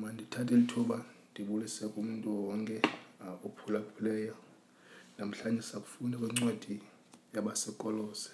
mandithathe 0.00 0.56
lithuba 0.60 0.98
ndibulise 1.30 1.84
kumntu 1.94 2.28
wonke 2.48 2.76
uh, 3.22 3.46
ophulaphuleyo 3.46 4.34
namhlanje 5.18 5.62
sakufunda 5.70 6.16
kwencwadi 6.20 6.74
yabasekolose 7.34 8.30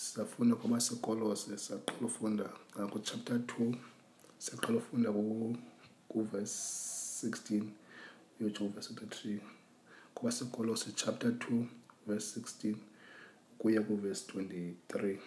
sizafunda 0.00 0.54
kwabasekolose 0.60 1.50
saqhela 1.64 2.06
ufunda 2.10 2.46
uh, 2.76 2.86
kuchapter 2.92 3.38
two 3.50 3.72
saqhela 4.44 4.78
ufunda 4.82 5.08
kuverse 6.10 6.54
sixteen 7.20 7.64
yotsho 8.40 8.64
uverse 8.66 8.90
thirty-three 8.98 9.40
kwabasekolose 10.14 10.88
chapter 11.00 11.30
two 11.42 11.60
verse 12.06 12.26
sixteen 12.34 12.76
kuya 13.58 13.80
kuverse 13.86 14.22
twenty-three 14.32 15.18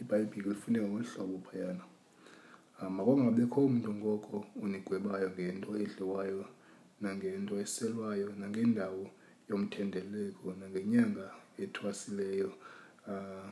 ibhayibhile 0.00 0.48
lifundeka 0.48 0.88
ngolu 0.88 1.04
hlobo 1.10 1.38
phayana 1.50 1.84
Ah, 2.80 2.90
Makwangabikho 2.90 3.60
mntu 3.72 4.44
unigwebayo 4.62 5.28
ngento 5.34 5.70
edliwayo 5.84 6.42
nangento 7.02 7.52
eselwayo 7.64 8.26
nangendawo 8.40 9.04
yomthendeleko 9.48 10.46
nangenyanga 10.60 11.26
ethwasileyo 11.62 12.50
ah, 13.10 13.48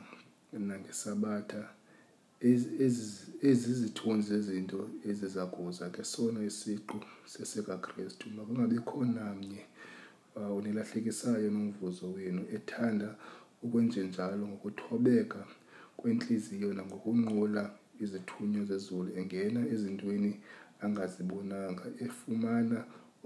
nangeSabatha. 0.69 1.61
Ezi 3.47 3.51
zezinto 3.59 4.79
eziza 5.09 5.43
kuza 5.53 5.85
sona 6.11 6.39
isiqu 6.49 6.97
sesikaKrestu. 7.31 8.25
Makungabikho 8.37 8.97
namnye 9.17 9.61
unilahlekisayo 10.57 11.47
ah, 11.49 11.53
nomvuzo 11.55 12.05
wenu 12.15 12.41
ethanda 12.55 13.09
ukwenjenjalo 13.65 14.43
ngokuthobeka 14.51 15.41
kwentliziyo 15.97 16.69
nangokunqula. 16.77 17.63
izithunywa 18.03 18.65
zezulu 18.71 19.09
engena 19.19 19.59
ezintweni 19.73 20.31
angazibonanga 20.85 21.85
efumana 22.05 22.77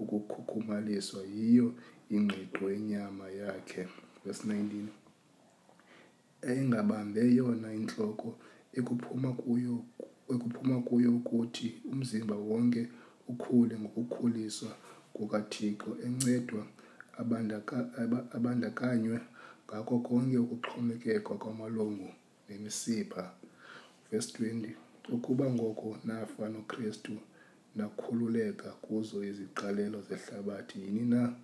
ukukhukhumaliswa 0.02 1.20
yiyo 1.36 1.68
ingqiqo 2.16 2.62
yenyama 2.72 3.26
yakhe 3.40 3.82
verse 4.24 4.42
19 4.48 4.86
engabambe 6.54 7.20
yona 7.38 7.68
intloko 7.80 8.28
ekuphuma 8.78 9.30
kuyo 9.40 9.74
ekuphuma 10.34 10.76
kuyo 10.86 11.10
ukuthi 11.18 11.68
umzimba 11.92 12.36
wonke 12.48 12.82
ukhule 13.30 13.74
ngokukhuliswa 13.82 14.70
kukathixo 15.16 15.90
encedwa 16.06 16.62
abandakanywe 18.38 19.18
ngako 19.66 19.94
konke 20.08 20.36
ukuxhomekekwa 20.44 21.34
kwamalungu 21.42 22.08
nemisipha 22.48 23.22
20 23.22 23.39
verse 24.10 24.32
20 24.38 24.70
ukuba 25.08 25.50
ngoko 25.50 25.98
nafa 26.04 26.48
nokristu 26.48 27.12
nakhululeka 27.76 28.70
kuzo 28.70 29.24
iziqalelo 29.24 30.02
zehlabathi 30.02 30.80
yini 30.80 31.00
na 31.00 31.34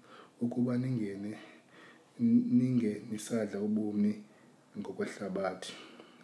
ukuba 0.40 0.78
ningene 0.78 1.38
ninge 2.18 3.02
nisadla 3.10 3.60
ubomi 3.60 4.22
ngokwehlabathi 4.78 5.72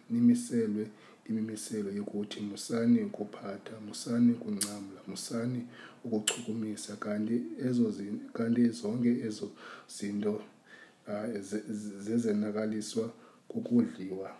nimiselwe 0.09 0.87
imimiselo 1.29 1.89
yokuthi 1.91 2.39
musani 2.41 2.99
ukuphatha 3.03 3.79
musani 3.87 4.31
ukuncamla 4.31 4.99
musani 5.07 5.67
ukuchukumisa 6.05 6.95
kanti 6.95 7.41
ezo 7.67 7.93
kanti 8.33 8.69
zonke 8.69 9.11
ezo 9.27 9.51
zinto 9.87 10.41
zezenakaliswa 12.05 13.13
kukudliwa 13.47 14.31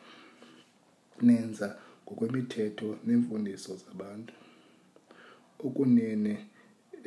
nenza 1.22 1.78
ngokwemithetho 2.06 2.88
neemfundiso 3.06 3.72
zabantu 3.84 4.34
okunene 5.66 6.34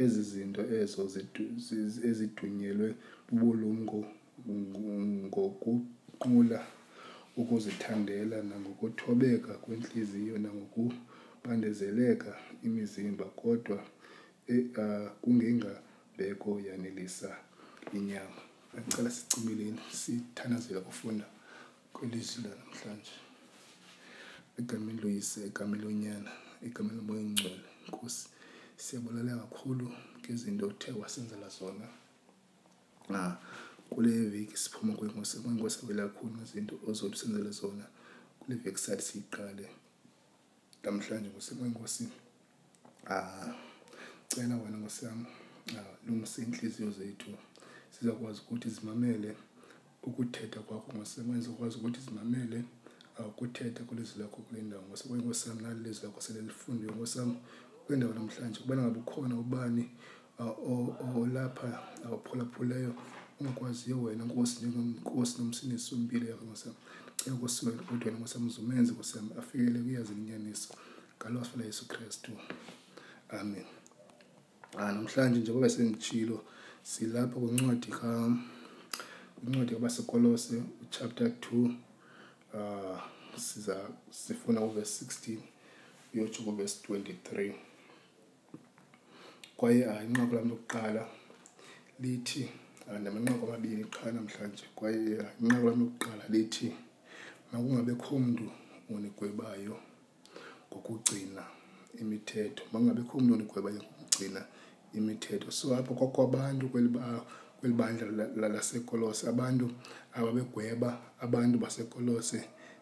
ezi 0.03 0.23
zinto 0.31 0.63
ezo 0.81 1.01
ezidunyelwe 2.09 2.89
bubulumko 3.27 4.01
ngokuqula 5.27 6.61
ukuzithandela 7.41 8.37
nangokuthobeka 8.49 9.53
kwentliziyo 9.65 10.35
nangokubandezeleka 10.45 12.31
imizimba 12.67 13.27
kodwa 13.43 13.79
e, 14.53 14.55
kungengabeko 15.23 16.51
yanelisa 16.69 17.31
inyama 17.99 18.41
acela 18.77 19.11
sicimileni 19.17 19.81
sithandazela 20.01 20.81
kufunda 20.89 21.27
kwelizwi 21.95 22.39
lanamhlanje 22.49 23.17
egameni 24.59 25.01
loyise 25.01 25.45
egameni 25.45 25.83
lonyana 25.85 26.31
egameni 26.67 26.97
lomoya 26.97 27.21
omngcwele 27.21 27.61
nkosi 27.89 28.27
kakhulu 29.51 29.87
ngezinto 30.23 30.65
othe 30.69 30.93
wasenzela 30.93 31.49
zona 31.49 31.89
ah, 33.15 33.37
kule 33.91 34.11
veki 34.33 34.57
siphuma 34.57 34.93
kwenkosi 34.99 35.79
abele 35.83 36.03
kakhulu 36.03 36.33
ngezinto 36.37 36.75
ozothi 36.89 37.19
senzele 37.19 37.51
zona 37.51 37.85
kule 38.41 38.55
veki 38.65 38.79
sathi 38.85 39.03
siyiqale 39.09 39.67
namhlanje 40.83 41.29
ngosekwenkosi 41.31 42.09
ah, 43.11 43.53
cela 44.29 44.57
wena 44.57 44.77
ngosam 44.79 45.27
ah, 45.79 45.91
lungise 46.07 46.43
iintliziyo 46.43 46.91
zethu 46.91 47.31
sizakwazi 47.91 48.41
ukuthi 48.41 48.69
zimamele 48.71 49.37
ukuthetha 50.03 50.61
kwakho 50.61 50.93
ngosekwenza 50.95 51.51
ukwazi 51.51 51.77
ukuthi 51.79 52.01
zimamele 52.01 52.65
awukuthetha 53.23 53.85
kwilizwi 53.85 54.21
lakho 54.23 54.37
kule 54.37 54.63
ndawo 54.63 54.83
ngoba 54.83 54.99
inkosi 55.19 55.49
yam 55.49 55.63
nali 55.63 55.81
lizwi 55.81 56.05
lakho 56.07 56.21
sele 56.21 56.41
lifundiwe 56.41 56.93
inkosi 56.93 57.19
yam 57.19 57.37
kule 57.87 57.97
ndawo 57.99 58.13
namhlanje 58.15 58.59
ukubana 58.61 58.83
ngabe 58.83 58.99
ukhona 59.01 59.39
ubani 59.39 59.89
olapha 61.21 61.71
awuphulaphuleyo 62.07 62.95
ungakwaziyo 63.41 64.03
wena 64.03 64.25
nkosi 64.25 64.57
njengonkosi 64.59 65.35
nomsinisi 65.39 65.95
wempilo 65.95 66.27
yakho 66.31 66.45
ngosam 66.47 66.75
cela 67.17 67.37
wena 67.65 67.83
kodwa 67.83 68.05
wena 68.07 68.19
ngosam 68.19 68.47
uzumenze 68.47 68.93
afikele 69.39 69.79
kuyazi 69.79 70.15
linyaniso 70.15 70.75
ngalo 71.19 71.41
asifela 71.41 71.65
yesu 71.65 71.89
kristu 71.89 72.31
amen 73.29 73.65
ah 74.79 74.93
namhlanje 74.93 75.41
njengoba 75.41 75.69
senditshilo 75.69 76.45
silapha 76.83 77.37
kwincwadi 77.41 77.87
ka 77.89 78.35
kwincwadi 79.41 79.75
kabasekolose 79.75 80.63
uchapter 80.83 81.41
two 81.41 81.71
Uh, 82.57 82.99
siza 83.39 83.77
sifuna 84.11 84.61
uverse 84.61 85.05
16 85.05 85.37
uyotsho 86.15 86.43
kuverse 86.43 86.87
23 86.89 87.53
kwaye 89.57 89.85
ah, 89.91 90.03
inqaku 90.05 90.35
lam 90.35 90.49
lokuqala 90.49 91.07
lithi 92.01 92.49
ah, 92.89 92.99
namanqaku 92.99 93.45
amabini 93.47 93.85
qha 93.85 94.09
namhlanje 94.13 94.65
kwaye 94.75 95.21
ah, 95.21 95.31
inqaku 95.41 95.67
lam 95.69 95.81
lokuqala 95.85 96.25
lithi 96.33 96.67
makungabekho 97.53 98.13
mntu 98.25 98.47
onigwebayo 98.95 99.77
ngokugcina 100.73 101.43
imithetho 102.01 102.63
makungabekho 102.73 103.15
mntu 103.21 103.33
onigwebayo 103.37 103.81
ngokugcina 103.85 104.41
imithetho 104.99 105.51
so 105.59 105.77
apho 105.77 105.93
kwakho 105.99 106.21
abantu 106.25 106.65
kweli 106.73 106.89
kweli 107.75 108.13
bandla 108.13 108.49
lasekolose 108.49 109.27
abantu 109.29 109.67
ababegweba 110.15 110.91
abantu 111.21 111.59
basekolose 111.59 112.39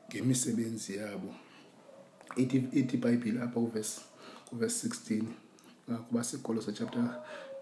ngemisebenzi 0.08 0.92
yabo 1.00 1.30
ithi 2.36 2.56
ithi 2.80 2.94
ibhayibhile 2.98 3.40
apha 3.40 3.60
kuvesi 3.64 4.00
kuvesi 4.48 4.84
16 4.88 5.24
kubasekolose 6.06 6.70
chapter 6.76 7.00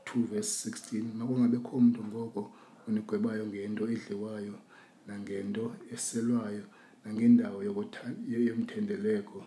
2 0.05 0.27
verse 0.33 0.67
16 0.71 1.15
makungabekho 1.15 1.73
mntu 1.87 2.01
ngoko 2.11 2.43
unigwebayo 2.89 3.45
ngento 3.47 3.85
edliwayo 3.95 4.55
nangento 5.07 5.65
eselwayo 5.95 6.65
nangendawo 7.05 7.59
yomthendeleko 8.29 9.45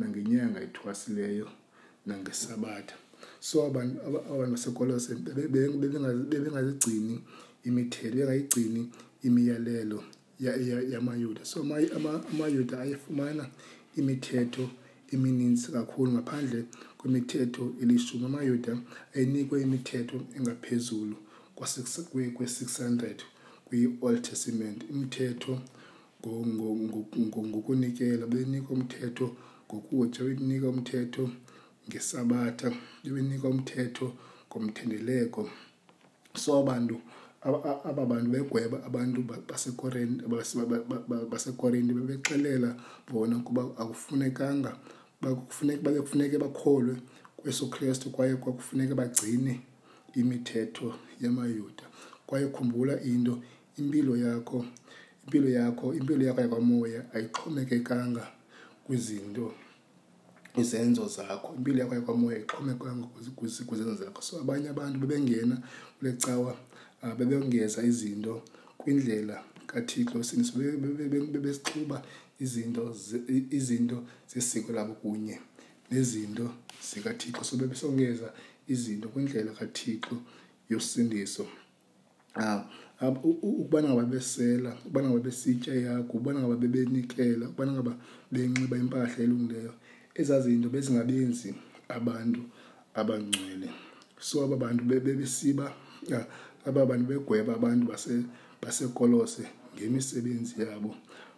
nangenyanga 0.00 0.58
ethwasileyo 0.66 1.46
nangesabatha 2.08 2.96
so 3.40 3.66
abantu 3.66 3.96
basekolo 4.52 5.00
bebengazigcini 6.28 7.20
imithetho 7.64 8.16
bengayigcini 8.20 8.90
imiyalelo 9.24 10.04
yamayuda 10.92 11.44
so 11.44 11.64
amayuda 12.32 12.80
ayefumana 12.84 13.46
imithetho 13.96 14.68
imininzi 15.12 15.72
kakhulu 15.72 16.12
ngaphandle 16.20 16.64
kwemithetho 17.00 17.64
elishumi 17.82 18.26
amayuda 18.28 18.72
ayinikwe 19.16 19.56
imithetho 19.64 20.20
engaphezulu 20.36 21.16
kwe-600 21.56 23.14
kwi-old 23.64 24.20
testament 24.22 24.78
imithetho 24.92 25.52
ngokunikela 27.48 28.24
benikwa 28.28 28.70
umthetho 28.76 29.26
ngokutsha 29.66 30.20
benikwa 30.28 30.68
umthetho 30.70 31.22
ngo, 31.22 31.22
ngo, 31.22 31.22
ngo, 31.22 31.24
ngo, 31.24 31.24
ngo, 31.24 31.26
ngo, 31.26 31.26
ngo, 31.28 31.48
ngesabatha 31.90 32.70
bebenika 33.02 33.48
umthetho 33.50 34.06
ngomthendeleko 34.48 35.42
so 36.38 36.50
abantu 36.62 36.96
aba 37.88 38.02
bantu 38.06 38.28
begweba 38.34 38.78
abantu 38.88 39.18
basekorinti 41.30 41.90
bebexelela 41.94 42.70
bona 43.10 43.36
ukuba 43.42 43.62
akufunekanga 43.82 44.70
babe 45.20 46.00
kufuneke 46.00 46.38
bakholwe 46.38 46.94
kweso 47.36 47.66
kristu 47.66 48.06
kwaye 48.14 48.36
kwakufuneke 48.38 48.94
bagcine 48.94 49.60
imithetho 50.14 50.94
yamayuda 51.20 51.84
kwaye 52.26 52.46
khumbula 52.54 53.02
into 53.02 53.42
impilo 53.80 54.14
yakho 54.16 54.62
impilo 55.26 55.48
yakho 55.50 55.86
impilo 55.98 56.22
yakho 56.26 56.40
yakwamoya 56.40 57.00
ayixhomekekanga 57.14 58.24
kwizinto 58.84 59.52
izenzo 60.56 61.06
zakho 61.08 61.54
impilo 61.56 61.78
yakho 61.78 61.94
yakwamoya 61.94 62.38
ixhomekwanga 62.38 63.06
kwizenzo 63.66 63.94
zakho 63.94 64.22
so 64.22 64.40
abanye 64.40 64.68
abantu 64.68 64.98
bebengena 64.98 65.62
kule 65.98 66.12
cawa 66.18 66.52
uh, 66.52 66.54
ah, 67.08 67.14
bebengeza 67.14 67.82
izinto 67.82 68.42
kwindlela 68.78 69.44
kathixo 69.66 70.18
esiniso 70.18 70.58
bebesixuba 70.58 72.02
izinto 72.40 72.96
izinto 73.30 74.04
zesiko 74.28 74.72
labo 74.72 74.92
kunye 74.94 75.38
nezinto 75.90 76.50
zikathixo 76.82 77.44
so 77.44 77.56
bebesongeza 77.56 78.32
izinto 78.68 79.08
kwindlela 79.08 79.52
kathixo 79.52 80.16
yosindiso 80.70 81.46
ah, 82.34 82.64
um 83.00 83.16
ukubana 83.16 83.88
ngaba 83.88 84.02
bebesela 84.02 84.76
ukubana 84.86 85.08
ngaba 85.08 85.20
besitya 85.22 85.74
yakho 85.74 86.00
ukubana 86.02 86.40
ngaba 86.40 86.56
bebenikela 86.56 87.48
ukubana 87.48 87.72
ngaba 87.72 87.92
benxiba 88.32 88.76
impahla 88.76 89.18
elungileyo 89.24 89.72
ezazinto 90.18 90.68
bezingabenzi 90.70 91.54
abantu 91.96 92.42
abangcwele 93.00 93.68
so 94.18 94.34
aba 94.44 94.56
bantu 94.62 94.82
bebesiba 94.88 95.66
aba 96.68 96.80
bantu 96.88 97.04
begweba 97.10 97.52
abantu 97.58 97.84
basekolose 98.62 99.42
base 99.42 99.44
ngemisebenzi 99.76 100.54
yabo 100.62 100.90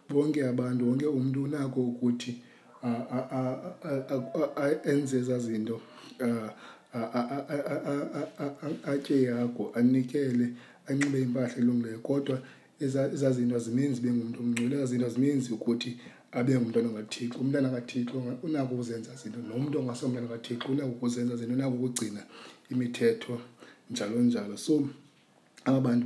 bonke 0.09 0.39
abantu 0.51 0.81
wonke 0.89 1.05
umntu 1.19 1.37
unako 1.47 1.79
ukuthi 1.91 2.33
enze 4.91 5.15
ezazinto 5.21 5.75
atye 8.91 9.17
yakho 9.29 9.63
anikele 9.79 10.45
anxibe 10.89 11.17
impahla 11.25 11.55
elungileyo 11.61 11.99
kodwa 12.07 12.37
ezazinto 13.15 13.53
azimenzi 13.61 13.97
bengumntu 14.03 14.37
omngcwele 14.43 14.73
ezazinto 14.77 15.05
azimenzi 15.09 15.47
ukuthi 15.57 15.91
abe 16.39 16.53
ngumntwana 16.55 16.87
ongathixo 16.91 17.37
umntana 17.43 17.69
kathixo 17.75 18.15
unako 18.47 18.71
ukuzenza 18.73 19.11
zinto 19.21 19.39
nomntu 19.49 19.75
ongase 19.79 20.03
umntana 20.07 20.27
kathixo 20.33 20.65
unako 20.73 20.91
ukuzenza 20.97 21.33
zinto 21.39 21.53
unako 21.57 21.75
ukugcina 21.77 22.21
imithetho 22.73 23.33
njalo 23.91 24.17
njalo 24.21 24.55
so 24.57 24.73
aba 25.65 25.79
bantu 25.85 26.03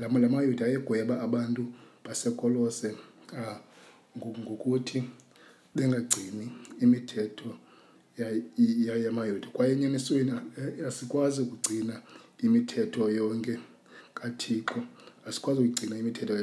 la 0.00 0.08
mayuda 0.28 0.64
ayegweba 0.66 1.14
abantu 1.26 1.62
basekolose 2.04 2.88
ngokuthi 4.18 4.98
bengagcini 5.74 6.44
imithetho 6.84 7.50
yamayuda 9.04 9.48
kwaye 9.54 9.72
enyanisweni 9.72 10.32
eh, 10.58 10.86
asikwazi 10.88 11.42
ukugcina 11.42 11.94
imithetho 12.46 13.10
yonke 13.10 13.54
kathixo 14.18 14.78
asikwazi 15.28 15.58
ukuyigcina 15.60 15.96
imithetho 16.02 16.34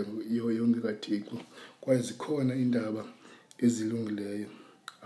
yonke 0.57 0.79
kathixo 0.85 1.35
kwaye 1.81 2.01
zikhona 2.07 2.53
iindaba 2.59 3.03
ezilungileyo 3.65 4.49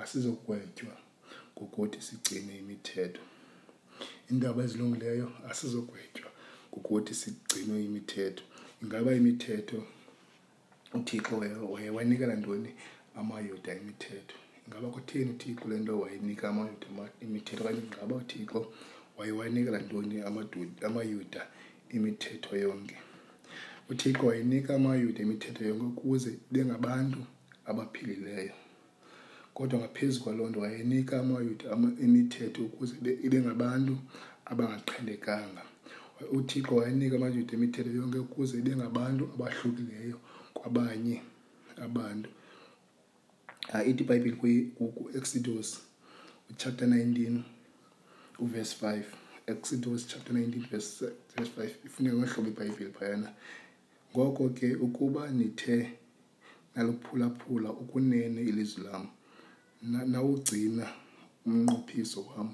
asizokwetywa 0.01 0.95
ngokuthi 1.54 2.00
sigcine 2.07 2.54
imithetho 2.63 3.24
iindaba 4.30 4.60
ezilungileyo 4.66 5.27
asizokwetywa 5.51 6.30
ngokuthi 6.72 7.13
sigcinwe 7.22 7.77
imithetho 7.88 8.44
ingaba 8.81 9.10
imithetho 9.22 9.80
uthixo 10.98 11.33
wayenikela 11.95 12.33
ntoni 12.39 12.69
amayoda 13.19 13.72
imithetho 13.81 14.33
ingaba 14.66 14.88
kutheni 14.95 15.30
uthixo 15.36 15.63
le 15.69 15.75
nto 15.81 15.94
wayenika 16.04 16.45
amayuda 16.51 16.88
imithetho 17.25 17.62
okanye 17.63 17.83
ngaba 17.92 18.13
uthixo 18.22 18.60
waye 19.18 19.31
wanikela 19.39 19.80
ntoni 19.86 20.16
amayuda 20.88 21.42
imithetho 21.98 22.54
yonke 22.66 22.98
uthixo 23.89 24.25
wayinika 24.25 24.75
amayuda 24.75 25.21
imithetho 25.21 25.63
yonke 25.65 25.83
ukuze 25.87 26.31
bengabantu 26.51 27.19
abaphilileyo 27.69 28.53
kodwa 29.55 29.77
ngaphezu 29.79 30.17
kwaloo 30.23 30.49
nto 30.49 30.59
wayenika 30.65 31.13
amayuda 31.21 31.65
imithetho 32.05 32.59
ukuze 32.67 32.93
ibengabantu 33.25 33.93
abangaqhelekanga 34.51 35.63
uthixo 36.37 36.71
wayenika 36.79 37.15
amayuda 37.19 37.51
imithetho 37.57 37.91
yonke 37.99 38.17
ukuze 38.25 38.53
ibengabantu 38.61 39.23
abahlukileyo 39.35 40.17
kwabanye 40.57 41.17
abantu 41.88 42.29
ah, 43.73 43.83
ithi 43.89 44.01
ibhayibhile 44.03 44.35
kuexodus 44.97 45.67
chapter 46.57 46.88
19 46.88 47.41
verse 48.53 48.73
5 48.85 49.03
exodus 49.53 50.01
chapter 50.09 50.33
19 50.33 50.69
verse 50.73 50.91
5 51.38 51.67
ifuneka 51.88 52.15
ngohlobo 52.17 52.49
ibhayibhile 52.53 52.91
phayana 52.99 53.29
ngoko 54.15 54.50
ke 54.50 54.75
ukuba 54.75 55.31
nithe 55.31 55.91
naluphulaphula 56.75 57.69
ukunene 57.71 58.41
ilizwi 58.41 58.83
lam 58.88 59.06
nawugcina 60.12 60.88
umnqophiso 61.45 62.21
wam 62.31 62.50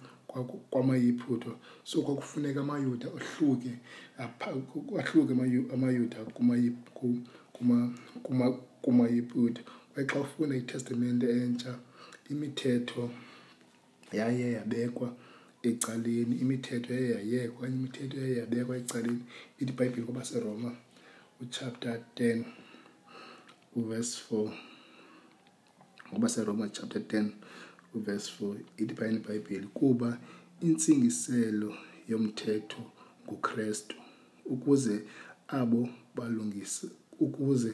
kwamayiphutho 0.70 1.52
so 1.84 2.02
kwakufuneka 2.02 2.60
amayuda 2.62 3.06
ohluke 3.14 3.72
ahluke 4.98 5.32
amayuda 5.74 6.18
kumayiputa 8.82 9.62
kwaye 9.94 10.06
xa 10.10 10.20
ufuna 10.24 10.54
itestamente 10.56 11.26
entsha 11.44 11.72
imithetho 12.32 13.04
yaye 14.18 14.46
yabekwa 14.58 15.08
ecaleni 15.68 16.34
imithetho 16.42 16.90
yaye 16.94 17.10
yayekwa 17.10 17.60
okanye 17.60 17.76
imithetho 17.78 18.16
yaye 18.22 18.36
yabekwa 18.42 18.74
ecaleni 18.82 19.22
ithi 19.60 19.70
ibhayibhile 19.72 20.06
kwabaseroma 20.08 20.70
uchapter 21.42 21.94
10 22.16 22.44
uverse 23.80 24.14
4 24.30 24.50
kwabaseroma 26.10 26.64
chapter 26.76 27.00
10 27.02 27.30
uverse 27.96 28.26
4 28.40 28.56
ithi 28.82 28.94
phayeni 28.98 29.18
ibhayibhile 29.20 29.66
kuba 29.78 30.08
intsingiselo 30.66 31.70
yomthetho 32.10 32.82
ngukrestu 33.26 33.96
ukuze 34.54 34.94
abo 35.58 35.82
balungise 36.16 36.88
ukuze 37.20 37.72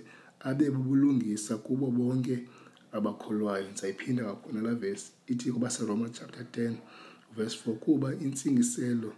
abe 0.48 0.66
bubulungisa 0.74 1.52
kubo 1.66 1.86
bonke 1.98 2.36
abakholwayo 2.96 3.64
ndizayiphinda 3.70 4.22
kakhona 4.28 4.60
la 4.66 4.74
vesi 4.80 5.06
ithi 5.32 5.46
kubaseroma 5.54 6.06
chapter 6.16 6.42
10 6.68 6.74
verse 7.36 7.54
4 7.66 7.74
kuba 7.84 8.08
intsingiselo 8.24 9.10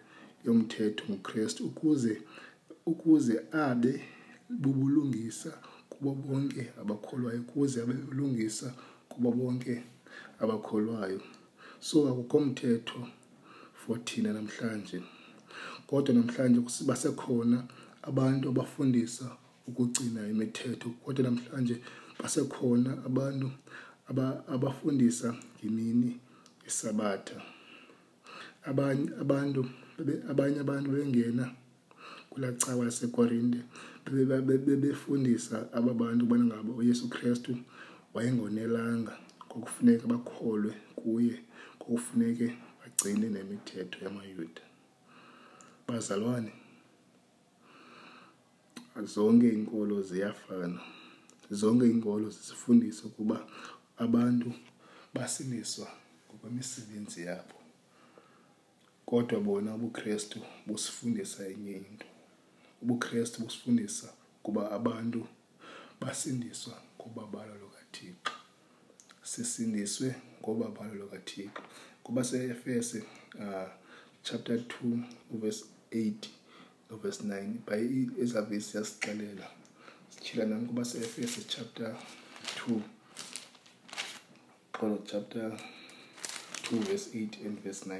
yomthetho 0.45 1.03
ngukristu 1.11 1.61
ukuze 1.71 2.13
ukuze 2.93 3.35
abe 3.67 3.93
bubulungisa 4.63 5.51
kubo 5.93 6.11
bonke 6.25 6.63
abakholwayo 6.83 7.41
ukuze 7.45 7.77
abe 7.85 7.95
bubulungisa 8.03 8.67
kubo 9.11 9.29
bonke 9.39 9.75
abakholwayo 10.43 11.21
so 11.87 11.97
akukho 12.11 12.37
mthetho 12.49 13.01
for 13.81 13.97
thina 14.07 14.31
namhlanje 14.37 14.99
kodwa 15.89 16.11
namhlanje 16.17 16.59
basekhona 16.89 17.59
abantu 18.11 18.45
abafundisa 18.53 19.27
ukugcina 19.69 20.21
imithetho 20.33 20.89
kodwa 21.05 21.23
namhlanje 21.25 21.77
basekhona 22.21 22.91
abantu 23.09 23.49
abafundisa 24.55 25.29
ngemini 25.57 26.11
isabatha 26.69 27.37
abanye 28.71 29.07
abantu 29.23 29.61
abanye 30.33 30.59
abantu 30.65 30.87
bengena 30.95 31.45
kulacawa 32.31 32.83
lasekorinte 32.89 33.61
befundisa 34.83 35.57
aba 35.79 35.91
bantu 36.01 36.21
ubana 36.27 36.45
ngabo 36.49 36.71
uyesu 36.81 37.05
kristu 37.15 37.53
wayengonelanga 38.15 39.13
kokufuneka 39.51 40.05
bakholwe 40.13 40.73
kuye 40.99 41.35
kokufuneke 41.81 42.47
bagcine 42.79 43.27
nemithetho 43.35 43.97
yamayuda 44.05 44.63
bazalwane 45.87 46.53
zonke 49.07 49.49
iinkolo 49.53 50.03
ziyafana 50.03 50.81
zonke 51.51 51.87
iinkolo 51.87 52.31
zisifundisa 52.31 53.03
ukuba 53.07 53.47
abantu 53.97 54.53
basiliswa 55.15 55.89
ngokwemisebenzi 56.27 57.21
yabo 57.27 57.57
kodwa 59.07 59.41
bona 59.41 59.75
ubukristu 59.75 60.39
busifundisa 60.67 61.49
enye 61.49 61.73
into 61.73 62.07
ubukristu 62.83 63.37
busifundisa 63.43 64.09
kuba 64.45 64.71
abantu 64.71 65.27
basindiswa 66.01 66.75
ngobabalo 66.97 67.55
lukathixo 67.63 68.33
sisindiswe 69.31 70.09
ngobabalo 70.41 70.95
lukathixo 71.03 71.63
kuba 72.05 72.25
seefese 72.25 72.99
uh, 73.41 73.69
chapter 74.23 74.57
2 74.57 75.03
verse 75.41 75.65
8 75.93 76.15
verse 76.97 77.23
9 77.23 77.63
by 77.67 77.77
ezavesi 78.23 78.71
siyasicalela 78.71 79.49
sitshila 80.11 80.45
nami 80.47 80.85
se 80.85 80.99
efes 80.99 81.47
chapter 81.49 81.97
2 82.69 82.81
xolo 84.73 84.99
chapter 85.07 85.59
2 86.73 86.79
verse 86.81 87.11
8 87.19 87.47
and 87.47 87.59
verse 87.63 87.87
9 87.89 87.99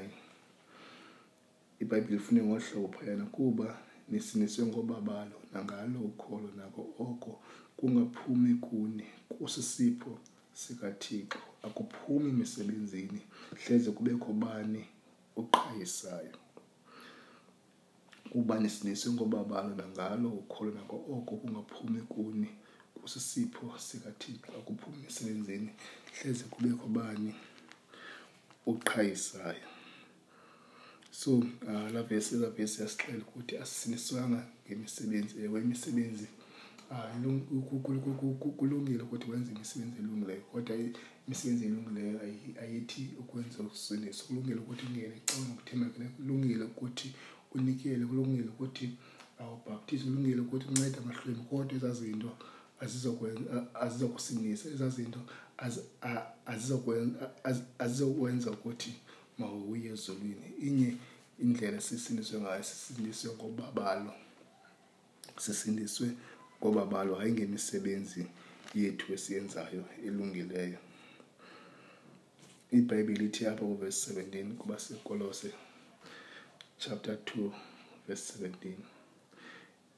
ibhayibhile 1.81 2.15
ifune 2.17 2.43
ngohlobo 2.43 2.87
phayana 2.99 3.25
kuba 3.25 3.77
nisiniswe 4.09 4.65
ngobabalo 4.65 5.41
nangalo 5.53 5.99
ukholo 5.99 6.49
nako 6.57 6.81
oko 6.99 7.41
kungaphumi 7.77 8.53
kuni 8.55 9.03
kusisipho 9.29 10.19
sikathixo 10.53 11.39
akuphumi 11.63 12.31
misebenzini 12.31 13.21
hleze 13.65 13.91
kubekho 13.91 14.33
bani 14.33 14.85
oqhayisayo 15.37 16.40
uba 18.31 18.59
nesinesinkobabalo 18.59 19.75
nangalo 19.75 20.29
ukholo 20.29 20.71
nako 20.71 20.95
oko 20.95 21.35
kungaphumi 21.37 22.01
kuni 22.11 22.47
kusisipho 23.01 23.65
sikathixo 23.77 24.51
akuphumi 24.59 25.03
emsebenzini 25.05 25.69
hleze 26.15 26.43
kubekho 26.53 26.87
bani 26.87 27.33
oqhayisayo 28.67 29.67
so 31.11 31.31
uh, 31.67 31.89
la 31.93 32.03
vesi 32.03 32.35
la 32.35 32.49
vesi 32.49 32.81
yasixela 32.81 33.23
ukuthi 33.27 33.57
asisiniswanga 33.57 34.45
ngemisebenzi 34.67 35.33
ewe 35.43 35.61
imisebenzi 35.61 36.27
ah, 36.91 37.11
kulungile 38.57 39.03
ukuthi 39.03 39.31
wenze 39.31 39.51
imisebenzi 39.51 39.99
elungileyo 39.99 40.41
kodwa 40.41 40.75
imisebenzi 41.27 41.65
elungileyo 41.65 42.19
ayithi 42.63 43.13
ukwenza 43.19 43.59
ukusindiswa 43.63 44.23
kulungile 44.27 44.59
ukuthi 44.63 44.85
ungene 44.87 45.19
xa 45.27 45.35
ngokuthembakele 45.43 46.07
kulungile 46.15 46.63
ukuthi 46.63 47.11
unikele 47.55 48.05
kulungile 48.05 48.47
ukuthi 48.49 48.89
awubhaptize 49.39 50.05
ulungile 50.09 50.41
ukuthi 50.41 50.67
uncede 50.67 50.97
amahlweni 50.97 51.43
kodwa 51.49 51.73
ezazinto 51.77 52.29
azizokusindisa 53.81 54.69
ezazinto 54.75 55.19
azizokwenza 57.77 58.51
ukuthi 58.55 58.91
mawuye 59.37 59.87
ezulwini 59.95 60.47
inye 60.67 60.89
indlela 61.43 61.81
sisindiswe 61.81 62.37
ngayo 62.41 62.63
sisindiswe 62.63 63.27
ngobabalo 63.37 64.13
sisindiswe 65.45 66.07
ngobabalo 66.59 67.11
hayi 67.19 67.31
ngemisebenzi 67.33 68.21
yethu 68.79 69.05
esiyenzayo 69.15 69.83
elungileyo 70.07 70.79
ibhayibhile 72.77 73.23
ithi 73.29 73.41
apho 73.49 73.63
kuvesi 73.71 74.09
17 74.13 74.53
kuba 74.61 74.75
sekolose 74.83 75.49
chapter 76.81 77.15
2 77.15 77.53
verse 78.07 78.23
17 78.39 78.71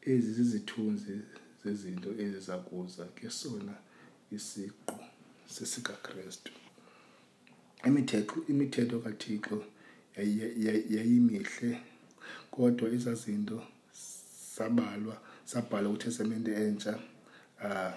ezi 0.01 0.33
zizithunzi 0.33 1.17
zezinto 1.63 2.09
ezizakuza 2.11 3.05
kesona 3.05 3.73
isiqu 4.35 4.95
sesikaKristu 5.55 6.51
imithetho 7.87 8.35
imithetho 8.51 8.97
kaThixo 8.99 9.57
yayimihle 10.95 11.71
kodwa 12.51 12.89
izazinto 12.89 13.57
sabalwa 14.55 15.21
sabhalwa 15.45 15.91
kuTestamente 15.91 16.51
entsha 16.67 16.99
ah, 17.65 17.95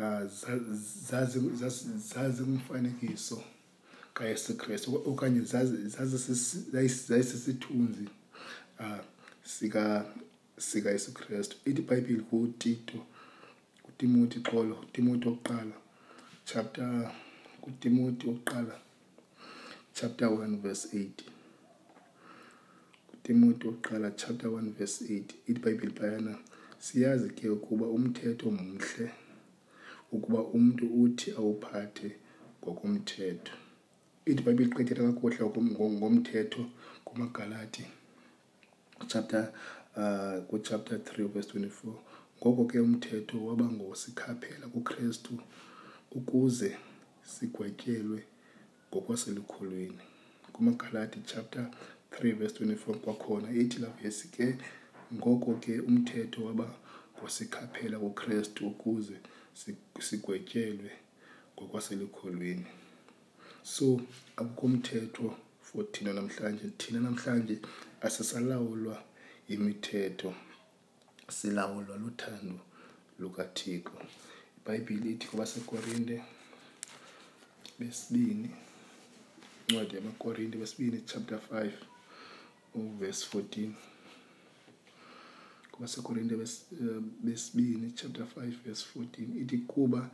ah, 0.00 0.26
zazingumfanekiso 2.12 3.42
kaYesu 4.14 4.56
Kristu 4.56 4.90
okanye 5.10 5.40
zazisisithunzi 5.94 8.06
Ah, 8.80 9.00
sika 9.44 10.04
sika 10.58 10.92
Jesu 10.92 11.12
Christ 11.14 11.56
ithi 11.66 11.82
Bible 11.82 12.22
ku 12.30 12.38
Tito 12.62 12.98
ku 13.82 13.90
Timothy 13.98 14.38
xolo 14.46 14.76
Timothy 14.94 15.26
oqala 15.32 15.74
chapter 16.48 17.10
ku 17.62 17.68
Timothy 17.82 18.24
oqala 18.30 18.74
chapter 19.98 20.26
1 20.30 20.60
verse 20.62 20.84
8 20.92 21.10
ku 23.08 23.14
Timothy 23.26 23.64
oqala 23.74 24.14
chapter 24.14 24.46
1 24.46 24.72
verse 24.78 24.96
8 25.04 25.10
ithi 25.50 25.60
Bible 25.66 25.90
bayana 25.98 26.34
siyazi 26.78 27.34
ke 27.34 27.48
ukuba 27.50 27.86
umthetho 27.90 28.46
muhle 28.54 29.10
ukuba 30.14 30.40
umuntu 30.54 30.86
uthi 31.02 31.28
awuphathe 31.38 32.08
ngokomthetho 32.62 33.54
ithi 34.30 34.40
bayibiqhethela 34.46 35.10
kakuhle 35.10 35.42
ngomthetho 35.98 36.62
kumagalati 37.06 37.82
5 37.82 37.86
chapter 39.06 39.52
uh, 39.96 40.38
chapter 40.62 40.96
3 40.98 41.28
verse 41.28 41.46
24 41.52 41.70
ngoko 42.42 42.64
ke 42.64 42.80
umthetho 42.80 43.44
waba 43.44 43.64
ngosikhaphela 43.64 44.66
kukrestu 44.68 45.38
ukuze 46.12 46.76
sigwetyelwe 47.24 48.22
ngokwaselukholweni 48.90 50.00
kumagalati 50.52 51.20
chapter 51.26 51.68
3 52.10 52.32
verse 52.34 52.64
24 52.64 52.94
kwakhona 52.96 53.50
ithi 53.52 53.78
la 53.78 53.88
vesi 53.88 54.28
ke 54.28 54.58
ngoko 55.14 55.54
ke 55.54 55.80
umthetho 55.80 56.44
waba 56.44 56.74
ngosikhaphela 57.18 57.98
kukrestu 57.98 58.66
ukuze 58.68 59.16
sigwetyelwe 60.00 60.90
ngokwaselukholweni 61.56 62.66
so 63.62 64.00
akukho 64.36 64.66
umthetho 64.66 65.36
for 65.62 65.84
thina 65.92 66.12
namhlanje 66.12 66.70
thina 66.78 67.00
namhlanje 67.00 67.58
asisalawulwa 68.00 69.02
yimithetho 69.48 70.30
silawulwa 71.38 71.96
luthando 72.02 72.56
lukathixo 73.22 73.98
ibhayibhile 74.58 75.06
ithi 75.14 75.26
kwabasekorinte 75.30 76.16
besibini 77.78 78.50
incwadi 79.68 79.92
yamakorinte 79.96 80.56
besibini 80.62 80.98
chapter 81.10 81.40
5 81.52 81.70
uvesi 82.80 83.24
14 83.34 83.70
kwabasekorinte 85.70 86.34
eh, 86.44 87.02
besibini 87.24 87.86
chapter 87.98 88.24
5 88.36 88.50
verse 88.66 88.82
14 88.98 89.42
ithi 89.42 89.58
kuba 89.58 90.10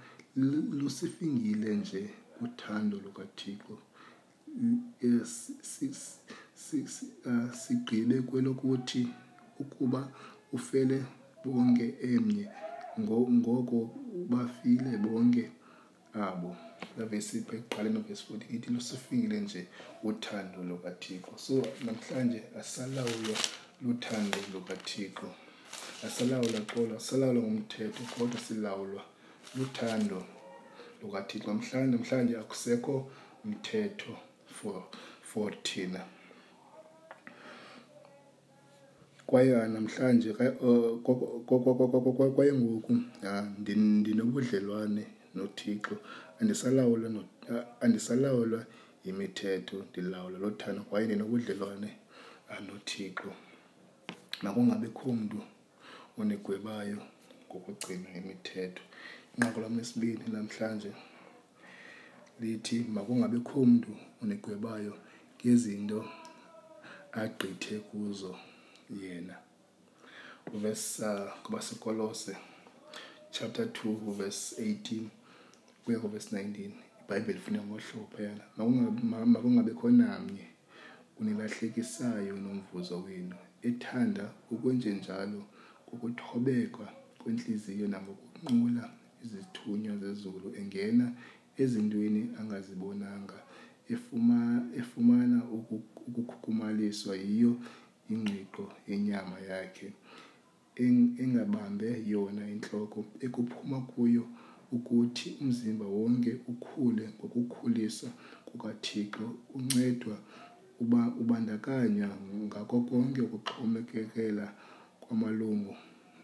lusifingile 0.81 1.69
nje 1.77 2.03
uthando 2.45 2.97
lukathixo 3.05 3.75
eh, 5.03 6.01
Eh, 6.73 7.51
sigxile 7.65 8.17
kwelokuthi 8.29 9.03
ukuba 9.63 10.01
ufele 10.57 10.99
bonke 11.45 11.87
emnye 12.11 12.47
ngoko 13.41 13.79
bafile 14.31 14.93
bonke 15.05 15.45
abo 16.25 16.51
laa 16.97 17.07
vesi 17.13 17.37
phaa 17.47 17.57
ekuqaleni 17.61 18.01
vesi 18.07 18.25
14 18.31 18.55
ithi 18.57 18.69
lusifikile 18.75 19.37
nje 19.45 19.61
uthando 20.09 20.59
lukathixo 20.71 21.33
so 21.47 21.55
namhlanje 21.85 22.41
asalawulwa 22.61 23.37
luthando 23.85 24.39
lukathixo 24.53 25.27
asalawulwa 26.07 26.61
xolo 26.71 26.93
asalawulwa 27.01 27.43
ngumthetho 27.49 28.03
kodwa 28.15 28.39
silawulwa 28.47 29.03
luthando 29.57 30.19
lukathixo 31.01 31.49
namhlanje 31.53 31.87
namhlanje 31.95 32.35
akusekho 32.43 32.95
mthetho 33.51 34.13
for 34.57 34.77
for 35.31 35.51
thina 35.69 36.03
kwaye 39.27 39.69
namhlanje 39.69 40.33
kwaye 42.35 42.53
ngoku 42.53 43.01
ndinobudlelwane 43.69 45.07
nothixo 45.37 45.95
andisalawulwa 47.83 48.61
yimithetho 49.05 49.77
ndilawula 49.91 50.37
lothando 50.45 50.81
kwaye 50.89 51.05
ndinobudlelwane 51.07 51.91
nothixo 52.67 53.31
makungabikho 54.45 55.07
mntu 55.21 55.39
onigwebayo 56.21 56.99
ngokugcina 57.49 58.09
imithetho 58.21 58.85
inqaku 59.35 59.59
lam 59.63 59.75
lesibini 59.79 60.25
namhlanje 60.35 60.91
lithi 62.41 62.77
makungabikho 62.97 63.59
mntu 63.71 63.93
onigwebayo 64.23 64.95
ngezinto 65.39 65.99
agqithe 67.23 67.77
kuzo 67.89 68.33
yena 68.91 69.35
uvesi 70.55 71.03
kuba 71.43 71.59
uh, 71.59 71.65
sikolose 71.65 72.37
chapter 73.31 73.65
2 73.67 74.13
verse 74.13 74.57
18 74.63 74.99
kuya 75.85 76.01
kuvesi 76.01 76.37
19 76.37 76.71
ibhayibheli 77.05 77.39
funeka 77.41 77.65
ngohlobo 77.65 78.07
phayana 78.17 78.45
makungabekho 79.27 79.91
namnye 79.91 80.47
unilahlekisayo 81.21 82.37
nomvuzo 82.37 83.01
wenu 83.03 83.37
ethanda 83.63 84.31
ukwenjenjalo 84.51 85.43
kukuthobekwa 85.89 86.89
kwentliziyo 87.19 87.87
nangokunqula 87.89 88.85
izithunywa 89.25 89.97
zezulu 89.97 90.55
engena 90.61 91.07
ezintweni 91.63 92.21
angazibonanga 92.41 93.39
efuma, 93.93 94.65
efumana 94.81 95.39
ukukhukumaliswa 96.07 97.17
yiyo 97.17 97.53
ingqiqo 98.13 98.65
yenyama 98.91 99.37
yakhe 99.51 99.89
engabambe 101.25 101.89
yona 102.13 102.43
intloko 102.55 102.99
ekuphuma 103.25 103.79
kuyo 103.91 104.25
ukuthi 104.77 105.29
umzimba 105.43 105.87
wonke 105.97 106.33
ukhule 106.53 107.05
ngokukhulisa 107.17 108.09
kukathixo 108.49 109.27
uncedwa 109.57 110.17
uba 110.83 111.01
ubandakanya 111.23 112.09
ngako 112.45 112.77
konke 112.89 113.21
ukuxhomekekela 113.27 114.47
kwamalungu 115.03 115.73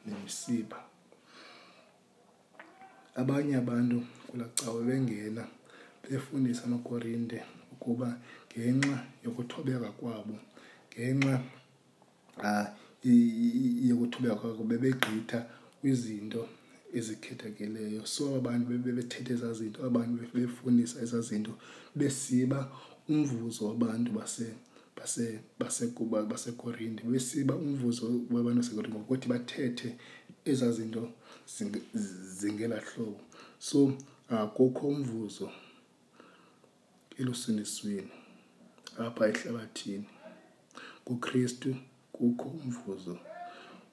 nemisiba 0.07 0.79
abanye 3.21 3.55
abantu 3.63 3.97
kulacawa 4.29 4.81
bengena 4.89 5.43
befundisa 6.03 6.63
amakorinte 6.69 7.39
ukuba 7.75 8.09
ngenxa 8.51 8.97
yokuthobeka 9.25 9.89
kwabo 9.99 10.37
ngenxa 10.91 11.35
xa 12.43 12.49
ah, 12.67 12.73
yokuthubeka 13.05 14.37
kwakho 14.41 14.65
bebegqitha 14.65 15.39
kwizinto 15.81 16.49
ezikhethekileyo 16.97 18.01
so 18.07 18.37
abantu 18.41 18.67
bebethethe 18.83 19.33
ezaa 19.37 19.53
zinto 19.59 19.79
abantu 19.89 20.25
befundisa 20.35 20.97
ezaa 21.05 21.21
zinto 21.21 21.53
besiba 21.95 22.61
umvuzo 23.09 23.61
wabantu 23.69 24.11
basekorinti 26.31 27.03
besiba 27.13 27.55
umvuzo 27.57 28.03
wabantu 28.33 28.59
basekorinti 28.61 28.93
ngokuthi 28.97 29.27
bathethe 29.29 29.89
ezaa 30.45 30.73
zinto 30.77 31.03
zingelaa 32.41 32.83
hlobo 32.91 33.21
so 33.59 33.95
akukho 34.29 34.83
ah, 34.89 34.93
umvuzo 34.95 35.47
elusindisweni 37.21 38.11
apha 38.99 39.25
ehlabathini 39.31 40.05
kukristu 41.05 41.77
kukho 42.21 42.49
umvuzo 42.49 43.17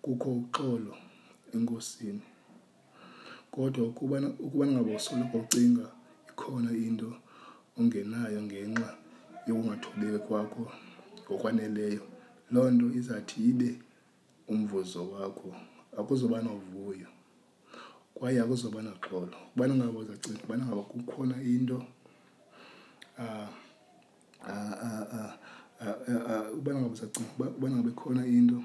kukho 0.03 0.29
uxolo 0.43 0.93
enkosini 1.55 2.25
kodwa 3.51 3.85
ukuba 3.89 4.19
ningaba 4.67 4.91
usoloko 4.99 5.37
ucinga 5.47 5.85
ikhona 6.29 6.71
into 6.87 7.07
ongenayo 7.79 8.39
ngenxa 8.47 8.89
yokungathobeki 9.47 10.19
kwakho 10.27 10.63
ngokwaneleyo 11.23 12.03
loo 12.53 12.67
nto 12.73 12.87
izathi 12.99 13.37
ibe 13.49 13.69
umvuzo 14.51 14.99
wakho 15.13 15.49
akuzoba 15.99 16.37
novuyo 16.45 17.09
kwaye 18.15 18.37
akuzoba 18.43 18.79
naxolo 18.87 19.35
ukuba 19.47 19.63
ningaba 19.67 19.99
uzacinga 20.03 20.37
ukuba 20.39 20.55
ningaba 20.57 20.83
kukhona 20.91 21.35
into 21.55 21.77
uh, 23.23 23.49
uh, 24.51 24.77
uh, 24.87 25.05
uh, 25.17 25.31
ubana 26.57 26.79
ngabeubana 26.81 27.75
ngabe 27.77 27.91
khona 27.99 28.23
into 28.27 28.59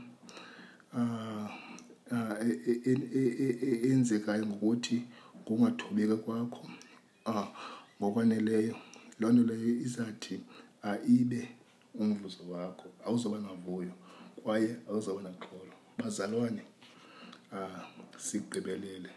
ah, 0.99 1.49
ah, 2.13 2.37
e, 2.49 2.53
e, 2.67 3.51
e, 3.63 3.93
enzekayo 3.93 4.45
ngokuthi 4.49 4.97
ngokungathobeka 5.43 6.17
kwakho 6.25 6.65
um 7.29 7.47
ngokwaneleyo 8.01 8.75
loo 9.19 9.31
nto 9.33 9.43
leyo 9.49 9.67
izathi 9.87 10.37
ibe 11.15 11.43
umvuzo 12.03 12.43
wakho 12.53 12.89
awuzoba 13.07 13.39
navuyo 13.47 13.93
kwaye 14.43 14.71
awuzoba 14.89 15.21
naxolo 15.27 15.75
bazalwane 15.99 16.63
um 17.55 17.75
sigqibelele 18.27 19.11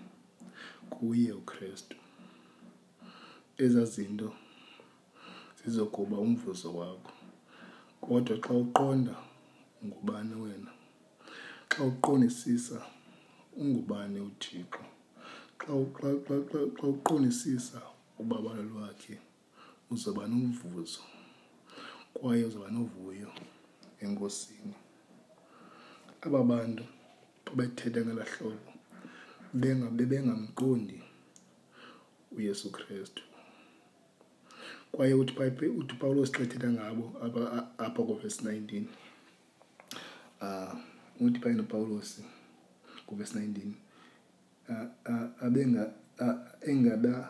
kuye 0.93 1.29
ukristu 1.41 1.97
ezaa 3.63 3.87
zinto 3.93 4.29
zizokuba 5.61 6.15
umvuzo 6.25 6.69
wakho 6.79 7.11
Kodwa 8.09 8.37
xa 8.45 8.51
uqonda 8.59 9.15
ungubani 9.81 10.35
wena, 10.43 10.71
xa 11.71 11.81
uqonisisa 11.89 12.79
ungubani 13.61 14.19
uThixo, 14.27 14.83
xa, 15.61 15.73
xa, 17.29 17.59
xa, 17.67 17.81
ubabalo 18.21 18.61
lwakhe 18.71 19.15
uzoba 19.91 20.23
nomvuzo 20.31 21.01
kwaye 22.15 22.43
uzoba 22.47 22.67
novuyo 22.75 23.29
enkosini. 24.03 24.75
Aba 26.25 26.41
bantu 26.49 26.83
babethetha 27.45 27.99
ngelaa 28.05 28.29
hlobo 28.37 28.69
bebengamqondi 29.97 30.97
uYesu 32.35 32.67
krestu 32.75 33.23
kwaye 34.95 35.13
uthi 35.13 35.33
upawulo 35.93 36.25
sixethela 36.25 36.71
ngabo 36.73 37.03
apha 37.77 38.03
kuvesi 38.07 38.39
19 38.45 38.83
um 40.41 40.67
uh, 41.19 41.25
udiphane 41.25 41.55
nopawulosi 41.55 42.21
kuvesi 43.07 43.35
19 43.39 43.75
uh, 44.69 45.85
uh, 46.25 47.23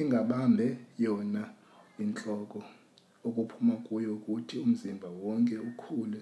engabambe 0.00 0.68
uh, 0.70 0.78
yona 1.04 1.42
intloko 2.02 2.60
okuphuma 3.26 3.74
kuyo 3.86 4.10
ukuthi 4.16 4.56
umzimba 4.64 5.08
wonke 5.22 5.54
ukhule 5.58 6.20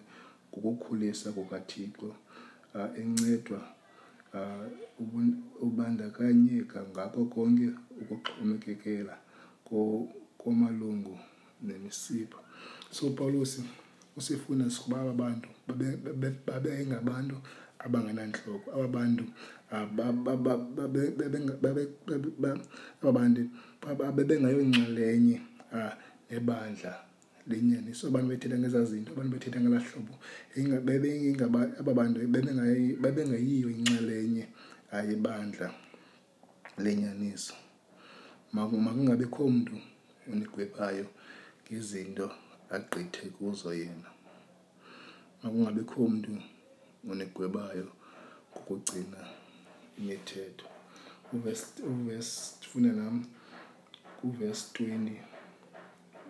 ngokukhulisa 0.55 1.29
kukathixo 1.37 2.07
um 2.07 2.15
uh, 2.79 2.91
encedwa 3.01 3.63
um 4.35 5.45
uh, 5.59 5.63
ubandakanyeka 5.67 6.79
ngako 6.93 7.21
konke 7.35 7.67
ukuxhomekekela 8.01 9.17
kwamalungu 10.41 11.19
nemisipha 11.63 12.39
so 12.91 13.11
paulus 13.11 13.61
usifuna 14.17 14.71
sikuba 14.71 15.01
aba 15.01 15.13
bantu 15.13 15.49
babengabantu 16.47 17.37
abangenantloko 17.79 18.73
aba 18.73 18.87
bantu 18.89 19.25
aba 19.71 20.37
bantu 22.39 23.51
babengayonxalenye 24.21 25.39
um 25.73 25.79
ah, 25.79 25.95
nebandla 26.31 26.93
linyani 27.47 27.95
so 27.95 28.09
abantu 28.11 28.29
bethetha 28.37 28.59
ngeza 28.59 28.85
zinto 28.85 29.11
abantu 29.17 29.31
bethetha 29.37 29.59
ngelaa 29.63 29.85
hlobo 29.87 30.15
aba 31.81 31.93
bantu 31.95 32.17
babengayiyo 33.03 33.69
inxalenye 33.71 34.45
ayibandla 34.93 35.67
ah, 35.71 35.75
lenyaniso 36.83 37.55
makungabikho 38.53 39.47
mntu 39.49 39.77
onikwepayo 40.33 41.07
ngezinto 41.65 42.27
agqithe 42.77 43.25
kuzo 43.37 43.71
yena. 43.81 44.09
Makungabikho 45.43 45.99
mntu 46.13 46.33
unigwebayo 47.11 47.87
ngokugcina 48.51 49.21
imithetho. 49.99 50.67
Uvesi, 51.33 51.67
ndifune 52.03 52.91
nam 53.01 53.17
kuvesi 54.19 54.65
twenty 54.75 55.17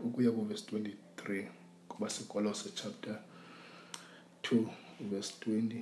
ukuya 0.05 0.31
kuvesi 0.37 0.63
twenty-three 0.69 1.45
kwabaseKolose 1.89 2.67
chapter 2.81 3.17
two 4.45 4.61
uvesi 5.03 5.33
twenty 5.41 5.79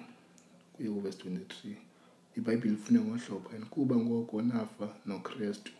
ukuya 0.74 0.90
kuvesi 0.94 1.18
twenty-three. 1.20 1.76
IBhayibhile 2.36 2.74
ifune 2.74 2.98
ngolu 3.00 3.48
and 3.54 3.66
kuba 3.68 3.94
ngoko 3.96 4.42
nafa 4.42 4.86
noKhrestu 5.06 5.72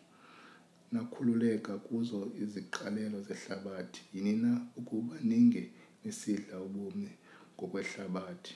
nakhululeka 0.97 1.73
kuzo 1.89 2.21
iziqalelo 2.43 3.19
zehlabathi 3.29 4.01
yini 4.15 4.33
na 4.37 4.53
ukuba 4.79 5.15
ninge 5.31 5.63
besidla 6.03 6.55
ubomi 6.67 7.11
ngokwehlabathi, 7.55 8.53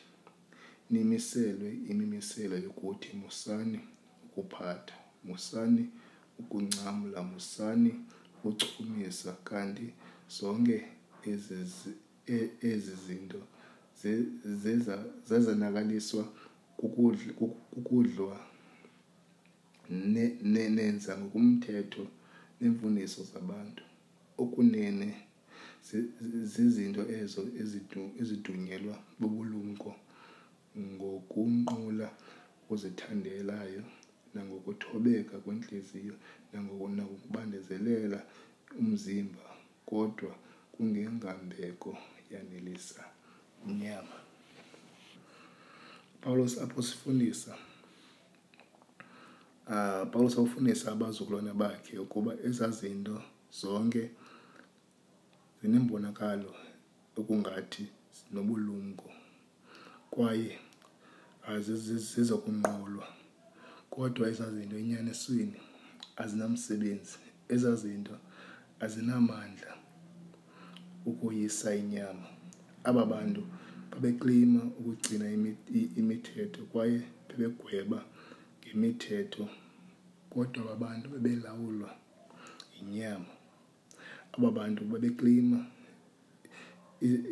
nimiselwe 0.92 1.70
imimiselo 1.90 2.54
yokuthi 2.66 3.10
musani 3.22 3.80
ukuphatha, 4.26 4.96
musani 5.28 5.84
ukuncamla, 6.40 7.18
musani 7.32 7.92
ukuchumisa, 8.38 9.30
kanti 9.48 9.86
zonke 10.36 10.76
ezi 11.30 11.90
e, 12.64 12.82
zinto 13.06 13.40
zezonakaliswa 15.28 16.24
kukudlwa 17.76 18.36
nenza 20.80 21.12
ngokomthetho. 21.20 22.04
neemfundiso 22.62 23.20
zabantu, 23.32 23.82
okunene 24.42 25.08
zizinto 26.54 27.02
ezo 27.20 27.42
ezidunyelwa 28.22 28.96
bubulumko 29.20 29.90
ngokunqula 30.92 32.08
okuzithandelayo 32.60 33.82
nangokuthobeka 34.34 35.34
kwentliziyo 35.44 36.14
nangokubandezelela 36.52 38.20
umzimba, 38.80 39.44
kodwa 39.88 40.32
kungengambeko 40.74 41.90
yanelisa 42.32 43.02
inyama. 43.68 44.16
UPawulos 46.16 46.54
apho 46.64 46.76
usifundisa. 46.82 47.52
Uh, 49.68 49.74
ah, 49.74 50.04
paulo 50.10 50.28
sawufundisa 50.30 50.92
abazukulwana 50.92 51.54
bakhe 51.54 51.94
ukuba 52.04 52.32
ezazinto 52.48 53.14
zonke 53.60 54.02
zinembonakalo 55.60 56.50
okungathi 57.18 57.84
nobulumko 58.34 59.08
kwaye 60.12 60.50
azizokunqulwa 61.52 63.06
ah, 63.08 63.14
kodwa 63.94 64.24
ezazinto 64.32 64.76
enyanisweni 64.82 65.58
azinamsebenzi 66.22 67.16
ezazinto 67.54 68.14
azinamandla 68.84 69.72
ukuyisa 71.10 71.68
inyama 71.82 72.26
aba 72.88 73.02
bantu 73.12 73.40
babeklima 73.90 74.60
ukugcina 74.78 75.26
imithetho 76.00 76.62
kwaye 76.72 76.98
bebegweba 77.28 77.98
imithetho 78.74 79.44
kodwa 80.32 80.62
aba 80.64 80.76
bantu 80.86 81.06
bebelawulwa 81.10 81.90
yinyama. 82.74 83.30
Aba 84.34 84.48
bantu 84.58 84.80
babekleyima 84.92 85.60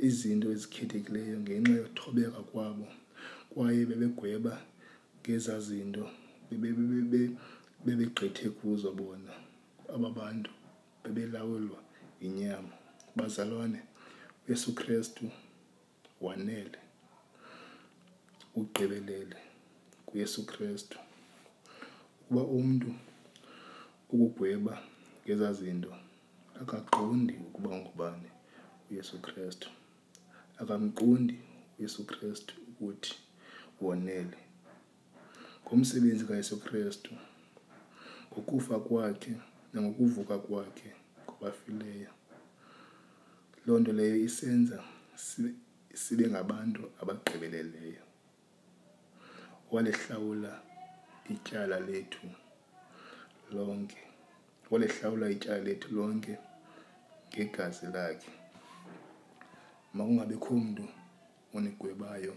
izinto 0.08 0.46
ezikhethekileyo 0.54 1.36
ngenxa 1.42 1.72
yothobeka 1.82 2.40
kwabo 2.50 2.86
kwaye 3.50 3.80
bebegweba 3.90 4.52
ngezaa 5.20 5.60
zinto 5.68 6.04
bebegqithe 7.84 8.46
kuzo 8.58 8.90
bona. 8.98 9.32
Aba 9.94 10.08
bantu 10.18 10.50
bebelawulwa 11.02 11.78
yinyama. 12.22 12.72
Bazalwane, 13.16 13.80
uYesu 14.44 14.70
Krestu 14.78 15.24
wanele. 16.24 16.78
Ugqibelele 18.58 19.38
kuYesu 20.06 20.40
Krestu 20.50 20.98
kuba 22.30 22.42
umntu 22.46 22.90
ukugweba 24.12 24.72
ngezaa 25.26 25.56
zinto 25.58 25.90
akaqondi 26.62 27.34
ukuba 27.46 27.70
ngubani 27.78 28.30
uYesu 28.86 29.16
Krestu 29.26 29.66
akamqondi 30.60 31.34
uYesu 31.78 32.00
Krestu 32.10 32.52
ukuthi 32.70 33.14
wonele 33.82 34.38
ngomsebenzi 35.64 36.24
kaYesu 36.28 36.56
Krestu 36.64 37.12
ngokufa 38.30 38.76
kwakhe 38.86 39.32
nangokuvuka 39.72 40.36
kwakhe 40.46 40.90
kwabafileyo 41.26 42.12
loo 43.64 43.78
nto 43.80 43.92
leyo 43.98 44.16
isenza 44.28 44.78
sibe 46.02 46.24
ngabantu 46.32 46.82
abagqibeleleyo 47.00 48.04
walihlawula 49.72 50.52
ityala 51.30 51.80
lethu 51.80 52.26
lonke 53.52 53.96
walihlawula 54.70 55.30
ityala 55.30 55.58
lethu 55.62 55.88
lonke 55.94 56.34
ngegazi 57.34 57.86
lakhe 57.94 58.30
makungabikho 59.96 60.52
mntu 60.64 60.84
onigwebayo 61.56 62.34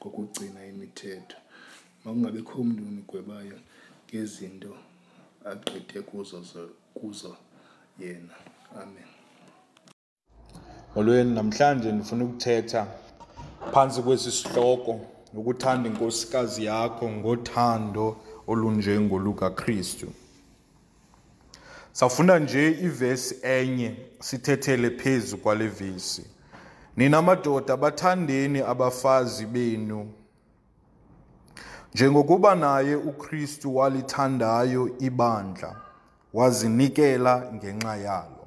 ngokugcina 0.00 0.60
imithetho 0.72 1.36
makungabikho 2.04 2.56
mntu 2.68 2.82
onigwebayo 2.92 3.58
ngezinto 4.08 4.72
agqithe 5.50 5.98
kuzo, 6.08 6.38
kuzo 6.96 7.32
yena 8.02 8.34
amen 8.82 9.08
molweni 10.94 11.30
namhlanje 11.38 11.88
ndifuna 11.92 12.22
ukuthetha 12.28 12.80
phantsi 13.72 13.98
kwesi 14.04 14.30
sihloko 14.38 14.92
nokuthanda 15.32 15.88
inkosikazi 15.88 16.64
yakho 16.64 17.08
ngothando 17.10 18.16
olunjengolukaKristu 18.46 20.06
safunda 21.92 22.38
nje 22.38 22.70
ivesi 22.82 23.36
enye 23.42 23.96
sithethele 24.20 24.90
phezu 24.90 25.36
kwale 25.36 25.66
vesi 25.66 26.26
nina 26.96 27.22
madoda 27.22 27.76
bathandeni 27.76 28.58
abafazi 28.60 29.46
benu 29.46 30.12
njengokuba 31.94 32.54
naye 32.54 32.94
uKristu 32.96 33.76
walithandayo 33.76 34.90
ibandla 34.98 35.76
wazinikela 36.34 37.50
ngenxa 37.54 37.96
yalo 37.96 38.46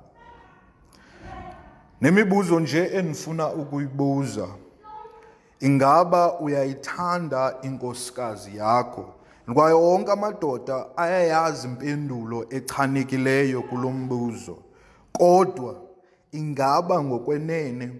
nemibuzo 2.01 2.59
nje 2.59 2.83
enifuna 2.85 3.53
ukuyibuza 3.53 4.47
ingaba 5.67 6.39
uyayithanda 6.39 7.57
inkosikazi 7.61 8.57
yakho 8.57 9.09
kwayo 9.53 9.81
wonke 9.81 10.11
amadoda 10.11 10.85
ayayazi 10.97 11.67
impendulo 11.67 12.45
echanekileyo 12.49 13.61
kulo 13.61 13.89
mbuzo 13.91 14.57
kodwa 15.11 15.75
ingaba 16.31 17.01
ngokwenene 17.03 17.91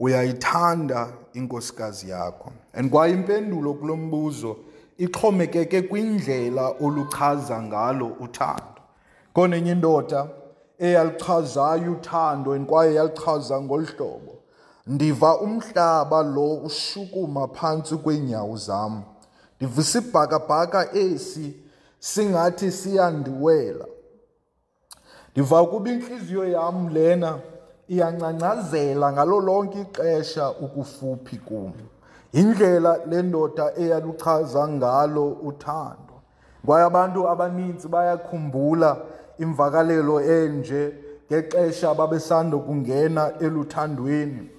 uyayithanda 0.00 1.08
inkosikazi 1.32 2.10
yakho 2.10 2.52
and 2.72 2.90
kwaye 2.90 3.12
impendulo 3.12 3.74
kulo 3.74 3.96
mbuzo 3.96 4.56
ixhomekeke 4.98 5.82
kwindlela 5.82 6.64
oluchaza 6.80 7.56
ngalo 7.62 8.06
uthando 8.24 8.82
khona 9.34 9.56
enye 9.56 9.72
indoda 9.72 10.20
eyaluchazayo 10.78 11.92
uthando 11.92 12.52
and 12.52 12.66
kwaye 12.68 12.94
yaluchaza 12.94 13.60
ngolu 13.60 13.86
hlobo 13.86 14.37
ndiva 14.88 15.36
umhlaba 15.40 16.22
lo 16.22 16.54
ushukuma 16.54 17.48
phansi 17.48 17.94
kweenyawo 17.96 18.56
zam 18.56 19.02
ndivisa 19.56 19.98
ibhakabhaka 19.98 20.80
esi 21.04 21.46
singathi 22.08 22.68
siyandiwela 22.80 23.84
ndiva 25.32 25.62
ukuba 25.62 25.88
intliziyo 25.94 26.44
yam 26.56 26.76
lena 26.94 27.30
iyangcangcazela 27.92 29.12
ngalo 29.12 29.36
lonke 29.48 29.80
ixesha 29.82 30.44
ukufuphi 30.50 31.36
kum 31.48 31.72
yindlela 32.32 32.92
le 33.10 33.22
ndoda 33.22 33.66
eyaluchaza 33.82 34.68
ngalo 34.68 35.24
uthando 35.48 36.14
kwaye 36.66 36.84
abantu 36.90 37.18
abaninzi 37.32 37.86
bayakhumbula 37.94 38.90
imvakalelo 39.38 40.14
enje 40.38 40.82
ngexesha 41.28 41.88
babesando 41.98 42.56
kungena 42.66 43.22
eluthandweni 43.44 44.56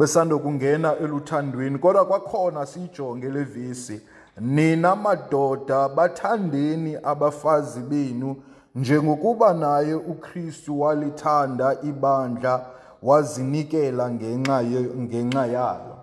besando 0.00 0.38
kungena 0.38 0.94
eluthandweni 0.96 1.78
kodwa 1.78 2.04
kwakhona 2.06 2.66
siyijonge 2.66 3.30
levisi 3.30 4.00
nina 4.40 4.96
madoda 4.96 5.88
bathandeni 5.88 6.96
abafazi 7.02 7.80
benu 7.80 8.36
njengokuba 8.74 9.54
naye 9.54 9.94
uKristu 9.94 10.72
walithanda 10.80 11.76
ibandla 11.88 12.60
wazinikela 13.08 14.04
ngenxa 14.14 14.58
ngenxa 15.04 15.44
yayo 15.56 15.96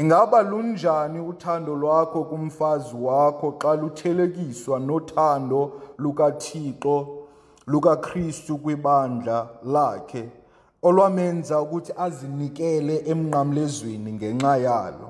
ingaba 0.00 0.38
lunjani 0.42 1.18
uthando 1.30 1.72
lwakho 1.82 2.20
kumfazi 2.30 2.92
wakho 3.06 3.48
xa 3.62 3.70
luthelekiswa 3.80 4.76
nothando 4.88 5.60
lukaThixo 6.02 6.96
lukaKristu 7.72 8.52
kwibandla 8.62 9.36
lakhe 9.64 10.22
olwamenza 10.86 11.56
ukuthi 11.62 11.92
azinikele 12.04 12.94
emnqamlezweni 13.12 14.10
ngenxa 14.18 14.54
yalo 14.66 15.08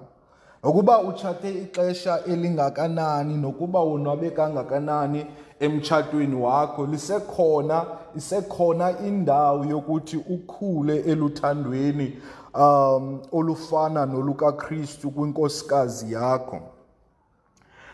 ukuba 0.68 0.94
utshate 1.09 1.48
ixesha 1.64 2.14
elingakanani 2.33 3.35
nokuba 3.37 3.81
wonwabe 3.81 4.31
kangakanani 4.31 5.20
emtshatweni 5.61 6.37
wakho 6.37 6.83
lisekhona 6.87 7.78
isekhona 8.18 8.87
indawo 9.09 9.64
yokuthi 9.72 10.16
ukhule 10.35 10.96
eluthandweni 11.11 12.18
um 12.54 13.20
olufana 13.33 14.07
nolukaKristu 14.07 15.11
kwinkosikazi 15.11 16.12
yakho 16.12 16.59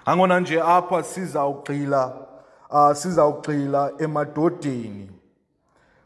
angona 0.05 0.41
nje 0.41 0.61
apha 0.63 1.03
sizawugxila 1.03 2.13
uh, 2.71 2.93
sizawugxila 2.93 3.93
emadodeni 3.99 5.11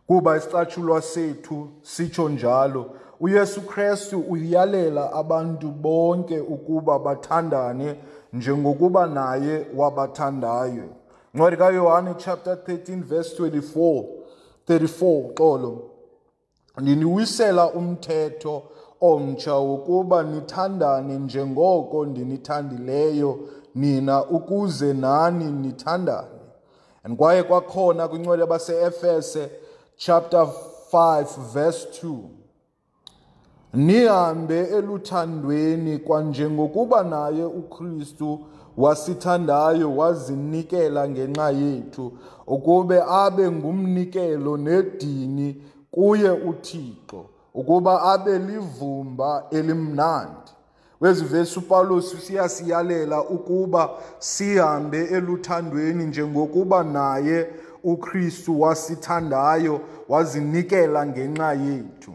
kuba 0.08 0.36
isicatshulwa 0.36 1.02
sethu 1.02 1.68
sitsho 1.82 2.28
njalo 2.28 2.86
uyesu 3.20 3.60
krestu 3.66 4.20
uyalela 4.30 5.12
abantu 5.12 5.68
bonke 5.70 6.40
ukuba 6.40 6.98
bathandane 6.98 7.88
njengokuba 8.36 9.02
naye 9.16 9.56
wabathandayo 9.76 10.84
ncwadi 11.34 11.56
kayohane 11.56 12.14
chapter 12.18 12.54
13 12.54 13.02
verse 13.12 13.42
24 13.42 14.04
34 14.68 15.30
xolo 15.38 15.72
ndiniwisela 16.82 17.64
umthetho 17.78 18.54
omtsha 19.10 19.54
wokuba 19.68 20.18
nithandane 20.22 21.18
njengoko 21.18 22.06
ndinithandileyo 22.06 23.30
nina 23.80 24.16
ukuze 24.26 24.92
nani 24.92 25.44
nithandane 25.52 26.40
and 27.04 27.16
kwaye 27.18 27.42
kwakhona 27.42 28.08
kwincwadi 28.08 28.40
yabaseefese 28.40 29.50
chapter 29.98 30.46
5 30.92 31.40
verse 31.52 31.88
2 32.02 32.16
nihambe 33.74 34.58
eluthandweni 34.58 35.98
kwanjengokuba 35.98 37.02
naye 37.02 37.44
uKristu 37.44 38.40
wasithandayo 38.76 39.96
wazinikela 39.96 41.08
ngenxa 41.08 41.50
yethu 41.50 42.12
ukube 42.46 43.02
abe 43.08 43.50
ngumnikelo 43.50 44.56
nedini 44.56 45.62
kuye 45.90 46.30
uThixo 46.30 47.24
ukuba 47.54 48.02
abe 48.02 48.38
livumba 48.38 49.44
elimnandi 49.50 50.52
wezivesi 51.00 51.58
upawulos 51.58 52.16
siyasiyalela 52.26 53.22
ukuba 53.24 53.90
sihambe 54.18 55.04
eluthandweni 55.06 56.04
njengokuba 56.04 56.82
naye 56.84 57.46
uKristu 57.86 58.60
wasithandayo 58.60 59.80
wazinikela 60.08 61.00
ngenxa 61.06 61.48
yethu. 61.64 62.12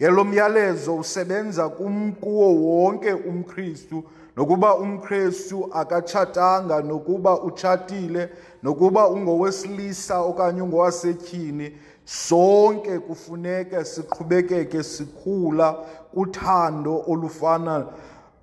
Yelo 0.00 0.24
myalezo 0.24 0.96
usebenza 0.96 1.68
kumkuwo 1.68 2.48
wonke 2.54 3.12
umKristu 3.12 4.04
nokuba 4.36 4.74
umKristu 4.76 5.68
akatshatanga 5.72 6.82
nokuba 6.82 7.40
utshatile 7.42 8.28
nokuba 8.62 9.08
ungowesilisa 9.08 10.20
okanye 10.20 10.62
ungowasetyhini 10.62 11.72
sonke 12.04 12.98
kufuneka 12.98 13.84
siqhubekeke 13.84 14.82
sikhula 14.82 15.72
kuthando 16.14 17.04
olufana 17.06 17.86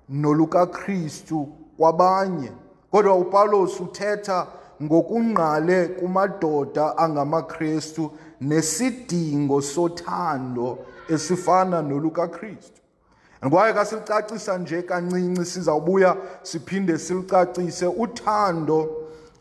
nolukaKristu 0.08 1.48
kwabanye 1.76 2.50
kodwa 2.90 3.14
uPaulos 3.14 3.80
uthetha 3.80 4.46
ngokungqale 4.82 5.88
kumadoda 5.98 6.98
angamaKristu 6.98 8.10
nesidingo 8.40 9.62
sothando 9.62 10.78
esifana 11.08 11.82
nolukaKristu. 11.82 12.78
Ngikwaye 13.44 13.72
kasilicacisa 13.74 14.58
nje 14.58 14.82
kancinci 14.82 15.44
sizawubuya 15.44 16.16
siphinde 16.42 16.98
silicacise 16.98 17.86
uthando 17.86 18.90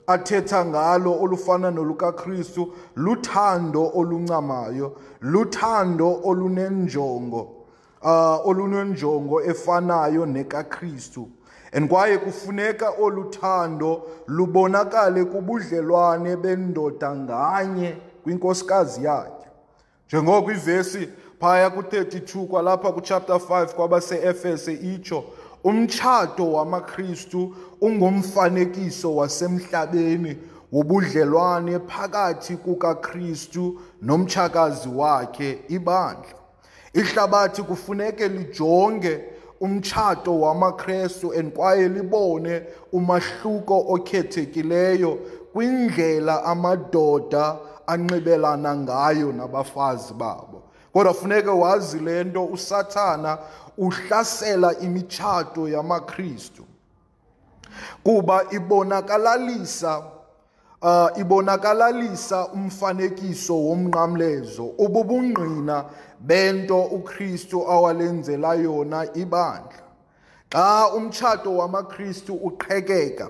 athetha 0.07 0.65
ngalo 0.65 1.21
olufana 1.21 1.71
nolukaKristu 1.71 2.73
luthando 2.95 3.91
oluncamayo 3.95 4.95
luthando 5.21 6.07
olunenjongo 6.23 7.41
uh 8.03 8.47
olunenjongo 8.49 9.41
efanayo 9.51 10.25
nekaKristu 10.25 11.27
and 11.73 11.89
kwaye 11.89 12.17
kufuneka 12.17 12.89
oluthando 12.89 14.01
lubonakale 14.27 15.23
kubudlelwane 15.25 16.35
bendoda 16.35 17.15
nganye 17.15 17.95
kwinkosikazi 18.23 19.03
yakhe 19.05 19.47
njengoko 20.07 20.51
ivesi 20.51 21.09
phaya 21.39 21.69
ku-32 21.69 22.45
kwalapha 22.47 22.91
kuchapter 22.91 23.35
5 23.35 23.65
kwabaseefese 23.65 24.73
itsho 24.73 25.23
umtshato 25.63 26.51
wamakristu 26.53 27.55
ungumfanekiso 27.81 29.15
wasemhlabeni 29.15 30.37
wobudlelwane 30.71 31.79
phakathi 31.79 32.55
kukakristu 32.57 33.81
nomtshakazi 34.01 34.89
wakhe 34.89 35.59
ibandla 35.69 36.29
ihlabathi 36.93 37.63
kufuneke 37.63 38.27
lijonge 38.27 39.21
umtshato 39.61 40.39
wamakrestu 40.41 41.33
and 41.37 41.53
kwaye 41.53 41.87
libone 41.93 42.63
umahluko 42.91 43.85
okhethekileyo 43.93 45.15
kwindlela 45.53 46.43
amadoda 46.43 47.57
anxibelana 47.87 48.75
ngayo 48.75 49.31
nabafazi 49.31 50.13
babo 50.13 50.63
kodwa 50.93 51.13
funeka 51.13 51.53
wazi 51.53 51.99
le 51.99 52.23
nto 52.23 52.45
usathana 52.45 53.37
uhlasela 53.77 54.79
imitshato 54.79 55.69
yamakristu 55.69 56.63
kuba 58.03 58.43
ibonakalalisa 58.51 60.03
uh, 60.81 61.07
ibonakalisa 61.21 62.47
umfanekiso 62.47 63.55
womnqamlezo 63.63 64.63
ububungqina 64.63 65.85
bento 66.27 66.81
uKristu 66.85 67.67
awalenzela 67.67 68.53
yona 68.55 69.05
ibandla 69.15 69.81
xa 70.51 70.89
umtshato 70.97 71.51
wamaKristu 71.55 72.33
uqhekeka 72.47 73.29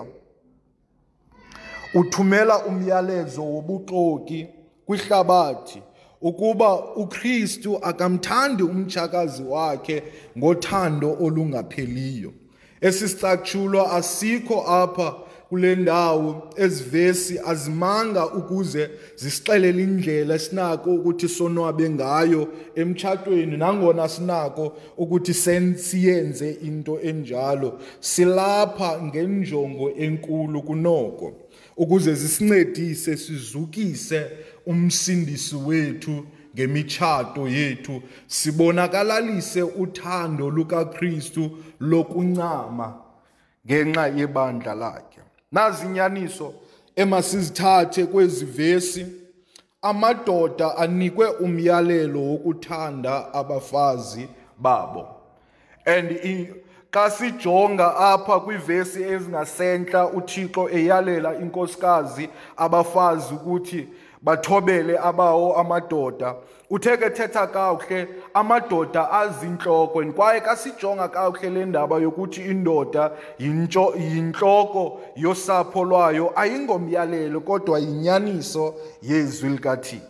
uthumela 1.94 2.64
umyalezo 2.64 3.42
wobuxoki 3.44 4.46
kwihlabathi 4.86 5.82
ukuba 6.22 6.96
uKristu 6.96 7.78
akamthandi 7.82 8.62
umtshakazi 8.62 9.42
wakhe 9.42 10.02
ngothando 10.38 11.16
olungapheliyo 11.20 12.32
esisicatshulwa 12.80 13.92
asikho 13.92 14.58
apha 14.82 15.14
kule 15.52 15.76
ndawo 15.76 16.50
ezivesi 16.56 17.40
azimanga 17.46 18.26
ukuze 18.26 18.90
zisixelele 19.16 19.82
indlela 19.82 20.38
sinako 20.38 20.90
ukuthi 20.94 21.28
sonwabe 21.28 21.90
ngayo 21.90 22.48
emtshatweni 22.74 23.56
nangona 23.56 24.08
sinako 24.08 24.76
ukuthi 24.96 25.34
sensiyenze 25.34 26.50
into 26.50 26.98
enjalo 27.00 27.80
silapha 28.00 29.02
ngenjongo 29.02 29.90
enkulu 29.90 30.62
kunoko 30.62 31.32
ukuze 31.76 32.14
zisincedise 32.14 33.16
sizukise 33.16 34.26
umsindisi 34.66 35.56
wethu 35.56 36.24
ngemichato 36.54 37.48
yethu 37.48 38.02
sibonakalalise 38.26 39.62
uthando 39.62 40.50
lukaKristu 40.50 41.50
lokuncama 41.80 42.86
ngenxa 43.66 44.04
yebandla 44.18 44.74
lakhe 44.74 45.11
nazinyaniso 45.52 46.54
emasizithathe 46.96 48.04
kwezi 48.06 48.44
vesi 48.44 49.06
amadoda 49.82 50.76
anikwe 50.76 51.26
umyalelo 51.28 52.20
wokuthanda 52.24 53.34
abafazi 53.34 54.28
babo 54.58 55.08
and 55.86 56.10
xa 56.94 57.04
sijonga 57.10 57.88
apha 58.12 58.36
kwiivesi 58.44 58.98
ezingasentla 59.14 60.00
uthixo 60.18 60.68
eyalela 60.78 61.30
inkosikazi 61.42 62.24
abafazi 62.56 63.34
ukuthi 63.34 63.88
bathobele 64.24 64.98
abawo 64.98 65.54
amadoda 65.58 66.34
utheke 66.70 67.10
thetha 67.10 67.46
kakuhle 67.46 68.08
amadoda 68.34 69.10
azinhloko 69.10 70.04
kwaye 70.16 70.40
kasijonga 70.40 71.08
kakuhle 71.08 71.50
le 71.50 71.64
ndaba 71.64 71.96
yokuthi 71.98 72.40
indoda 72.42 73.10
yintloko 73.40 75.00
yosapho 75.16 75.84
lwayo 75.84 76.32
ayingomyalelo 76.40 77.40
kodwa 77.40 77.78
yinyaniso 77.78 78.74
yezwi 79.02 79.48
likathixo 79.50 80.06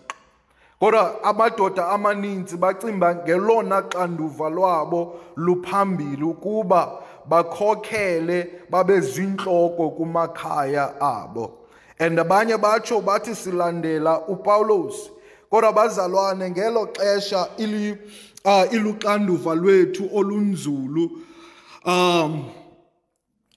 kodwa 0.80 1.24
amadoda 1.24 1.88
amaninzi 1.88 2.56
bacimba 2.56 3.14
ngelona 3.14 3.84
xanduva 3.92 4.50
lwabo 4.50 5.14
luphambili 5.36 6.24
ukuba 6.24 7.00
bakhokhele 7.26 8.50
babe 8.70 9.00
zintloko 9.00 9.90
kumakhaya 9.90 11.00
abo 11.00 11.61
and 12.02 12.18
abanye 12.18 12.58
batsho 12.58 13.00
bathi 13.00 13.30
silandela 13.34 14.26
upawulos 14.28 15.10
kodwa 15.50 15.72
bazalwane 15.72 16.50
ngelo 16.50 16.86
xesha 16.98 17.46
uh, 18.44 18.64
iluxanduva 18.72 19.54
lwethu 19.54 20.10
olunzulu 20.14 21.10
um 21.86 22.44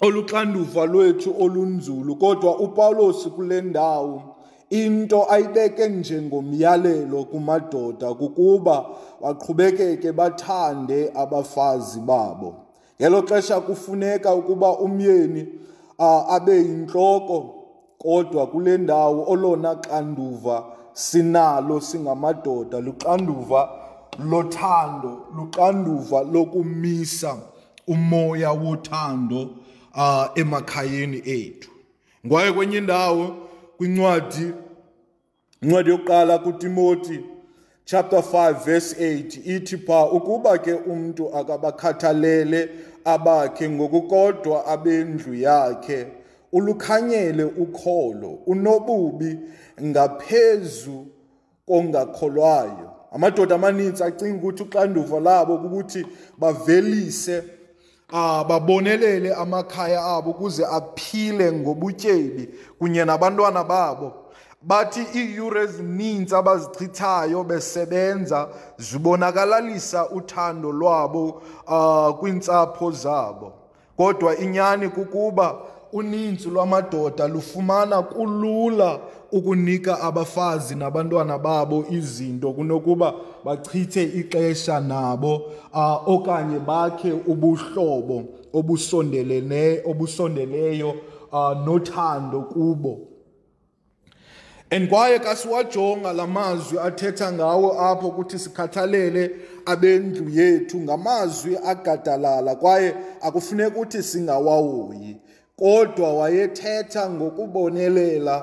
oluxanduva 0.02 0.86
lwethu 0.86 1.36
olunzulu 1.44 2.16
kodwa 2.16 2.60
upawulos 2.60 3.28
kule 3.36 3.62
ndawo 3.62 4.36
into 4.70 5.32
ayibeke 5.34 5.88
njengomyalelo 5.90 7.24
kumadoda 7.24 8.14
kukuba 8.14 8.86
baqhubekeke 9.22 10.12
bathande 10.12 11.12
abafazi 11.16 12.00
babo 12.00 12.56
ngelo 13.02 13.22
xesha 13.22 13.60
kufuneka 13.62 14.36
ukuba 14.36 14.70
umyeni 14.78 15.48
uh, 16.00 16.34
abe 16.34 16.56
yintloko 16.58 17.55
kodwa 18.06 18.48
kule 18.48 18.78
ndawo 18.78 19.32
olona 19.32 19.76
xanduva 19.90 20.64
sinalo 20.94 21.82
singamadoda 21.82 22.80
luxanduva 22.80 23.70
lothando 24.30 25.28
luxanduva 25.38 26.22
lokumisa 26.34 27.36
umoya 27.88 28.52
wothando 28.64 29.42
uh, 29.96 30.26
emakhayeni 30.42 31.18
ethu 31.40 31.70
ngwaye 32.26 32.52
kwenye 32.56 32.78
indawo 32.78 33.26
kwincwadi 33.78 34.48
incwadi 35.64 35.90
yokuqala 35.90 36.38
kutimoti 36.38 37.20
chapter 37.86 38.20
5 38.20 38.54
verse 38.66 39.16
8 39.20 39.56
ithi 39.56 39.78
pha 39.78 40.06
ukuba 40.06 40.58
ke 40.58 40.74
umntu 40.74 41.36
akabakhathalele 41.38 42.70
abakhe 43.06 43.70
ngokukodwa 43.70 44.66
abendlu 44.74 45.34
yakhe 45.36 46.08
ulukhanyele 46.56 47.44
ukholo 47.44 48.30
unobubi 48.46 49.40
ngaphezu 49.84 51.06
kongakholwayo 51.68 52.88
amadoda 53.16 53.56
amaninzi 53.60 54.04
acinga 54.08 54.40
ukuthi 54.44 54.64
uxanduva 54.64 55.18
labo 55.28 55.54
ukuthi 55.56 56.02
bavelise 56.40 57.44
babonelele 58.50 59.34
amakhaya 59.36 60.02
abo 60.16 60.30
ukuze 60.32 60.64
aphile 60.66 61.52
ngobutyebi 61.52 62.50
kunye 62.80 63.06
nabantwana 63.06 63.64
babo 63.64 64.08
bathi 64.62 65.04
iiyure 65.20 65.64
ezininzi 65.64 66.36
abazichithayo 66.36 67.44
besebenza 67.44 68.50
zibonakalalisa 68.78 70.10
uthando 70.10 70.72
lwabo 70.72 71.42
uh, 71.68 72.20
kwiintsapho 72.20 72.92
zabo 72.92 73.54
kodwa 73.98 74.38
inyani 74.38 74.90
kukuba 74.90 75.66
uninzi 75.94 76.50
lwamadoda 76.50 77.28
lufumana 77.28 78.02
kulula 78.02 79.00
ukunika 79.32 80.02
abafazi 80.02 80.76
nabantwana 80.76 81.40
babo 81.40 81.86
izinto 81.92 82.52
kunokuba 82.54 83.14
bachithe 83.46 84.04
ixesha 84.04 84.80
nabo 84.80 85.36
uh, 85.74 86.08
okanye 86.10 86.60
bakhe 86.60 87.12
ubuhlobo 87.12 88.24
obusondeleyo 89.86 90.90
uh, 91.32 91.66
nothando 91.66 92.42
kubo 92.42 93.00
and 94.72 94.90
kwaye 94.90 95.20
kasiwajonga 95.20 96.14
la 96.14 96.28
mazwi 96.28 96.80
athetha 96.80 97.32
ngawo 97.32 97.82
apho 97.82 98.08
ukuthi 98.08 98.40
sikhathalele 98.40 99.32
abendlu 99.66 100.30
yethu 100.30 100.78
ngamazwi 100.80 101.58
agadalala 101.58 102.56
kwaye 102.56 102.96
akufuneka 103.22 103.68
ukuthi 103.76 104.04
singawahoyi 104.04 105.16
kodwa 105.60 106.10
wayethetha 106.14 107.04
ngokubonelela 107.10 108.36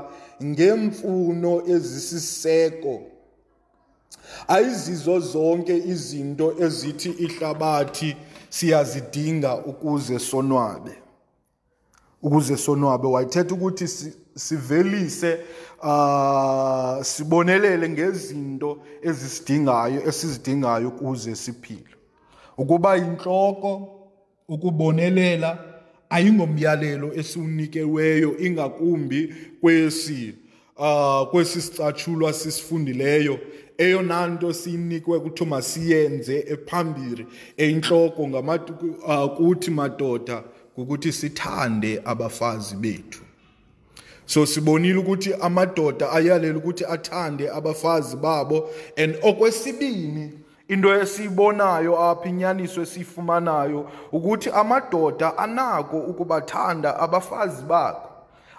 ngemfuno 0.44 1.52
ezisiseko 1.74 2.94
ayizizo 4.54 5.16
zonke 5.32 5.74
izinto 5.92 6.46
ezithi 6.64 7.10
ihlabathi 7.24 8.10
siyazidinga 8.56 9.52
ukuze 9.70 10.18
sonwabe 10.30 10.92
ukuze 12.24 12.54
sonwabe 12.66 13.06
wayithetha 13.14 13.52
ukuthi 13.54 13.86
sivelise 14.46 15.30
uh 15.90 16.94
sibonelele 17.12 17.86
ngezinto 17.94 18.70
ezisidingayo 19.08 19.98
esizidingayo 20.08 20.86
ukuze 20.88 21.32
siphile 21.42 21.92
ukuba 22.60 22.96
inhloko 22.96 23.70
ukubonelela 24.48 25.50
ayingomyalelo 26.12 27.12
esiunikeweyo 27.20 28.36
ingakumbi 28.38 29.34
kwesi 29.60 30.34
uh 30.76 30.84
ah, 30.86 31.26
kwesisicatshulwa 31.30 32.32
sisifundileyo 32.32 33.38
eyona 33.78 34.26
nto 34.26 34.52
siyinikwe 34.52 35.20
kuthiwa 35.20 35.48
masiyenze 35.48 36.36
ephambili 36.52 37.26
eyinhloko 37.56 38.30
ah, 39.08 39.28
kuthi 39.36 39.70
madoda 39.70 40.44
kukuthi 40.74 41.12
sithande 41.12 42.00
abafazi 42.04 42.74
bethu 42.76 43.22
so 44.26 44.46
sibonile 44.46 44.98
ukuthi 44.98 45.34
amadoda 45.40 46.12
ayalela 46.12 46.58
ukuthi 46.58 46.84
athande 46.84 47.50
abafazi 47.50 48.16
babo 48.16 48.68
and 48.96 49.16
okwesibini 49.22 50.30
into 50.68 50.88
esiyibonayo 51.00 51.98
apha 52.00 52.24
inyaniso 52.28 52.82
esiyifumanayo 52.82 53.88
ukuthi 54.12 54.50
amadoda 54.50 55.38
anako 55.38 55.98
ukubathanda 55.98 56.96
abafazi 57.00 57.62
bakho 57.62 58.08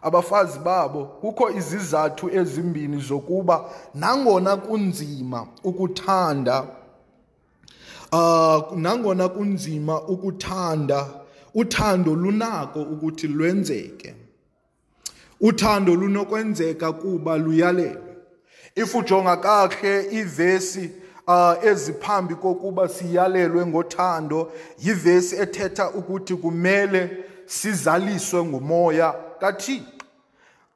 abafazi 0.02 0.60
babo 0.60 1.06
kukho 1.22 1.50
izizathu 1.52 2.30
ezimbini 2.30 2.98
zokuba 3.02 3.66
nangona 3.94 4.56
kunzima 4.56 5.48
ukuthanda 5.64 6.64
uh, 8.12 8.78
nangona 8.78 9.30
kunzima 9.30 10.02
ukuthanda 10.02 11.08
uthando 11.56 12.16
lunako 12.16 12.82
ukuthi 12.82 13.28
lwenzeke 13.28 14.16
uthando 15.42 15.96
lunokwenzeka 15.96 16.94
kuba 16.94 17.38
luyalelwe 17.38 17.98
if 18.76 18.96
ujonga 18.96 19.38
kakuhle 19.38 20.06
ivesi 20.12 20.92
uh, 21.28 21.56
eziphambi 21.64 22.36
kokuba 22.36 22.88
siyalelwe 22.88 23.66
ngothando 23.66 24.52
yivesi 24.80 25.36
ethetha 25.36 25.90
ukuthi 25.90 26.36
kumele 26.36 27.18
sizaliswe 27.46 28.44
ngumoya 28.44 29.14
kathixo 29.40 29.86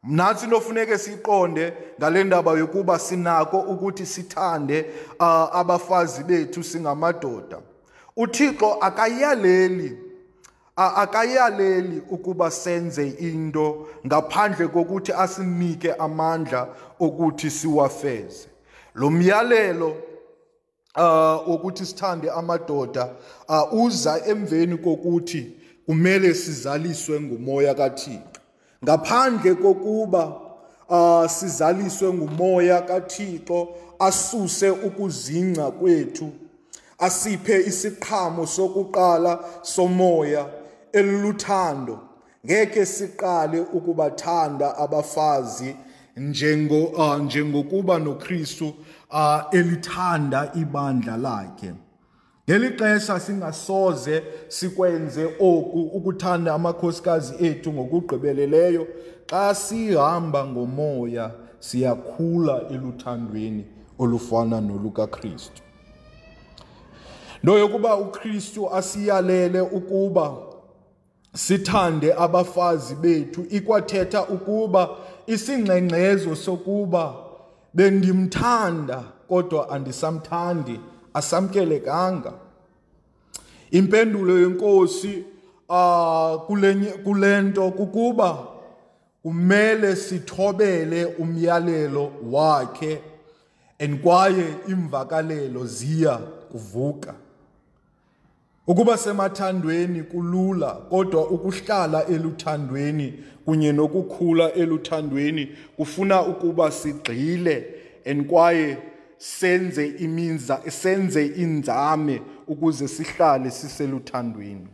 nathi 0.04 0.48
nofuneke 0.48 0.98
siqonde 0.98 1.74
ngale 2.00 2.24
ndaba 2.24 2.52
yokuba 2.58 3.00
sinako 3.00 3.60
ukuthi 3.60 4.06
sithande 4.06 4.86
uh, 5.20 5.56
abafazi 5.56 6.24
bethu 6.24 6.64
singamadoda 6.64 7.58
uthixo 8.18 8.74
akayaleli 8.74 9.98
akayaleli 10.76 12.02
ukuba 12.10 12.52
senze 12.52 13.08
into 13.10 13.88
ngaphandle 14.08 14.68
kokuthi 14.68 15.12
asinike 15.14 15.94
amandla 15.94 16.68
ukuthi 17.00 17.52
siwafeze 17.52 18.48
lo 18.96 19.10
myalelo 19.10 19.96
uh 20.98 21.40
ukuthi 21.48 21.86
sithande 21.86 22.32
amadoda 22.32 23.10
ah, 23.48 23.66
uza 23.72 24.22
emveni 24.28 24.78
kokuthi 24.78 25.54
kumele 25.86 26.34
sizaliswe 26.34 27.20
ngumoya 27.22 27.74
kaThixo 27.76 28.12
ngaphandle 28.86 29.56
kokuba 29.56 30.36
uh 30.90 31.28
sizaliswe 31.30 32.14
ngumoya 32.14 32.82
kaThixo 32.82 33.70
asuse 34.00 34.70
ukuzinca 34.70 35.72
kwethu 35.72 36.30
asiphe 37.00 37.60
isiqhamo 37.62 38.48
sokuqala 38.48 39.40
somoya 39.62 40.46
eluthando 40.94 42.00
ngeke 42.46 42.86
siqale 42.86 43.60
ukubathanda 43.74 44.78
abafazi 44.78 45.76
njengo 46.18 47.18
njengokuba 47.22 48.00
noKristu 48.00 48.68
uh, 48.68 48.74
Ah, 49.12 49.46
elithanda 49.54 50.52
ibandla 50.56 51.18
lakhe 51.18 51.74
ngelixesha 52.50 53.20
singasoze 53.20 54.24
sikwenze 54.50 55.26
oku 55.40 55.80
ukuthanda 55.98 56.52
amakhosikazi 56.56 57.34
ethu 57.46 57.72
ngokugqibeleleyo 57.74 58.84
xa 59.32 59.54
sihamba 59.56 60.42
ngomoya 60.52 61.32
siyakhula 61.60 62.56
eluthandweni 62.72 63.64
olufana 64.00 64.60
nolukaKristu 64.62 65.62
nto 67.44 67.54
yokuba 67.60 67.92
uKristu 67.98 68.68
asiyalele 68.80 69.62
ukuba 69.62 70.26
sithande 71.36 72.12
abafazi 72.14 72.96
bethu 73.04 73.46
ikwathetha 73.58 74.20
ukuba 74.36 74.84
isingxengxezo 75.34 76.36
sokuba 76.36 77.06
bendimthanda 77.78 79.04
kodwa 79.30 79.70
andisamthandi 79.70 80.80
asamkelekanga 81.14 82.34
impendulo 83.72 84.40
yenkosi 84.42 85.24
ah 85.70 86.38
kule 87.04 87.42
nto 87.42 87.72
kukuba 87.72 88.46
kumele 89.24 89.96
sithobele 89.96 91.06
umyalelo 91.06 92.12
wakhe 92.32 93.02
and 93.80 94.02
kwaye 94.02 94.46
imvakalelo 94.68 95.66
ziya 95.66 96.18
kuvuka 96.52 97.14
Ukuba 98.70 98.98
semathandweni 98.98 100.04
kulula 100.04 100.72
kodwa 100.90 101.28
ukuhlala 101.30 102.06
eluthandweni 102.08 103.14
kunye 103.46 103.72
nokukhula 103.72 104.54
eluthandweni 104.54 105.50
kufuna 105.78 106.26
ukuba 106.26 106.72
sigxile 106.72 107.66
and 108.06 108.28
kwaye 108.30 108.78
senze 109.18 109.88
iminza 110.02 110.62
senze 110.70 111.26
inzame 111.26 112.22
ukuze 112.48 112.88
sihlale 112.88 113.52
siseluthandweni. 113.52 114.68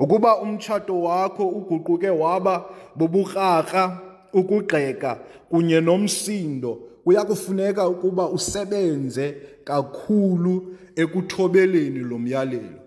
Ukuba 0.00 0.40
umtshato 0.40 1.02
wakho 1.02 1.46
uguquke 1.48 2.10
waba 2.10 2.64
boburhaga, 2.96 3.98
ukugxeka 4.34 5.18
kunye 5.50 5.80
nomsindo 5.80 6.80
kuyakufuneka 7.04 7.88
ukuba 7.88 8.28
usebenze 8.28 9.34
kakhulu 9.64 10.74
ekuthobeleni 10.96 11.98
lo 12.00 12.18
myalelo. 12.18 12.79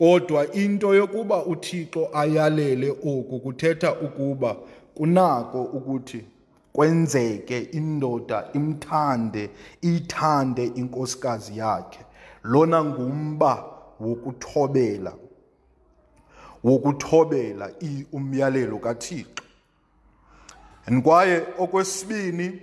Kodwa 0.00 0.50
into 0.54 0.94
yokuba 0.94 1.44
uThixo 1.44 2.08
ayalele 2.14 2.90
oku 2.90 3.40
kuthetha 3.42 3.94
ukuba 4.00 4.56
kunako 4.94 5.62
ukuthi 5.62 6.24
kwenzeke 6.72 7.58
indoda 7.60 8.48
imthande 8.52 9.50
iyithande 9.84 10.64
inkosikazi 10.66 11.58
yakhe 11.58 12.00
lona 12.44 12.84
ngumba 12.84 13.64
wokuthobela 14.00 15.12
wokuthobela 16.64 17.70
umyalelo 18.12 18.78
kaThixo 18.78 19.44
and 20.86 21.02
kwaye 21.04 21.44
okwesibini 21.58 22.60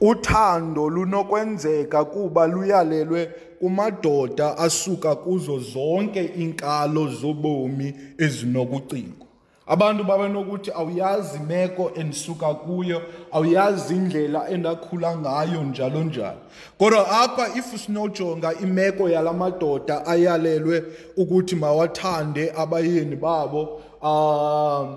uthando 0.00 0.90
lunokwenzeka 0.90 2.04
kuba 2.04 2.46
luyalelwe 2.46 3.30
kumadoda 3.60 4.58
asuka 4.58 5.14
kuzo 5.14 5.58
zonke 5.58 6.24
inkalo 6.24 7.08
zobomi 7.08 7.94
ezinokucingo 8.18 9.26
abantu 9.74 10.02
babenokuthi 10.10 10.70
awuyazi 10.80 11.36
imeko 11.42 11.84
endisuka 12.00 12.48
kuyo 12.64 12.98
awuyazi 13.36 13.90
indlela 14.00 14.40
endakhula 14.48 15.10
ngayo 15.22 15.60
njalo 15.64 16.00
njalo 16.04 16.40
kodwa 16.78 17.02
apha 17.22 17.44
if 17.58 17.68
sinojonga 17.86 18.48
imeko 18.64 19.04
yala 19.10 19.32
madoda 19.32 20.06
ayalelwe 20.06 20.84
ukuthi 21.16 21.56
mawathande 21.56 22.52
abayeni 22.62 23.16
babo 23.16 23.60
um 24.08 24.88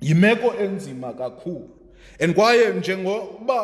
yimeko 0.00 0.54
enzima 0.64 1.12
kakhulu 1.12 1.68
and 2.20 2.34
kwaye 2.34 2.68
njengoba 2.72 3.58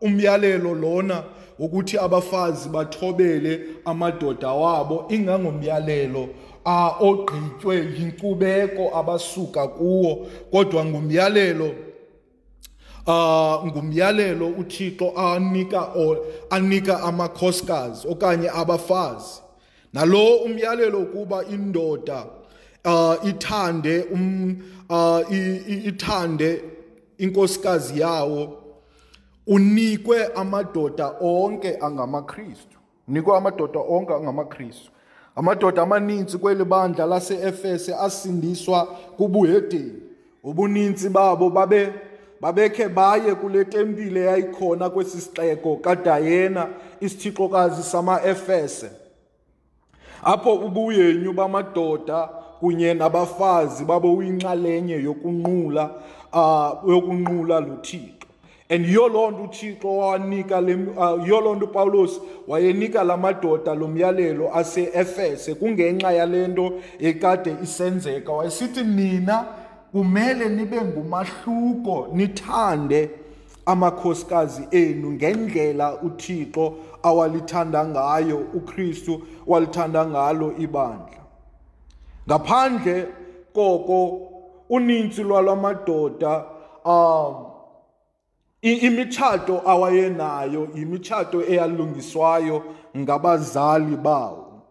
umyalelo 0.00 0.74
lona 0.74 1.22
ukuthi 1.58 1.98
abafazi 1.98 2.68
bathobele 2.68 3.60
amadoda 3.84 4.52
wabo 4.52 5.06
ingangomyalelo 5.08 6.24
ogqitywe 7.00 7.76
yinkubeko 7.98 8.84
abasuka 9.00 9.68
kuwo 9.68 10.14
kodwa 10.52 10.84
ngumyalelo 10.84 11.70
uh 13.06 13.66
ngumyalelo 13.66 14.46
uThixo 14.60 15.06
anika 15.16 15.82
anika 16.50 17.00
amakhosikazi 17.00 18.06
okanye 18.12 18.48
abafazi 18.50 19.40
nalo 19.92 20.36
umyalelo 20.46 20.98
ukuba 20.98 21.44
indoda 21.44 22.26
uh 22.84 23.14
ithande 23.30 24.04
um 24.14 24.56
uh 24.90 25.22
ithande 25.88 26.62
inkosikazi 27.18 28.00
yawo 28.00 28.65
unikwe 29.46 30.26
amadoda 30.26 31.12
onke 31.20 31.76
angamaKristu 31.82 32.78
nikwe 33.08 33.36
amadoda 33.36 33.80
onke 33.88 34.14
angamaKristu 34.14 34.90
amadoda 35.36 35.82
amaninzi 35.82 36.38
kweli 36.38 36.64
bandla 36.64 37.06
laseefese 37.06 37.94
asindiswa 37.94 38.86
kubuhedeni 39.16 39.92
ubuninzi 40.44 41.08
babo 41.08 41.50
babe 41.50 41.92
babekhe 42.40 42.88
baye 42.88 43.34
kule 43.34 43.64
tempile 43.64 44.20
yayikhona 44.20 44.90
kwesi 44.90 45.20
sixeko 45.20 45.76
kadayena 45.76 46.66
isithixokazi 47.00 47.82
sama-efese 47.82 48.90
apho 50.24 50.54
ubuyenyu 50.54 51.32
bamadoda 51.32 52.28
kunye 52.60 52.94
nabafazi 52.94 53.84
babowuyinxalenye 53.84 54.94
yokunqula 55.02 55.90
uh, 56.32 56.90
yokunqula 56.90 57.60
luthixo 57.60 58.15
and 58.70 58.84
yolonto 58.84 59.48
uThixo 59.50 59.82
wanika 59.98 60.60
le 60.60 60.74
uh, 60.96 61.26
yolonto 61.28 61.66
uPaulus 61.66 62.20
wayenika 62.48 63.04
lamadoda 63.04 63.74
lomyalelo 63.74 64.52
aseEfese 64.54 65.54
kungenxa 65.54 66.12
yalento 66.12 66.72
ekade 67.00 67.56
isenzeka 67.62 68.32
wayesithi 68.32 68.84
nina 68.84 69.44
kumele 69.92 70.48
nibe 70.48 70.80
ngumahluko 70.80 72.08
nithande 72.12 73.10
amakhosikazi 73.66 74.68
enu 74.70 75.12
ngendlela 75.12 75.94
uThixo 76.02 76.74
awalithanda 77.02 77.86
ngayo 77.86 78.38
uKristu 78.54 79.22
walithanda 79.46 80.06
ngalo 80.06 80.52
ibandla 80.58 81.18
ngaphandle 82.28 83.06
koko 83.54 84.26
unintsi 84.68 85.22
lwalamadoda 85.22 86.44
um 86.84 87.45
imitshato 88.74 89.62
awayenayo 89.66 90.68
imitshato 90.74 91.42
eyalungiswayo 91.46 92.62
ngabazali 92.98 93.96
bawo 93.96 94.62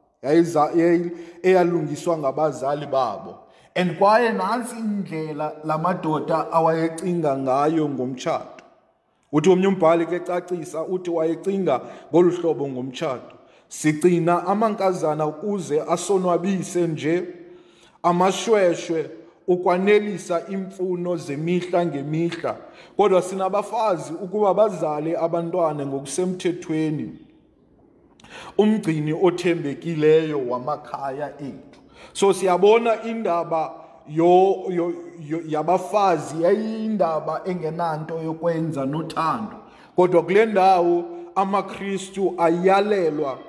eyalungiswa 1.44 2.18
ngabazali 2.18 2.86
babo 2.88 3.38
and 3.76 3.98
kwaye 3.98 4.30
nantsi 4.34 4.76
indlela 4.80 5.56
la 5.66 5.78
madoda 5.78 6.52
awayecinga 6.52 7.38
ngayo 7.38 7.90
ngomtshato 7.90 8.64
uthi 9.32 9.50
omnye 9.50 9.68
umbhali 9.68 10.06
ke 10.06 10.20
cacisa 10.20 10.84
uthi 10.84 11.10
wayecinga 11.10 11.82
ngolu 12.12 12.32
hlobo 12.32 12.68
ngomtshato 12.68 13.36
sigcina 13.68 14.48
amankazana 14.48 15.26
ukuze 15.28 15.82
asonwabise 15.82 16.88
nje 16.88 17.24
amashweshwe 18.04 19.12
ukwanelisa 19.48 20.42
imfuno 20.48 21.16
zemihla 21.18 21.86
ngemihla 21.86 22.58
kodwa 22.98 23.22
sinabafazi 23.22 24.14
ukuba 24.24 24.54
bazale 24.54 25.18
abantwana 25.26 25.86
ngokusemthethweni 25.86 27.08
umgcini 28.62 29.14
othembekileyo 29.28 30.38
wamakhaya 30.50 31.28
ethu 31.48 31.80
so 32.14 32.34
siyabona 32.34 33.04
indaba 33.04 33.62
yo, 34.10 34.64
yo, 34.78 34.86
yo 35.30 35.38
yabafazi 35.54 36.36
yayiyindaba 36.44 37.42
engenanto 37.46 38.20
yokwenza 38.24 38.86
nothando 38.86 39.58
kodwa 39.96 40.24
kule 40.24 40.46
ndawo 40.46 41.06
amakristu 41.36 42.34
ayalelwa 42.38 43.40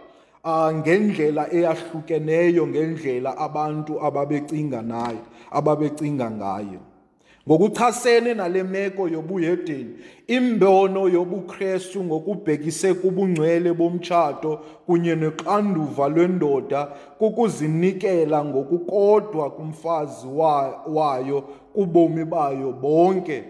uh, 0.45 0.71
ngendlela 0.79 1.53
eyahlukeneyo 1.53 2.67
ngendlela 2.67 3.31
abantu 3.47 3.93
ababecinga 4.07 4.83
nayo 4.83 5.19
ababecinga 5.51 6.31
ngayo 6.31 6.81
ngokuchasene 7.49 8.35
nale 8.35 8.63
meko 8.63 9.09
yobuyedeni 9.09 9.95
imbono 10.27 11.09
yobuKrestu 11.09 12.05
ngokubhekise 12.05 12.95
kubungcwele 12.95 13.71
bomtshato 13.73 14.61
kunye 14.87 15.15
neqanduva 15.15 16.09
lwendoda 16.09 16.87
kukuzinikela 17.19 18.45
ngokukodwa 18.45 19.51
kumfazi 19.51 20.27
wayo 20.95 21.39
kubomi 21.75 22.25
bayo 22.25 22.73
bonke 22.73 23.45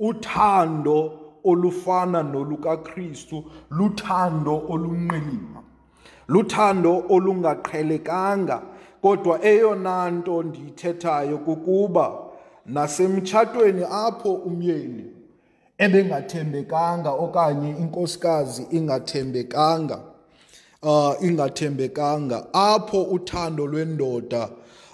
uthando 0.00 0.96
olufana 1.44 2.22
nolukaKristu 2.22 3.44
luthando 3.70 4.64
olunqilima 4.72 5.60
luthando 6.28 7.04
olungaqhelekanga 7.14 8.58
kodwa 9.06 9.36
eyona 9.52 9.94
nto 10.16 10.36
ndiyithethayo 10.46 11.36
kukuba 11.46 12.04
nasemtshatweni 12.74 13.84
apho 14.06 14.30
umyeni 14.48 15.04
ebengathembekanga 15.84 17.10
okanye 17.24 17.70
inkosikazi 17.82 18.62
ingathembekanga 18.78 19.96
uh, 20.82 21.12
ingathembekanga 21.28 22.38
apho 22.72 23.00
uthando 23.16 23.66
lwendoda 23.66 24.42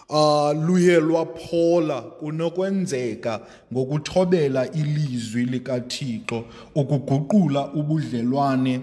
uh, 0.09 0.51
luye 0.67 1.01
lwaphola 1.01 2.01
kunokwenzeka 2.03 3.41
ngokuthobela 3.73 4.63
ilizwi 4.81 5.45
likathixo 5.53 6.39
ukuguqula 6.75 7.63
ubudlelwane 7.79 8.81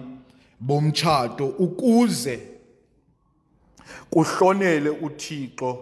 bomtshato 0.60 1.48
ukuze 1.66 2.40
kuhlonele 4.14 4.90
uThixo 4.90 5.80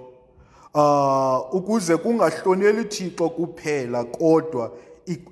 uh 0.74 1.54
ukuze 1.56 1.98
kungahloneli 1.98 2.82
uThixo 2.82 3.30
kuphela 3.30 4.04
kodwa 4.04 4.72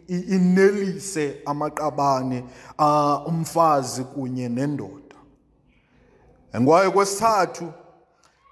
inelise 0.07 1.35
amaqabane 1.45 2.43
ah, 2.77 3.23
umfazi 3.25 4.03
kunye 4.03 4.49
nendoda 4.49 5.15
ngwaye 6.59 6.89
kwesithathu 6.89 7.65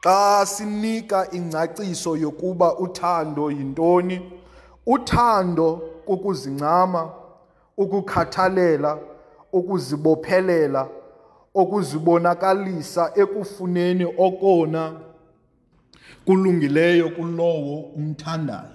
xa 0.03 0.45
sinika 0.45 1.27
ingcaciso 1.31 2.17
yokuba 2.17 2.77
uthando 2.79 3.51
yintoni 3.51 4.31
uthando 4.85 5.75
kukuzincama 6.05 7.09
ukukhathalela 7.77 8.99
ukuzibophelela 9.53 10.87
okuzibonakalisa 11.53 13.11
ekufuneni 13.15 14.05
okona 14.17 14.91
kulungileyo 16.25 17.09
kulowo 17.09 17.79
umthandayo 17.79 18.73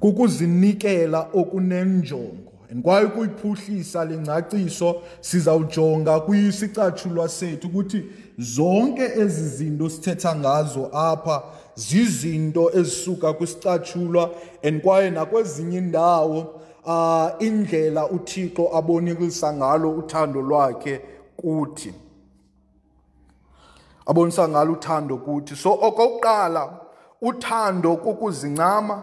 kukuzinikela 0.00 1.28
okunenjongo 1.34 2.52
and 2.70 2.82
kwaye 2.82 3.06
ukuyiphuhlisa 3.06 4.04
le 4.04 4.16
ngcaciso 4.16 5.02
sizawujonga 5.20 6.20
kwisicatshulwa 6.20 7.28
sethu 7.28 7.66
ukuthi 7.66 8.04
zonke 8.38 9.02
ezi 9.04 9.48
zinto 9.48 9.88
sithetha 9.88 10.36
ngazo 10.36 10.86
apha 10.98 11.42
zizinto 11.74 12.70
ezisuka 12.78 13.32
kwisicatshulwa 13.32 14.30
and 14.62 14.82
kwaye 14.82 15.10
nakwezinye 15.10 15.78
indawo 15.78 16.60
uh, 16.86 17.28
indlela 17.40 18.06
uthixo 18.08 18.76
abonikisa 18.76 19.52
ngalo 19.52 19.90
uthando 19.96 20.40
lwakhe 20.42 21.00
kuthi 21.36 21.94
abonisa 24.06 24.48
ngalo 24.48 24.72
uthando 24.72 25.16
kuthi 25.18 25.56
so 25.56 25.70
okokuqala 25.72 26.80
uthando 27.22 27.96
kukuzincama 27.96 29.02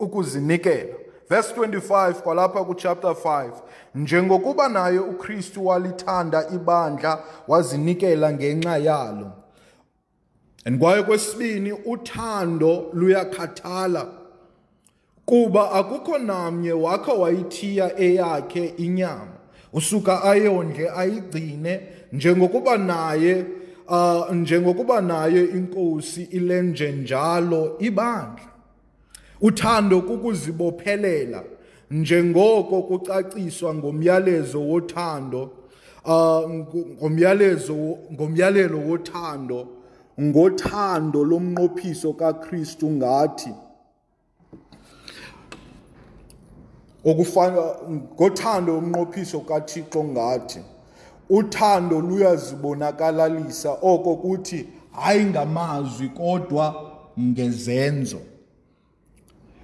ukuzinikela 0.00 0.94
verse 1.28 1.52
25 1.54 2.12
kwalapha 2.22 2.64
kuchapter 2.64 3.10
5 3.14 3.50
njengokuba 3.94 4.68
naye 4.68 4.98
uKristu 4.98 5.66
walithanda 5.66 6.48
ibandla 6.54 7.20
wazinikela 7.48 8.32
ngenxa 8.32 8.78
yalo 8.78 9.32
and 10.64 10.80
kwaye 10.80 11.02
kwesibini 11.02 11.72
uthando 11.72 12.88
luyakhathala 12.92 14.19
kuba 15.30 15.70
akukho 15.78 16.18
namnye 16.18 16.72
wakha 16.84 17.12
wayithiya 17.22 17.94
eyakhe 18.00 18.64
inyama 18.84 19.36
usuka 19.72 20.22
ayondle 20.22 20.90
ayigcine 20.90 21.72
njengokuba 22.12 22.78
naye 22.78 23.46
uh, 23.88 24.34
njengokuba 24.34 25.00
naye 25.00 25.44
inkosi 25.44 26.22
ilenje 26.22 26.92
njalo 26.92 27.76
ibandla 27.78 28.48
uthando 29.40 30.00
kukuzibophelela 30.02 31.44
njengoko 31.90 32.82
kucaciswa 32.82 33.74
ngomyalezo 33.74 34.60
wothando 34.68 35.42
uh, 36.04 36.50
ngomyalezo 36.98 37.74
ngomyalelo 38.12 38.78
wothando 38.88 39.68
ngothando 40.22 41.24
lomnqophiso 41.24 42.12
kaKristu 42.12 42.90
ngathi 42.90 43.50
okufana 47.04 47.62
ngothando 47.90 48.78
umnqophiso 48.78 49.40
kaThixo 49.40 50.04
ngathi 50.04 50.60
uthando 51.30 52.00
luyazibonakalisa 52.00 53.70
oko 53.82 54.16
kuthi 54.16 54.68
hayi 54.92 55.24
ngamazwi 55.24 56.08
kodwa 56.08 56.74
ngezenzo 57.20 58.18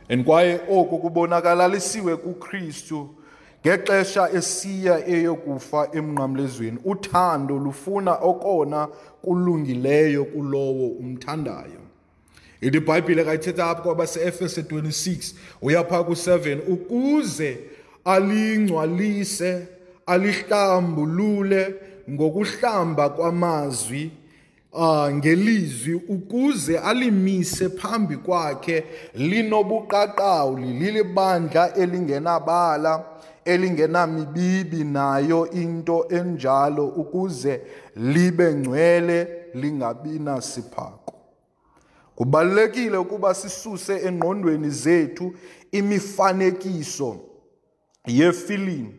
and 0.08 0.24
kwaye 0.24 0.60
oku 0.70 0.98
kubonakalisiwe 0.98 2.16
kuKristu 2.16 3.08
ngexesha 3.66 4.30
esiya 4.32 5.06
eyokufa 5.08 5.88
emnqamlezweni 5.92 6.78
uthando 6.84 7.58
lufuna 7.58 8.14
okona 8.14 8.86
kulungileyo 9.22 10.24
kulowo 10.24 10.86
umthandayo 10.88 11.85
ilibhayibhile 12.60 13.24
kayithetha 13.24 13.70
apho 13.70 13.82
kwabase-efese 13.82 14.60
26 14.62 15.34
uyaphaa 15.62 16.02
ku-7 16.04 16.58
ukuze 16.68 17.58
alingcwalise 18.04 19.66
alihlambulule 20.06 21.74
ngokuhlamba 22.10 23.08
kwamazwi 23.08 24.10
uh, 24.72 25.08
ngelizwi 25.12 25.94
ukuze 26.08 26.78
alimise 26.78 27.68
phambi 27.68 28.16
kwakhe 28.16 28.84
linobuqaqawuli 29.14 30.66
lilibandla 30.72 31.74
elingenabala 31.74 33.04
elingenamibibi 33.44 34.84
nayo 34.84 35.50
into 35.50 36.06
enjalo 36.08 36.86
ukuze 36.88 37.60
libe 37.96 38.54
ngcwele 38.54 39.18
lingabi 39.54 40.08
nasiphako 40.18 41.15
kubalulekile 42.16 42.96
ukuba 42.96 43.34
sisuse 43.34 43.96
engqondweni 44.08 44.70
zethu 44.70 45.34
imifanekiso 45.72 47.16
yefilimu 48.06 48.92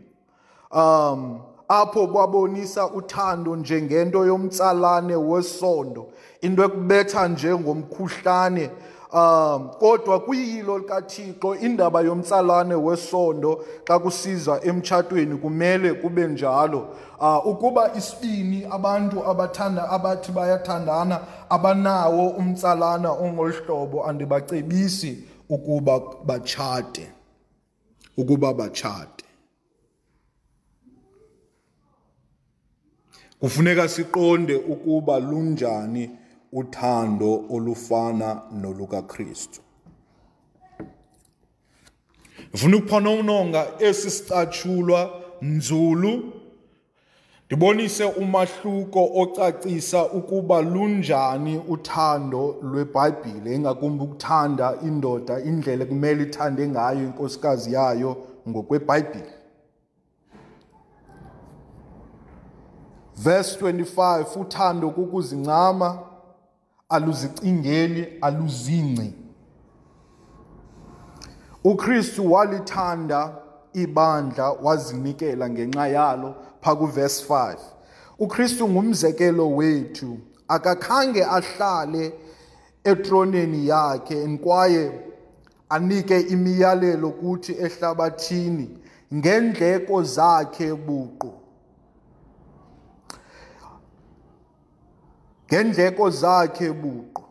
um 0.72 1.40
apho 1.70 2.08
babonisa 2.08 2.94
uthando 2.94 3.56
njengento 3.56 4.26
yomtsalane 4.26 5.16
wesondo 5.16 6.04
into 6.42 6.62
ekubetha 6.64 7.28
njengomkhuhlane 7.28 8.70
um 9.14 9.70
kodwa 9.80 10.20
kuyilo 10.20 10.78
likaThixo 10.80 11.56
indaba 11.62 12.02
yomtsalane 12.02 12.76
wesondo 12.76 13.64
xa 13.86 14.00
kusiza 14.00 14.62
emtshatweni 14.64 15.38
kumele 15.38 15.94
kube 15.94 16.28
njalo 16.28 16.88
uh, 17.20 17.48
ukuba 17.48 17.92
isibini 17.98 18.66
abantu 18.70 19.24
abathanda 19.30 19.90
abathi 19.90 20.32
bayathandana 20.32 21.22
abanawo 21.50 22.28
umtsalana 22.38 23.12
ongolhlobo 23.12 24.06
andibacebisi 24.06 25.24
ukuba 25.50 26.00
batshate 26.26 27.10
ukuba 28.18 28.54
batshate 28.54 29.26
kufuneka 33.40 33.88
siqonde 33.88 34.56
ukuba 34.56 35.20
lunjani 35.20 36.10
uthando 36.52 37.44
olufana 37.54 38.42
nolukaKristu 38.52 39.62
ufuna 42.54 42.78
ukuphonononga 42.78 43.68
esisicatshulwa 43.80 45.12
nzulu 45.42 46.34
ndibonise 47.46 48.04
umahluko 48.06 49.10
ocacisa 49.22 50.06
ukuba 50.12 50.62
lunjani 50.62 51.62
uthando 51.68 52.56
lweBhayibhile 52.62 53.56
engakumbi 53.56 54.04
ukuthanda 54.04 54.78
indoda 54.84 55.40
indlela 55.40 55.86
kumele 55.86 56.24
ithande 56.24 56.68
ngayo 56.68 57.00
inkosikazi 57.04 57.74
yayo 57.74 58.18
ngokweBhayibhile 58.50 59.32
verse 63.16 63.60
25 63.60 64.42
uthando 64.42 64.90
kukuzincama 64.90 66.07
aluzicingeli 66.90 68.08
aluzingci 68.22 69.14
uKristu 71.72 72.22
walithanda 72.34 73.22
ibandla 73.84 74.46
wazinikela 74.64 75.46
ngenxa 75.54 75.86
yalo 75.96 76.30
phakuvesi 76.64 77.22
5 77.30 77.58
uKristu 78.24 78.64
ngumzekelo 78.72 79.46
wethu 79.58 80.12
akakhange 80.56 81.22
ahlale 81.38 82.04
etroneni 82.92 83.60
yakhe 83.72 84.18
kwaye 84.44 84.84
anike 85.76 86.18
imiyalelo 86.34 87.08
kuthi 87.20 87.52
ehlabathini 87.66 88.68
ngendleko 89.16 89.96
zakhe 90.16 90.68
buqu 90.86 91.30
ngendleko 95.52 96.10
zakhe 96.10 96.72
buqu 96.72 97.24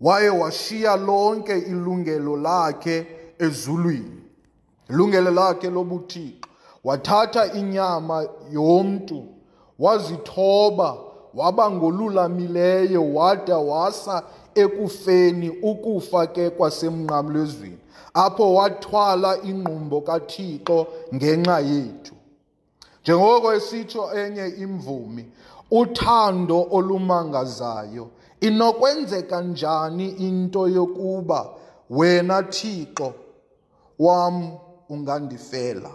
waye 0.00 0.28
washiya 0.30 0.96
lonke 0.96 1.58
ilungelo 1.58 2.36
lakhe 2.36 3.06
ezulwini 3.38 4.22
ilungelo 4.90 5.30
lakhe 5.30 5.70
lobuthixo 5.70 6.48
wathatha 6.84 7.52
inyama 7.52 8.26
yomntu 8.52 9.24
wazithoba 9.78 10.96
waba 11.34 11.70
ngolulamileyo 11.70 13.14
wada 13.14 13.58
wasa 13.58 14.22
ekufeni 14.54 15.50
ukufa 15.50 16.26
ke 16.26 16.50
kwasemnqamlezweni 16.50 17.78
apho 18.14 18.54
wathwala 18.54 19.38
ingqumbo 19.48 20.00
kathixo 20.00 20.86
ngenxa 21.14 21.58
yethu 21.72 22.14
njengoko 23.02 23.48
esitsho 23.58 24.02
enye 24.22 24.46
imvumi 24.64 25.24
uthando 25.70 26.66
olumangazayo 26.70 28.08
inokwenzeka 28.40 29.40
njani 29.40 30.08
into 30.10 30.68
yokuba 30.68 31.46
wena 31.90 32.42
Thixo 32.50 33.14
wam 33.98 34.50
ungandifela 34.88 35.90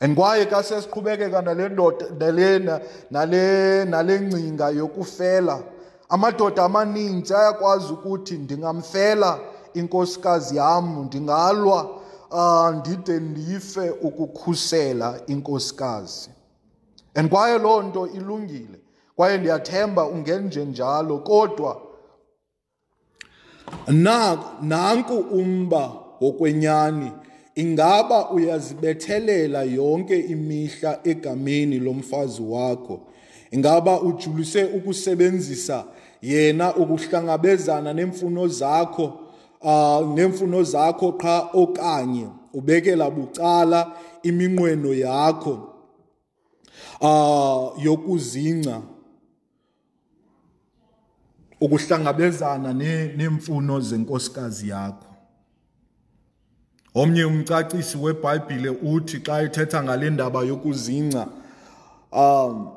and 0.00 0.16
kwaye 0.16 0.46
kasesiqhubekeka 0.46 1.42
nale 1.42 1.68
ndoda 1.68 2.06
nalena 2.18 2.80
nale 3.10 3.84
nale 3.84 4.20
ngcinga 4.20 4.68
yokufela 4.68 5.62
amadoda 6.08 6.64
amaninzi 6.64 7.34
ayakwazi 7.34 7.92
ukuthi 7.92 8.34
ndingamfela 8.38 9.38
inkosikazi 9.74 10.56
yam 10.56 11.04
ndingalwa 11.04 11.90
uh, 12.30 12.70
ndide 12.74 13.20
ndife 13.20 13.90
ukukhusela 13.90 15.20
inkosikazi 15.26 16.30
and 17.14 17.30
kwaye 17.30 17.58
loo 17.58 17.82
nto 17.82 18.06
ilungile 18.08 18.78
kwaye 19.16 19.38
ndiyathemba 19.38 20.06
ungenje 20.06 20.64
njalo 20.64 21.18
kodwa 21.18 21.80
na 23.88 24.38
nanku 24.62 25.14
umba 25.16 25.92
wokwenyani 26.20 27.10
ingaba 27.54 28.30
uyazibethelela 28.30 29.62
yonke 29.62 30.18
imihla 30.18 31.00
egameni 31.04 31.78
lomfazi 31.78 32.42
wakho 32.42 33.00
ingaba 33.50 34.00
ujulise 34.00 34.64
ukusebenzisa 34.64 35.84
yena 36.22 36.76
ukuhlangabezana 36.76 37.92
nemfuno 37.92 38.48
zakho 38.48 39.18
uh, 39.62 40.14
nemfuno 40.14 40.62
zakho 40.62 41.12
qha 41.12 41.48
okanye 41.52 42.26
ubekela 42.54 43.10
bucala 43.10 43.92
iminqweno 44.22 44.94
yakho 44.94 45.69
ah 47.02 47.70
yokuzinca 47.78 48.82
ukuhlangabezana 51.60 52.72
nemfuno 53.16 53.80
zenkosikazi 53.80 54.68
yakho 54.68 55.06
omnye 56.94 57.24
umcacisi 57.24 57.96
weBhayibhile 57.98 58.70
uthi 58.70 59.18
xa 59.26 59.42
ethetha 59.42 59.82
ngale 59.82 60.10
ndaba 60.10 60.40
yokuzinca 60.44 61.22
um 61.22 61.32
ah, 62.20 62.72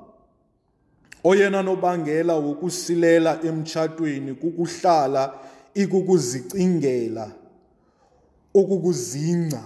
oyena 1.23 1.61
nobangela 1.63 2.33
wokusilela 2.35 3.39
emtshatweni 3.45 4.33
kukuhlala 4.33 5.33
ikukuzicingela 5.73 7.31
ukukuzinca 8.53 9.61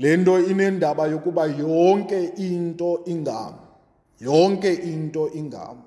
le 0.00 0.16
nto 0.16 0.38
inendaba 0.40 1.06
yokuba 1.06 1.46
yonke 1.46 2.24
into 2.36 3.00
ingam 3.04 3.54
yonke 4.20 4.74
into 4.78 5.28
ingam 5.34 5.78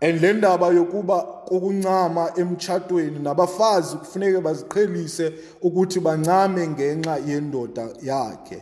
and 0.00 0.20
le 0.22 0.32
ndaba 0.32 0.66
yokuba 0.72 1.22
kukuncama 1.48 2.32
emtshatweni 2.36 3.18
nabafazi 3.18 3.96
kufuneka 3.96 4.40
baziqhelise 4.40 5.32
ukuthi 5.62 6.00
bancame 6.06 6.62
ngenxa 6.68 7.16
yendoda 7.28 7.84
yakhe 8.02 8.58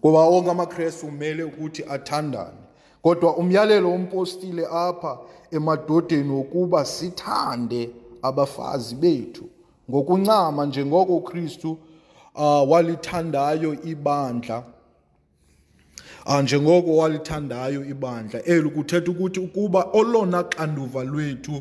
kuba 0.00 0.18
onke 0.32 0.50
amakrestu 0.50 1.06
kumele 1.06 1.42
ukuthi 1.44 1.82
athandane 1.94 2.60
kodwa 3.02 3.36
umyalelo 3.36 3.90
wompostile 3.90 4.66
apha 4.72 5.18
emadodeni 5.50 6.30
wokuba 6.30 6.84
sithande 6.84 7.90
abafazi 8.22 8.94
bethu 8.94 9.44
ngokuncama 9.90 10.66
njengoko 10.66 11.16
uKristu 11.16 11.70
uh, 12.34 12.70
walithandayo 12.70 13.76
ibandla 13.84 14.62
uh, 16.26 16.40
njengoko 16.40 16.96
walithandayo 16.96 17.84
ibandla 17.84 18.40
eli 18.42 18.70
kuthetha 18.70 19.10
ukuthi 19.12 19.40
ukuba 19.40 19.80
olona 20.00 20.40
xanduva 20.56 21.00
lwethu 21.12 21.54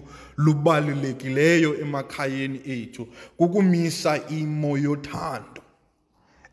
lubalulekileyo 0.44 1.70
emakhayeni 1.84 2.60
ethu 2.78 3.04
kukumisa 3.38 4.12
imo 4.40 4.72
yothando 4.86 5.62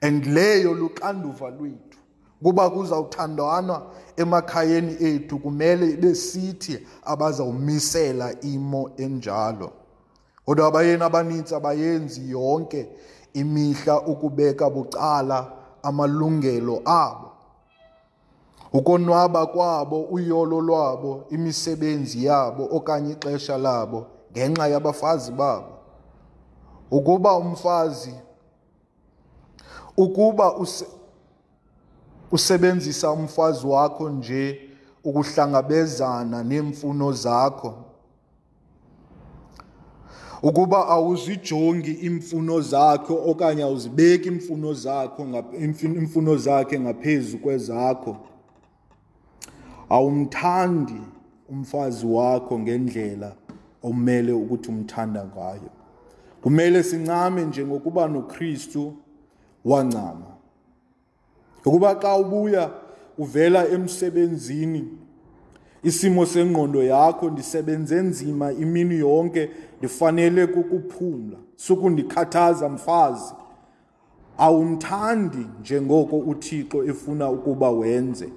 and 0.06 0.24
leyo 0.36 0.70
luxanduva 0.80 1.46
lwethu 1.58 1.98
kuba 2.42 2.64
kuzawuthandwana 2.74 3.76
emakhayeni 4.22 4.92
ethu 5.10 5.34
kumele 5.44 5.88
besithi 6.02 6.74
abazawumisela 7.12 8.28
imo 8.52 8.82
enjalo 9.04 9.68
kodwa 10.46 10.70
bayeni 10.70 11.02
abaninzi 11.02 11.54
abayenzi 11.54 12.30
yonke 12.30 12.88
imihla 13.32 14.00
ukubeka 14.00 14.70
bucala 14.70 15.38
amalungelo 15.82 16.82
abo 16.86 17.26
ukonwaba 18.72 19.46
kwabo 19.52 19.98
uyolo 20.14 20.60
lwabo 20.60 21.10
imisebenzi 21.34 22.24
yabo 22.28 22.62
okanye 22.76 23.12
ixesha 23.14 23.56
labo 23.58 24.00
ngenxa 24.32 24.66
yabafazi 24.72 25.30
babo 25.40 25.70
ukuba 26.96 27.30
umfazi 27.34 28.14
ukuba 29.96 30.46
usebenzisa 32.34 33.10
umfazi 33.10 33.66
wakho 33.66 34.10
nje 34.10 34.42
ukuhlangabezana 35.04 36.42
neemfuno 36.44 37.12
zakho 37.12 37.70
ukuba 40.48 40.78
awuzijongi 40.88 41.92
imfuno 42.08 42.56
zakho 42.72 43.14
okanye 43.30 43.62
awuzibeki 43.68 44.28
imfuno 44.34 44.68
zakho 44.84 45.22
imfuno 45.98 46.32
zakhe 46.46 46.76
ngaphezu 46.80 47.38
kwezakho 47.44 48.12
awumthandi 49.96 51.00
umfazi 51.52 52.06
wakho 52.16 52.54
ngendlela 52.62 53.30
omele 53.88 54.32
ukuthi 54.32 54.68
umthanda 54.74 55.22
ngayo 55.32 55.70
kumele 56.42 56.82
sincame 56.82 57.44
njengokuba 57.44 58.02
noKristu 58.08 58.82
wancama 59.64 60.30
ukuba 61.66 61.90
xa 62.02 62.10
ubuya 62.22 62.64
uvela 63.18 63.60
emsebenzini 63.74 64.82
isimo 65.86 66.26
sengqondo 66.26 66.82
yakho 66.82 67.30
ndisebenze 67.30 67.96
nzima 67.96 68.52
imini 68.52 68.94
yonke 68.98 69.50
ndifanele 69.78 70.46
kukuphumla 70.46 71.36
sukundikhathaza 71.56 72.68
mfazi 72.74 73.34
awumthandi 74.38 75.46
njengoko 75.60 76.16
uthixo 76.18 76.84
efuna 76.84 77.30
ukuba 77.30 77.70
wenze 77.70 78.28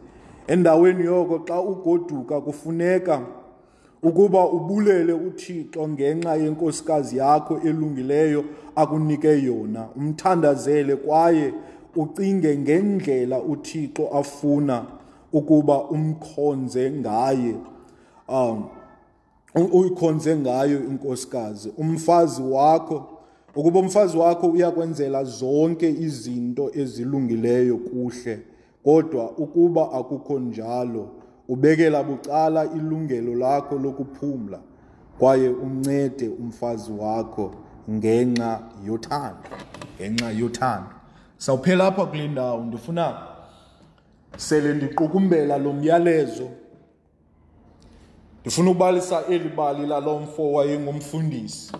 endaweni 0.47 1.03
yoko 1.05 1.35
xa 1.47 1.61
ugoduka 1.61 2.41
kufuneka 2.45 3.15
ukuba 4.03 4.41
ubulele 4.55 5.13
uthixo 5.27 5.81
ngenxa 5.91 6.33
yenkosikazi 6.43 7.17
yakho 7.17 7.53
elungileyo 7.69 8.43
akunike 8.75 9.31
yona 9.47 9.83
umthandazele 9.99 10.93
kwaye 10.95 11.53
ucinge 11.95 12.51
ngendlela 12.57 13.37
uthixo 13.53 14.07
afuna 14.19 14.85
ukuba 15.33 15.81
umkhonze 15.89 16.91
ngaye 16.91 17.55
um 18.27 18.63
uyikhonze 19.73 20.35
ngayo 20.37 20.79
inkosikazi 20.83 21.71
umfazi 21.77 22.41
wakho 22.41 22.97
ukuba 23.55 23.79
umfazi 23.79 24.17
wakho 24.23 24.45
uyakwenzela 24.55 25.19
zonke 25.23 25.89
izinto 26.05 26.63
ezilungileyo 26.81 27.77
kuhle 27.77 28.35
kodwa 28.83 29.31
ukuba 29.37 29.91
akukho 29.91 30.39
njalo 30.39 31.07
ubekela 31.47 32.03
bucala 32.03 32.65
ilungelo 32.77 33.35
lakho 33.35 33.75
lokuphumla 33.79 34.59
kwaye 35.19 35.49
umncede 35.49 36.27
umfazi 36.41 36.91
wakho 37.01 37.45
ngenxa 37.91 38.51
yothando 38.87 39.47
ngenxa 40.01 40.29
yothando 40.39 40.89
sawuphela 41.43 41.83
apha 41.87 42.05
kule 42.05 42.27
ndawo 42.27 42.65
ndifuna 42.65 43.03
sele 44.37 44.73
ndiqukumbela 44.73 45.57
lo 45.57 45.73
myalezo 45.73 46.47
ndifuna 48.41 48.69
ukubalisa 48.69 49.23
eli 49.29 49.49
bali 49.49 49.87
lalo 49.87 50.19
mfo 50.19 50.51
wayengumfundisi 50.53 51.71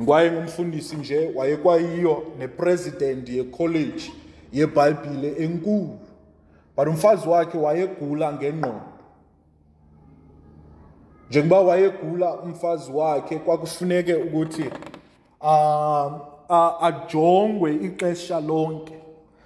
ngwayengumfundisi 0.00 0.96
nje 0.96 1.30
wayekwayiyo 1.34 2.22
nepresident 2.38 3.28
yekholeji 3.28 4.12
yebhayibhile 4.52 5.36
enkulu 5.44 5.98
but 6.76 6.88
umfazi 6.88 7.28
wakhe 7.28 7.58
wayegula 7.58 8.32
ngengqondo 8.32 8.80
njengoba 11.30 11.60
wayegula 11.70 12.34
umfazi 12.34 12.92
wakhe 12.92 13.38
kwakufuneke 13.38 14.14
ukuthi 14.14 14.70
um, 15.44 16.12
ajongwe 16.80 17.74
ixesha 17.74 18.40
lonke 18.40 18.94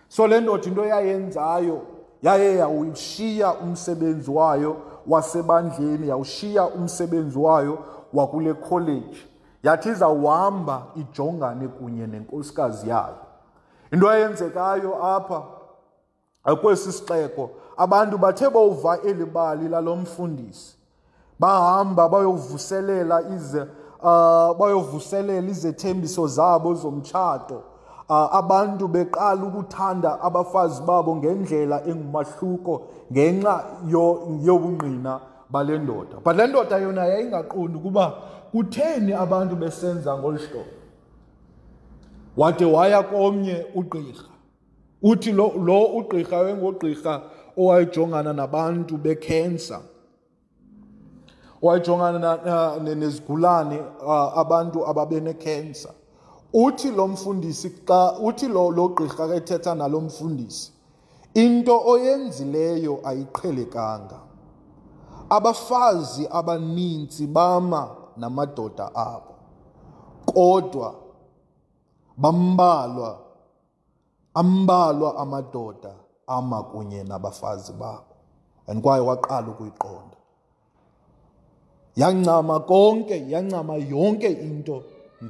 so 0.08 0.26
le 0.28 0.40
ndoda 0.40 0.66
into 0.68 0.84
yayenzayo 0.84 1.93
yaye 2.24 2.56
yawushiya 2.58 3.54
umsebenzi 3.54 4.30
wayo 4.30 4.76
wasebandleni 5.06 6.08
yawushiya 6.08 6.64
umsebenzi 6.66 7.38
wayo 7.38 7.78
wakule 8.12 8.54
college 8.54 9.16
yathi 9.62 9.88
izawuhamba 9.88 10.86
ijongane 10.94 11.68
kunye 11.68 12.06
nenkosikazi 12.06 12.88
yayo 12.90 13.14
into 13.92 14.10
eyenzekayo 14.12 15.04
apha 15.06 15.42
kwesi 16.62 16.92
sixeko 16.92 17.50
abantu 17.76 18.18
bathe 18.18 18.50
bawuva 18.50 18.98
eli 19.00 19.24
bali 19.24 19.68
lalo 19.68 19.96
mfundisi 19.96 20.76
bahamba 21.38 22.08
bayovuselela 22.08 23.22
ize 23.36 23.60
uh, 23.62 24.56
bayovuselela 24.58 25.48
izethembiso 25.50 26.26
zabo 26.26 26.74
zomtshato 26.74 27.62
Ah, 28.08 28.28
abantu 28.38 28.88
beqala 28.88 29.44
ukuthanda 29.44 30.20
abafazi 30.20 30.82
babo 30.84 31.14
ngendlela 31.16 31.76
engumahluko 31.88 32.74
ngenxa 33.10 33.54
yobungqina 34.44 35.12
bale 35.50 35.78
ndoda 35.78 36.20
but 36.22 36.36
le 36.36 36.46
ndoda 36.46 36.76
yona 36.78 37.06
yayingaqondi 37.08 37.76
ukuba 37.78 38.04
kutheni 38.52 39.12
abantu 39.16 39.56
besenza 39.56 40.10
ngolu 40.18 40.38
hlobo 40.44 40.66
wade 42.36 42.64
waya 42.74 43.00
komnye 43.10 43.56
ugqirha 43.78 44.24
uthi 45.02 45.32
lo, 45.32 45.46
lo 45.66 45.80
ugqirha 45.98 46.36
wengogqirha 46.44 47.12
owayejongana 47.60 48.30
nabantu 48.36 48.94
bekhensa 49.04 49.76
owayejongana 51.62 52.36
nezigulane 53.00 53.78
uh, 54.02 54.28
abantu 54.42 54.84
ababenekhensa 54.90 55.88
uthi 56.54 56.90
lo 56.90 57.08
mfundisi 57.08 57.70
xa 57.88 58.14
uthi 58.22 58.46
lo 58.48 58.70
logqirha 58.70 59.24
ethetha 59.34 59.74
nalo 59.74 60.00
mfundisi 60.06 60.70
into 61.34 61.74
oyenzileyo 61.86 63.00
ayiqhelekanga 63.04 64.18
abafazi 65.34 66.22
abaninzi 66.30 67.26
bama 67.26 67.96
namadoda 68.16 68.94
abo 68.94 69.32
kodwa 70.30 70.94
bambalwa 72.16 73.18
ambalwa 74.34 75.16
amadoda 75.16 75.92
ama 76.26 76.62
kunye 76.62 77.02
nabafazi 77.04 77.72
babo 77.72 78.14
and 78.68 78.80
kwaye 78.82 79.02
waqala 79.02 79.48
ukuyiqonda 79.48 80.16
yancama 81.96 82.60
konke 82.60 83.26
yancama 83.30 83.74
yonke 83.74 84.28
into 84.30 84.82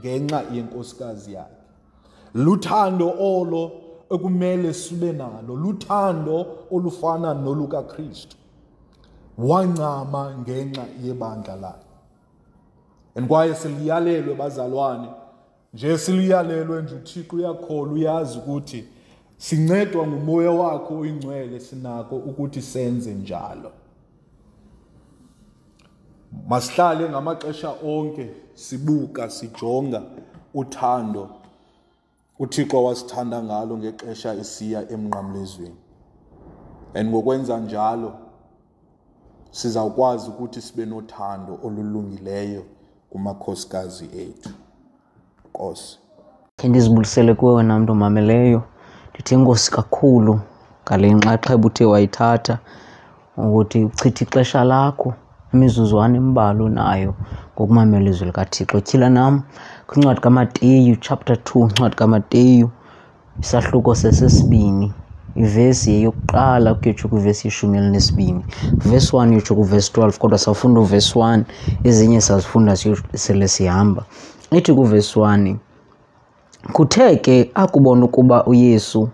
ngenxa 0.03 0.42
yenkosikazi 0.55 1.32
yakhe 1.34 1.57
luthando 2.34 3.14
olo 3.20 3.72
ekumele 4.11 4.72
sibe 4.74 5.12
nalo 5.12 5.55
luthando 5.62 6.34
olufana 6.74 7.30
nolukakristu 7.45 8.36
wancama 9.38 10.22
ngenxa 10.42 10.84
yebandla 11.05 11.57
lakhe 11.62 11.88
and 13.16 13.28
kwaye 13.28 13.55
siliyalelwe 13.55 14.34
bazalwane 14.34 15.09
nje 15.74 15.99
siliyalelwe 15.99 16.82
nje 16.82 16.95
uthixo 16.95 17.36
uyakhola 17.36 17.92
uyazi 17.92 18.38
ukuthi 18.38 18.84
sincedwa 19.36 20.07
ngumoya 20.07 20.51
wakhe 20.51 20.95
oyingcwele 20.95 21.61
sinako 21.61 22.16
ukuthi 22.16 22.62
senze 22.62 23.14
njalo 23.14 23.70
masihlale 26.49 27.09
ngamaxesha 27.09 27.74
onke 27.86 28.30
sibuka 28.55 29.31
sijonga 29.31 30.03
uthando 30.55 31.29
uthixo 32.39 32.85
wasithanda 32.85 33.39
ngalo 33.47 33.73
ngexesha 33.79 34.31
isiya 34.43 34.81
emnqamlezweni 34.95 35.77
and 36.95 37.07
ngokwenza 37.11 37.55
njalo 37.59 38.11
sizawukwazi 39.51 40.25
ukuthi 40.31 40.61
sibe 40.67 40.85
nothando 40.93 41.53
olulungileyo 41.67 42.63
kumakhosikazi 43.11 44.05
ethu 44.25 44.51
nkosi 45.51 45.97
khe 46.59 46.69
ndizibulisele 46.69 47.33
kuwe 47.39 47.53
wena 47.59 47.75
mntu 47.79 47.93
omameleyo 47.93 48.61
ndithi 49.15 49.33
inkosi 49.35 49.69
kakhulu 49.77 50.35
ngale 50.85 51.07
nxaxheba 51.17 51.65
uthe 51.69 51.85
wayithatha 51.93 52.55
ukuthi 53.43 53.79
uchitha 53.85 54.23
ixesha 54.25 54.61
lakho 54.73 55.09
imizuzwana 55.53 56.15
embalo 56.23 56.65
nayo 56.79 57.13
kokumamela 57.57 58.03
ilizwi 58.05 58.27
likathixo 58.27 58.77
tyhila 58.87 59.09
nam 59.17 59.35
kwincwadi 59.89 60.21
kamateyu 60.25 60.95
chapter 61.05 61.37
2 61.37 61.61
incwadi 61.69 61.97
kamateyu 62.01 62.67
isahluko 63.43 63.91
sesesibini 64.03 64.87
ivesi 65.45 65.87
yeyokuqala 65.95 66.69
kuyotsho 66.75 67.09
kwivesi 67.11 67.43
yeshumi 67.49 67.77
elinesibini 67.79 68.41
vesi 68.91 69.11
one 69.21 69.31
yotsho 69.37 69.55
kuvesi 69.59 69.89
twelve 69.93 70.17
kodwa 70.23 70.39
safunda 70.39 70.81
uvesi 70.81 71.19
one 71.29 71.45
ezinye 71.89 72.21
sazifunda 72.21 72.77
sele 73.25 73.47
sihamba 73.49 74.03
ithi 74.57 74.73
kuvesi 74.75 75.15
one 75.31 75.51
kuthe 76.77 77.17
ke 77.25 77.51
akubona 77.55 78.05
ukuba 78.05 78.37
uyesu 78.47 79.09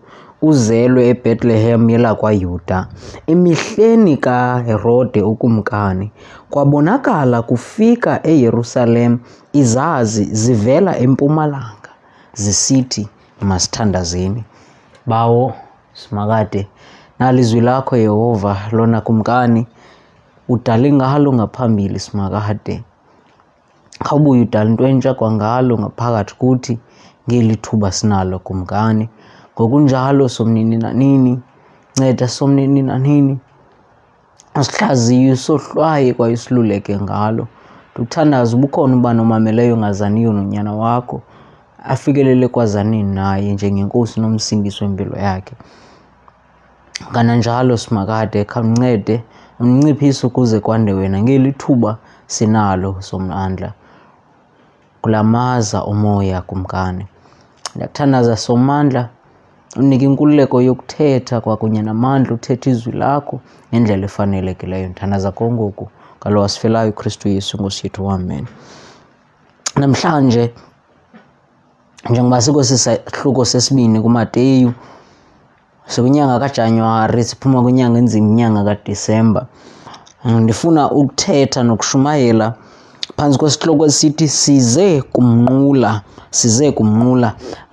uzelwe 0.49 1.01
eBhetlehem 1.12 1.82
yelakwaYuda, 1.93 2.78
emihleni 3.26 4.16
kaHerode 4.26 5.20
uKumkani, 5.22 6.07
kwabonakala 6.53 7.38
kufika 7.49 8.12
eYerusalem 8.32 9.12
izazi 9.53 10.24
zivela 10.43 10.93
empumalanga, 10.99 11.93
zisithi, 12.32 13.09
Masithandazeni. 13.41 14.45
Bawo, 15.07 15.53
simakade, 15.93 16.68
nalizwi 17.18 17.61
lakho 17.61 17.97
Yehova 17.97 18.57
lona 18.72 19.01
Kumkani, 19.01 19.66
udale 20.49 20.93
ngalo 20.93 21.32
ngaphambili 21.32 21.99
simakade 21.99 22.82
khawubuye 24.05 24.43
udala 24.43 24.68
into 24.70 24.84
entsha 24.93 25.14
kwangalo 25.14 25.72
ngaphakathi 25.80 26.34
kuthi 26.41 26.74
ngeli 27.28 27.57
thuba 27.64 27.88
sinalo 27.93 28.38
kumkani 28.38 29.09
ngokunjalo 29.61 30.28
somnini 30.28 30.76
nanini 30.76 31.40
nceda 31.96 32.28
somnini 32.28 32.82
nanini 32.82 33.38
sihlaziye 34.61 35.36
sohlwaye 35.36 36.14
kwaye 36.14 36.36
siluleke 36.36 36.96
ngalo 37.00 37.46
ndikuthandaza 37.94 38.56
ubukhona 38.56 38.96
uba 38.96 39.14
nomameleyo 39.14 39.76
ngazaniyo 39.76 40.32
nonyana 40.32 40.72
wakho 40.72 41.22
afikelele 41.84 42.48
kwazanini 42.48 43.14
naye 43.14 43.52
njengenkosi 43.52 44.20
nomsindiso 44.20 44.84
wempilo 44.84 45.16
yakhe 45.18 45.52
kananjalo 47.12 47.76
simakade 47.76 48.44
khamncede 48.44 49.22
mnciphise 49.61 50.26
ukuze 50.26 50.61
kwande 50.61 50.92
wena 50.92 51.22
ngelithuba 51.22 51.96
sinalo 52.26 52.96
somandla 53.00 53.72
kulamaza 55.02 55.84
umoya 55.84 56.42
kumkani 56.42 57.06
ndiyakuthandaza 57.74 58.36
somandla 58.36 59.08
mnike 59.76 60.04
inkululeko 60.04 60.60
yokuthetha 60.62 61.40
kwakunye 61.40 61.82
namandla 61.82 62.34
uthetha 62.34 62.70
izwi 62.70 62.92
lakho 63.02 63.34
ngendlela 63.74 64.04
efanelekileyo 64.10 64.86
ndithandaza 64.88 65.30
kongoku 65.38 65.84
ngalo 66.18 66.38
wasifelayo 66.42 66.90
ukristu 66.90 67.26
yesu 67.28 67.54
ngosiyethu 67.60 68.00
wamen 68.06 68.44
namhlanje 69.80 70.44
njengoba 72.10 72.40
sikwesi 72.42 72.76
sahluko 72.78 73.42
sesibini 73.44 73.98
kumateyu 74.00 74.70
sikwinyanga 75.92 76.36
kajanuwari 76.42 77.22
siphuma 77.24 77.62
kwinyanga 77.62 77.98
enzima 78.02 78.28
inyanga 78.30 78.62
kadisemba 78.64 79.46
ndifuna 80.24 80.82
ukuthetha 80.98 81.60
nokushumayela 81.62 82.54
phantsi 83.16 83.38
kwesihloko 83.38 83.84
esithi 83.86 84.26
size 84.28 84.88
kumnqula 85.12 86.00
size 86.38 86.72
kumnqula 86.74 87.30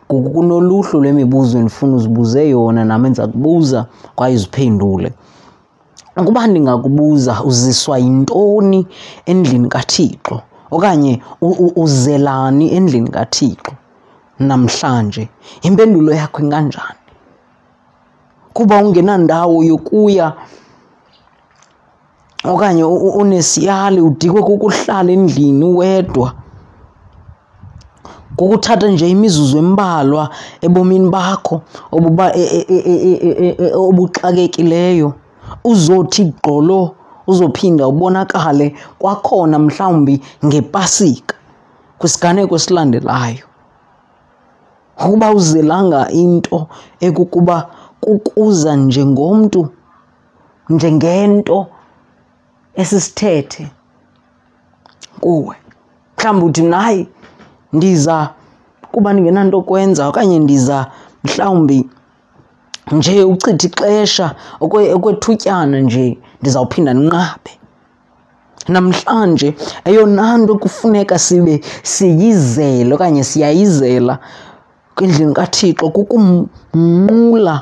kunoluhlu 0.07 0.99
lwemibuzo 1.01 1.55
endifuna 1.59 1.93
uzibuze 1.99 2.41
yona 2.53 2.81
nam 2.89 3.01
endizakubuza 3.05 3.79
kwaye 4.15 4.35
uziphendule 4.35 5.09
ukuba 6.19 6.41
ndingakubuza 6.49 7.33
uziswa 7.49 7.95
yintoni 8.03 8.79
endlini 9.31 9.67
kathixo 9.75 10.35
okanye 10.75 11.13
uzelani 11.83 12.65
endlini 12.77 13.09
kathixo 13.17 13.71
namhlanje 14.47 15.23
impendulo 15.67 16.09
yakho 16.19 16.37
inganjani 16.43 17.01
kuba 18.55 18.75
ungenandawo 18.85 19.55
yokuya 19.69 20.27
okanye 22.53 22.83
unesiyali 23.21 23.99
udikwe 24.07 24.41
kukuhlala 24.47 25.09
endlini 25.17 25.65
uwedwa 25.71 26.29
kokuthatha 28.37 28.87
nje 28.87 29.07
imizuzu 29.15 29.57
embalwa 29.65 30.23
ebomini 30.65 31.09
bakho 31.09 31.55
obuba 31.95 32.25
e, 32.35 32.43
e, 32.69 33.51
e, 33.51 33.71
obuxakekileyo 33.87 35.09
uzothi 35.65 36.25
gqolo 36.31 36.79
uzophinda 37.27 37.87
ubonakale 37.89 38.67
kwakhona 39.01 39.57
mhlawumbi 39.65 40.15
ngepasika 40.45 41.35
kwisiganeko 41.99 42.53
esilandelayo 42.59 43.45
ukuba 45.01 45.27
uzelanga 45.37 46.01
into 46.23 46.59
ekukuba 47.07 47.55
kukuza 48.03 48.71
njengomntu 48.75 49.61
njengento 50.69 51.57
esisithethe 52.81 53.63
kuwe 55.21 55.55
mhlawumbi 56.17 56.45
uthi 56.47 56.63
nayi 56.63 57.01
ndiza 57.75 58.17
kuba 58.93 59.09
ndingenanto 59.13 59.57
kwenza 59.67 60.01
okanye 60.09 60.37
ndiza 60.45 60.77
mhlawumbi 61.23 61.79
nje 62.95 63.15
uchitha 63.23 63.67
ixesha 63.67 64.25
okwethutyana 64.95 65.77
nje 65.85 66.05
ndizawuphinda 66.39 66.91
ndinqabe 66.93 67.51
namhlanje 68.71 69.49
eyona 69.89 70.23
nto 70.41 70.53
kufuneka 70.61 71.15
sibe 71.25 71.55
siyizele 71.91 72.91
okanye 72.97 73.21
siyayizela 73.29 74.13
kwindlini 74.95 75.33
kathixo 75.39 75.85
kukumnqula 75.95 77.55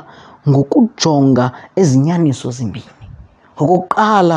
ngokujonga 0.48 1.44
ezinyaniso 1.80 2.48
zimbini 2.56 3.02
okokuqala 3.60 4.36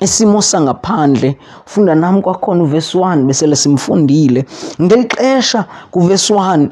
isimo 0.00 0.42
sangaphandle 0.42 1.28
funda 1.64 1.94
nami 1.94 2.22
kwakhona 2.22 2.62
uvesi 2.64 2.96
1 2.98 3.22
besele 3.26 3.56
simfundile 3.56 4.40
ngelixesha 4.82 5.64
kuvesi 5.90 6.32
1 6.32 6.68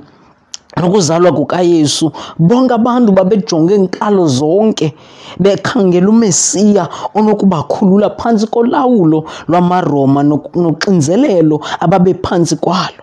lokuzalwa 0.80 1.32
kukayesu 1.32 2.12
bonke 2.38 2.74
abantu 2.74 3.12
babejonge 3.12 3.74
nkalo 3.78 4.26
zonke 4.26 4.94
bekhangela 5.40 6.08
umesiya 6.08 6.88
onokubakhulula 7.16 8.10
phantsi 8.20 8.46
kolawulo 8.52 9.18
lwamaroma 9.48 10.20
noxinzelelo 10.62 11.56
ababephantsi 11.84 12.56
kwalo 12.60 13.02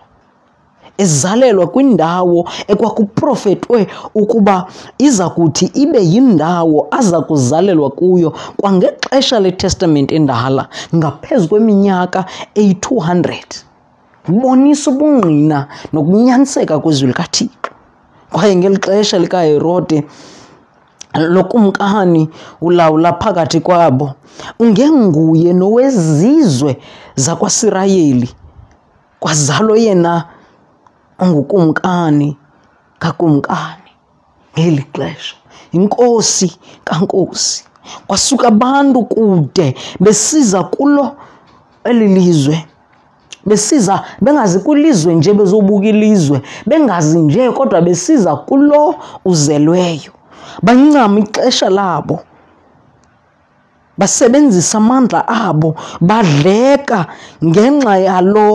ezalelwa 1.02 1.66
kwindawo 1.74 2.40
ekwakuprofetwe 2.70 3.78
ukuba 4.20 4.56
iza 5.06 5.26
kuthi 5.34 5.64
ibe 5.82 6.00
yindawo 6.12 6.78
aza 6.98 7.18
kuzalelwa 7.28 7.88
kuyo 7.98 8.30
kwangexesha 8.58 9.36
letestamente 9.46 10.12
endala 10.18 10.62
ngaphezu 10.98 11.44
kweminyaka 11.50 12.20
eyi-200 12.60 13.50
kubonisa 14.24 14.86
ubungqina 14.92 15.58
nokunyaniseka 15.94 16.74
kwezwi 16.82 17.06
likathixo 17.10 17.70
kwaye 18.32 18.52
ngeli 18.58 18.78
xesha 18.84 19.16
likaherode 19.24 19.98
lokumkani 21.36 22.22
ulawula 22.66 23.10
phakathi 23.22 23.60
kwabo 23.66 24.06
ungenguye 24.62 25.50
nowezizwe 25.60 26.72
zakwasirayeli 27.24 28.28
kwazalo 29.22 29.74
yena 29.84 30.12
ongukumkani 31.22 32.28
kakumkani 32.98 33.90
ngeli 34.54 34.84
xesha 34.94 35.34
yinkosi 35.72 36.48
kankosi 36.88 37.64
kwasuka 38.06 38.44
abantu 38.52 39.00
kude 39.12 39.66
besiza 40.02 40.60
kulo 40.74 41.06
eli 41.88 42.06
lizwe 42.16 42.58
besiza 43.48 43.94
bengazi 44.24 44.58
kwilizwe 44.64 45.10
nje 45.14 45.32
bezobuka 45.38 45.86
ilizwe 45.88 46.42
bengazi 46.66 47.18
nje 47.18 47.50
kodwa 47.56 47.80
besiza 47.82 48.36
kulo 48.36 48.94
uzelweyo 49.24 50.12
bancama 50.62 51.20
ixesha 51.20 51.68
labo 51.70 52.20
basebenzisa 53.98 54.78
amandla 54.78 55.20
abo 55.28 55.68
badleka 56.00 56.98
ngenxa 57.48 57.94
yalo 58.06 58.48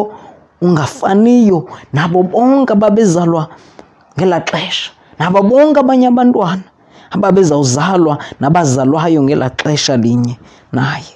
ungafaniyo 0.62 1.70
nabo 1.93 2.24
bonke 2.24 2.74
ababezalwa 2.74 3.43
ngelaa 4.18 4.41
xesha 4.49 4.91
nabo 5.20 5.39
bonke 5.49 5.80
abanye 5.80 6.08
abantwana 6.12 6.66
ababezawuzalwa 7.16 8.16
nabazalwayo 8.41 9.20
ngelaa 9.24 9.49
xesha 9.60 9.95
linye 10.03 10.36
naye 10.72 11.14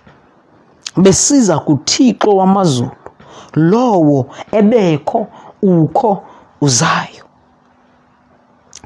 besiza 1.04 1.56
kuthixo 1.66 2.30
wamazulu 2.38 2.94
lowo 3.70 4.20
ebekho 4.60 5.20
ukho 5.62 6.12
uzayo 6.62 7.26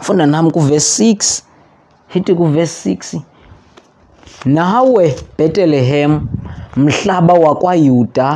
funda 0.03 0.25
nam 0.25 0.51
kuvesi 0.51 1.13
6 1.13 1.41
ithi 2.15 2.31
kuvesi 2.35 2.93
6 2.93 3.19
nawe 4.55 5.15
bhetelehem 5.37 6.27
mhlaba 6.75 7.33
wakwayuda 7.33 8.27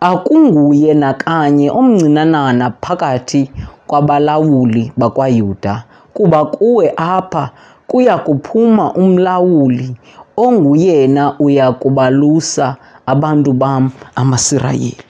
akunguye 0.00 0.94
nakanye 0.94 1.70
omncinanana 1.70 2.72
phakathi 2.82 3.50
kwabalawuli 3.86 4.92
bakwaYuda 4.96 5.84
kuba 6.14 6.40
kuwe 6.44 6.92
apha 6.96 7.50
kuya 7.86 8.18
kuphuma 8.18 8.92
umlawuli 8.94 9.96
onguyena 10.36 11.38
uya 11.40 11.72
kubalusa 11.72 12.76
abantu 13.06 13.52
bam 13.52 13.90
amasirayeli 14.14 15.04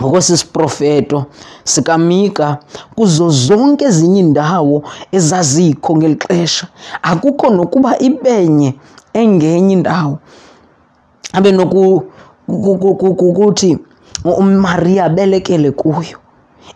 ngokwesisiprofeto 0.00 1.18
sikamika 1.64 2.46
kuzo 2.96 3.26
zonke 3.28 3.84
ezinye 3.90 4.20
iindawo 4.20 4.78
ezazikho 5.16 5.90
ngeli 5.96 6.16
xesha 6.24 6.66
akukho 7.10 7.46
nokuba 7.56 7.92
ibenye 8.08 8.70
engenye 9.20 9.72
indawo 9.76 10.16
abe 11.36 11.50
noku 11.52 11.82
ukuthi 12.50 13.78
umariya 14.26 15.04
abelekele 15.08 15.70
kuyo 15.70 16.18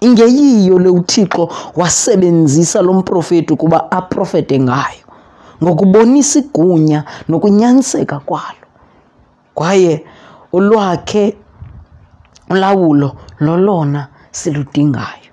ingeyiyo 0.01 0.79
le 0.79 0.89
uthixo 0.91 1.49
wasebenzisa 1.77 2.79
lo 2.83 2.93
mprofeti 3.01 3.51
ukuba 3.53 3.79
aprofete 3.91 4.57
ngayo 4.61 5.05
ngokubonisa 5.63 6.37
igunya 6.43 7.01
nokunyaniseka 7.29 8.17
kwalo 8.29 8.65
kwaye 9.57 9.95
olwakhe 10.57 11.25
ulawulo 12.53 13.09
lolona 13.45 14.01
siludingayo 14.39 15.29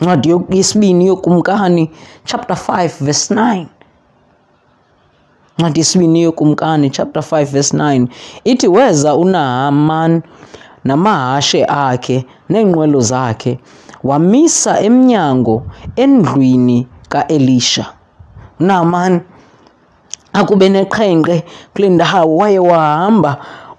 ncwadi 0.00 0.28
yesibini 0.56 1.02
yokumkani 1.10 1.84
chapter 2.28 2.56
5 2.56 3.04
verse 3.06 3.26
9 3.34 3.66
ndisibiniyo 5.68 6.32
kumkani 6.32 6.88
chapter 6.90 7.20
5 7.22 7.44
verse 7.44 7.76
9 7.76 8.06
ithi 8.44 8.68
weza 8.72 9.12
unahaman 9.20 10.22
namahashe 10.84 11.60
akhe 11.68 12.24
neenqwelo 12.48 13.00
zakhe 13.10 13.58
wamisa 14.04 14.72
emnyango 14.86 15.56
endlwini 16.02 16.78
kaelisha 17.12 17.84
mnaamani 18.60 19.20
akube 20.32 20.68
neqhenqe 20.68 21.36
kule 21.74 21.88
ndawo 21.88 22.36
waye 22.40 22.58
wahamba 22.58 23.32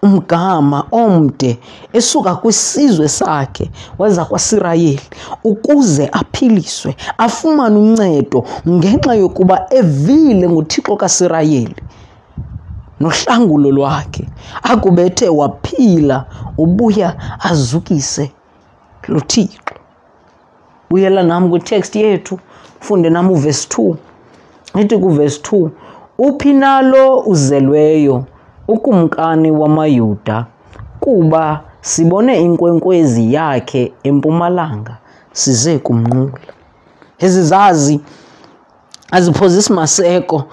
umgama 0.04 0.84
omde 0.92 1.60
esuka 1.94 2.36
kwisizwe 2.36 3.08
sakhe 3.10 3.72
weza 4.00 4.26
kwasirayeli 4.26 5.06
ukuze 5.52 6.06
aphiliswe 6.20 6.92
afumane 7.26 7.78
uncedo 7.86 8.40
ngenxa 8.76 9.14
yokuba 9.22 9.56
evile 9.80 10.46
nguthixo 10.52 10.94
kasirayeli 11.02 11.80
nohlangulo 13.02 13.70
lwakhe 13.78 14.24
akubethe 14.72 15.28
waphila 15.40 16.18
ubuya 16.64 17.10
azukise 17.50 18.26
lo 19.12 19.20
thixo 19.32 19.76
buyela 20.90 21.22
nam 21.30 21.44
kwiteksti 21.52 21.98
yethu 22.06 22.36
funde 22.86 23.10
nam 23.16 23.28
uvesi 23.38 23.66
2 23.70 23.96
ithi 24.82 24.96
kuvesi 25.04 25.40
2 25.46 25.70
uphi 26.28 26.52
nalo 26.62 27.06
uzelweyo 27.32 28.18
ukumkani 28.68 29.52
wamaYuda 29.52 30.46
kuba 31.00 31.62
sibone 31.82 32.42
inkwenkwezi 32.42 33.34
yakhe 33.34 33.94
empumalanga 34.04 34.98
size 35.34 35.78
kumnqula. 35.80 36.54
Ezizazi 37.20 38.00
aziphozisi 39.12 39.74
maseko 39.74 40.44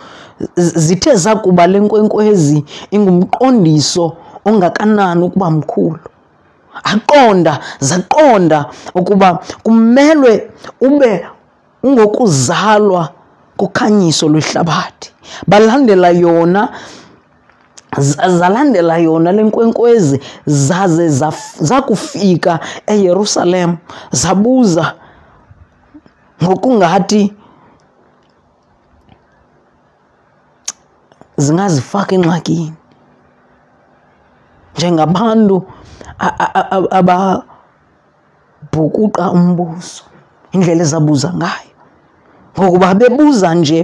zithe 0.56 1.14
zakuba 1.14 1.66
lenkwenkwezi 1.66 2.64
ingumqondiso 2.90 4.16
ongakanani 4.48 5.22
ukuba 5.24 5.50
mkhulu 5.50 5.98
aqonda 6.92 7.58
zaqonda 7.80 8.66
ukuba 8.94 9.38
kumelwe 9.62 10.50
ube 10.80 11.26
ungokuzalwa 11.82 13.08
kukhanyiso 13.56 14.28
lwehlabathi 14.28 15.12
balandela 15.46 16.08
yona 16.10 16.68
zalandela 17.96 18.98
yona 18.98 19.32
le 19.32 19.42
nkwenkwezi 19.42 20.20
zaze 20.46 21.08
zakufika 21.60 22.60
eyerusalem 22.92 23.70
zabuza 24.20 24.84
ngokungathi 26.44 27.22
zingazifaka 31.44 32.12
engxakini 32.18 32.74
njengabantu 34.76 35.56
ababhukuqa 36.98 39.24
umbuzo 39.36 40.02
indlela 40.54 40.82
ezabuza 40.86 41.28
ngayo 41.40 41.68
ngokuba 42.56 42.88
bebuza 42.98 43.48
nje 43.54 43.80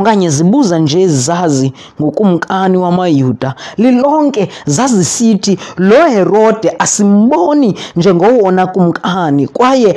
okanye 0.00 0.30
zibuza 0.30 0.78
nje 0.78 1.08
zazi 1.08 1.72
ngokumkani 2.00 2.78
wamayuda 2.78 3.54
lilonke 3.76 4.48
zazisithi 4.66 5.58
lo 5.76 6.06
herode 6.08 6.74
asimboni 6.78 7.78
njengowona 7.96 8.66
kumkani 8.66 9.46
kwaye 9.48 9.96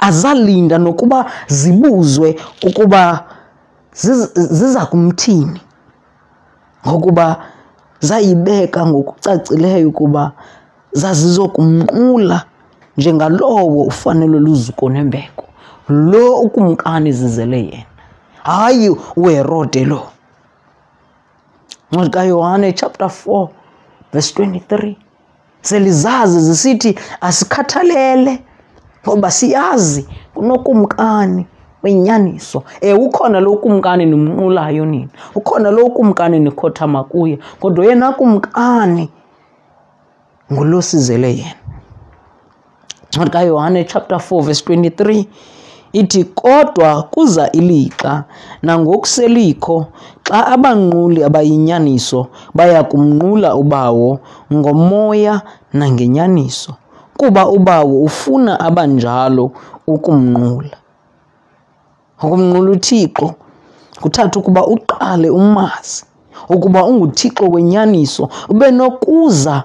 azalinda 0.00 0.78
nokuba 0.78 1.26
zibuzwe 1.48 2.36
ukuba 2.66 3.24
ziza 4.50 4.86
kumthini 4.90 5.60
ngokuba 6.88 7.26
zayibeka 8.00 8.86
ngokucacileyo 8.86 9.88
ukuba 9.88 10.32
zazizokumnqula 10.92 12.42
njengalowo 12.98 13.82
ufanele 13.82 14.38
luzuko 14.38 14.90
nembeko 14.90 15.44
lo 15.88 16.34
ukumkani 16.46 17.12
zizele 17.12 17.58
yena 17.70 17.95
hayi 18.46 18.88
uherode 19.16 19.84
lo 19.84 20.02
ncwadi 21.92 22.10
kayohane 22.10 22.72
chapter 22.72 23.06
4 23.08 23.48
verse 24.12 24.42
23 24.42 24.94
selizazi 25.62 26.40
zisithi 26.40 26.98
asikhathalele 27.20 28.42
ngoba 29.08 29.30
siyazi 29.30 30.08
kunokumkani 30.34 31.46
wenyaniso 31.82 32.62
ewe 32.80 33.00
eh, 33.02 33.06
ukhona 33.06 33.40
lo 33.40 33.56
kumkani 33.56 34.06
nimnqulayo 34.06 34.86
nina 34.86 35.10
ukhona 35.34 35.70
lo 35.70 35.90
kumkani 35.90 36.40
nikhothama 36.40 37.04
kuye 37.04 37.38
kodwa 37.60 37.86
yena 37.86 38.12
kumkani 38.12 39.10
ngulo 40.52 40.82
sizele 40.82 41.36
yena 41.38 41.54
ncwadi 43.12 43.30
kayohane 43.30 43.84
chapter 43.84 44.16
4 44.18 44.42
verse 44.42 44.64
23 44.74 45.24
ithi 46.00 46.24
kodwa 46.24 46.90
kuza 47.10 47.42
ilixa 47.58 48.12
nangokuselikho 48.66 49.76
xa 50.28 50.38
abanquli 50.54 51.20
abayinyaniso 51.28 52.20
baya 52.56 52.80
kumnqula 52.90 53.48
ubawo 53.62 54.10
ngomoya 54.56 55.34
nangenyaniso 55.78 56.72
kuba 57.18 57.42
ubawo 57.56 57.94
ufuna 58.08 58.52
abanjalo 58.68 59.44
ukumnqula 59.94 60.76
ukumnqula 62.22 62.68
uthixo 62.76 63.26
kuthatha 64.02 64.36
ukuba 64.40 64.62
uqale 64.74 65.28
umazi 65.40 65.98
ukuba 66.54 66.80
unguthixo 66.90 67.44
wenyaniso 67.54 68.24
ube 68.52 68.68
nokuza 68.78 69.56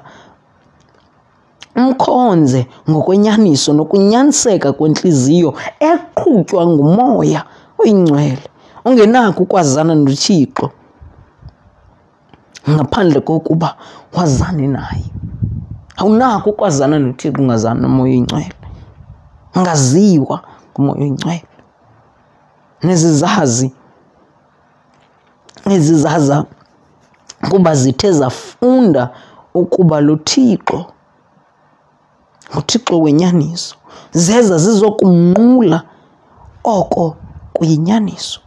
mkhonze 1.75 2.59
ngokwenyaniso 2.89 3.69
nokunyaniseka 3.79 4.69
kwenhliziyo 4.77 5.49
eqhutywa 5.91 6.61
ngumoya 6.71 7.41
oyingcwele 7.81 8.43
ungenakho 8.87 9.39
ukwazana 9.47 9.93
nothixo 10.03 10.65
ngaphandle 12.71 13.19
kokuba 13.27 13.69
wazane 14.15 14.67
naye 14.75 15.07
awunakho 15.99 16.47
ukwazana 16.53 16.95
nothixo 17.05 17.39
ungazani 17.41 17.79
nomoya 17.83 18.07
oyingcwele 18.11 18.53
ungaziwa 19.55 20.37
ngumoya 20.71 21.01
oyingcwele 21.03 21.45
nezizazi 22.85 23.67
ezizaza 25.73 26.37
kuba 27.51 27.71
zithe 27.81 28.09
zafunda 28.19 29.01
ukuba 29.61 30.01
luthixo 30.07 30.77
nguthixo 32.51 32.93
wenyaniso 33.05 33.75
zeza 34.25 34.55
zizokumnqula 34.65 35.79
oko 36.77 37.03
kuyinyaniso 37.55 38.39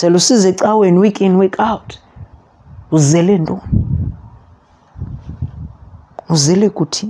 selusize 0.00 0.46
ecaweni 0.52 0.98
week 1.04 1.18
in 1.26 1.34
week 1.42 1.56
out 1.70 1.88
uzele 2.96 3.34
ntoni 3.42 3.62
uzele 6.34 6.66
kuthi 6.76 7.06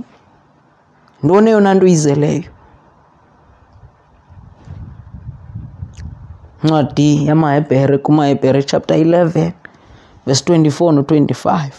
ntoni 1.23 1.47
eyona 1.51 1.71
nto 1.75 1.85
uyizeleyo 1.87 2.51
ncwadi 6.63 7.09
yamahebhere 7.27 7.95
kumahebhere 8.05 8.59
chapter 8.69 8.95
11 8.97 9.53
verse 10.25 10.41
24 10.51 10.91
no-25 10.93 11.69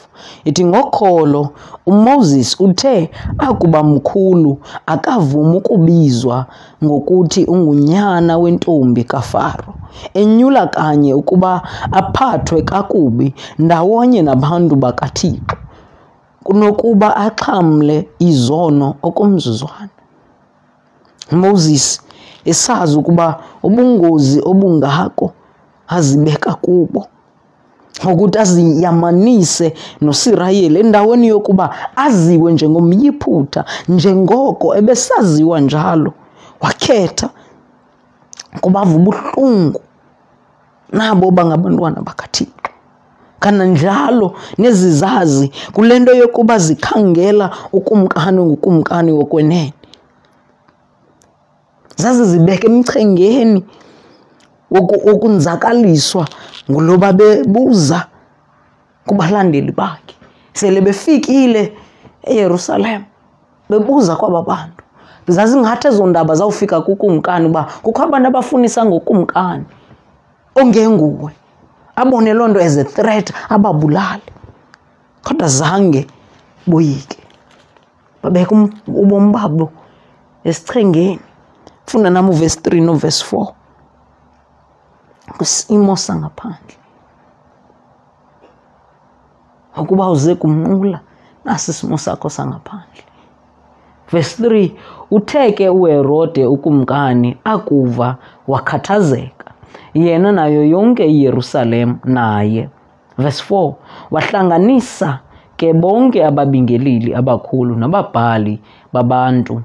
ithi 0.45 0.65
ngokholo 0.65 1.49
umoses 1.87 2.57
uthe 2.61 3.11
akuba 3.39 3.83
mkhulu 3.83 4.59
akavumi 4.87 5.57
ukubizwa 5.57 6.47
ngokuthi 6.85 7.45
ungunyana 7.45 8.39
wentombi 8.39 9.05
kafaro 9.05 9.75
enyula 10.15 10.67
kanye 10.67 11.15
ukuba 11.15 11.63
aphathwe 11.93 12.63
kakubi 12.63 13.35
ndawonye 13.59 14.23
nabantu 14.23 14.77
bakathixo 14.77 15.57
kunokuba 16.43 17.17
axhamle 17.17 18.09
izono 18.19 18.95
okomzuzwana 19.03 19.89
moses 21.33 22.01
esazi 22.45 22.97
ukuba 22.99 23.39
ubungozi 23.63 24.41
obungako 24.51 25.33
azibeka 25.89 26.55
kubo 26.55 27.07
ukuthi 28.13 28.39
aziyamanise 28.39 29.75
nosirayeli 30.01 30.81
endaweni 30.81 31.27
yokuba 31.29 31.65
aziwe 31.97 32.53
njengomyiphutha 32.53 33.65
njengoko 33.89 34.77
ebesaziwa 34.79 35.61
njalo 35.61 36.13
wakhetha 36.61 37.29
kubava 38.61 38.95
ubuhlungu 38.97 39.81
nabo 40.93 41.31
bangabantwana 41.31 42.01
bakathixo 42.03 42.71
kananjalo 43.41 44.35
nezizazi 44.59 45.51
kule 45.73 45.99
nto 45.99 46.15
yokuba 46.15 46.59
zikhangela 46.59 47.51
ukumkani 47.73 48.41
ngukumkani 48.45 49.13
wokwenene 49.13 49.75
zazizibeka 51.97 52.67
emchengeni 52.69 53.65
wokunzakaliswa 55.11 56.29
ngulo 56.71 56.95
babebuza 57.03 58.01
kubalandeli 59.09 59.73
bakhe 59.77 60.15
sele 60.57 60.79
befikile 60.87 61.62
eYerusalem 62.31 63.03
bebuza 63.71 64.12
kwaba 64.21 64.41
bantu 64.49 64.81
zazingathi 65.37 65.85
ezo 65.91 66.05
ndaba 66.11 66.33
zawufika 66.39 66.77
kukumkani 66.87 67.45
uba 67.51 67.62
kukho 67.85 68.01
abantu 68.07 68.27
abafunisa 68.29 68.81
ngokumkani 68.89 69.65
ongenguwe 70.61 71.31
abone 72.01 72.31
loo 72.37 72.49
nto 72.51 72.61
as 72.67 72.77
a 72.79 72.85
threat 72.95 73.27
ababulale 73.55 74.27
kodwa 75.25 75.49
zange 75.59 76.03
boyike 76.71 77.19
babeka 78.23 78.53
um- 78.57 78.73
ubomi 79.03 79.31
babo 79.37 79.67
esichengeni 80.49 81.21
funda 81.89 82.09
nam 82.11 82.27
uvesi 82.33 82.59
3 82.65 82.83
novesi 82.89 83.23
4 83.37 83.53
kwisimo 85.37 85.95
sangaphandle 86.07 86.76
ngokuba 89.78 90.05
uze 90.14 90.32
kumnqula 90.41 90.99
nasi 91.45 91.68
isimo 91.72 91.97
sakho 92.05 92.28
sangaphandle 92.37 93.03
verse 94.12 94.32
3 94.43 94.70
uthe 95.16 95.45
ke 95.57 95.66
uherode 95.68 96.43
ukumkani 96.47 97.30
akuva 97.53 98.09
wakhathazeka 98.51 99.49
yena 100.03 100.30
nayo 100.32 100.62
yonke 100.74 101.05
iyerusalem 101.07 101.99
naye 102.05 102.68
verse 103.18 103.43
4 103.55 103.74
wahlanganisa 104.14 105.11
ke 105.59 105.72
bonke 105.74 106.24
ababingeleli 106.26 107.11
abakhulu 107.14 107.74
nababhali 107.76 108.61
babantu 108.95 109.62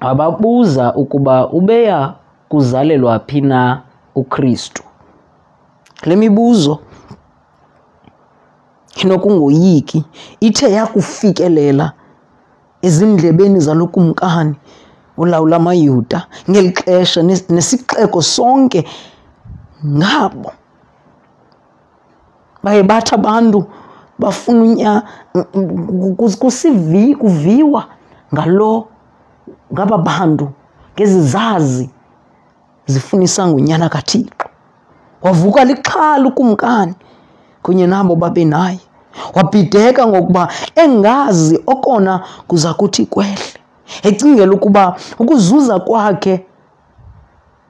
wababuza 0.00 0.94
ukuba 0.96 1.48
ubeya 1.52 2.14
kuzalelwa 2.48 3.18
phi 3.26 3.40
na 3.40 3.82
ukristu 4.14 4.82
le 6.04 6.16
mibuzo 6.16 6.78
inokungoyiki 9.02 9.98
ithe 10.48 10.66
yakufikelela 10.78 11.86
ezindlebeni 12.86 13.60
zalokumkani 13.60 14.14
kumkani 14.14 14.56
olawula 15.22 15.56
amayuda 15.60 16.18
ngeli 16.50 16.70
xesha 16.78 17.20
nesixeko 17.54 18.20
sonke 18.34 18.80
ngabo 19.96 20.50
baye 22.62 22.82
bathi 22.90 23.12
abantu 23.18 23.58
bafuna 24.20 24.62
unya 24.66 24.92
kusivi 26.42 27.04
kuviwa 27.20 27.82
ngalo 28.34 28.72
ngaba 29.72 29.96
bantu 30.08 30.46
ngezizazi 30.94 31.86
zifunisa 32.90 33.46
ngunyana 33.46 33.88
kathixo 33.88 34.48
wavuka 35.22 35.64
lixhala 35.64 36.26
ukumkani 36.28 36.94
kunye 37.62 37.86
nabo 37.86 38.16
babenaye 38.16 38.80
wabhideka 39.34 40.06
ngokuba 40.06 40.48
engazi 40.74 41.60
okona 41.66 42.24
kuza 42.46 42.74
kuthi 42.74 43.06
kwehle 43.06 43.54
ecingela 44.02 44.52
ukuba 44.52 44.96
ukuzuza 45.18 45.78
kwakhe 45.80 46.46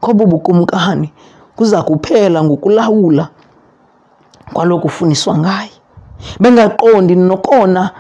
kobu 0.01 0.27
bukumkani 0.27 1.13
kuza 1.57 1.83
kuphela 1.83 2.45
ngokulawula 2.45 3.29
ufuniswa 4.85 5.39
ngaye 5.39 5.71
bengaqondi 6.41 7.15
nokona 7.15 7.91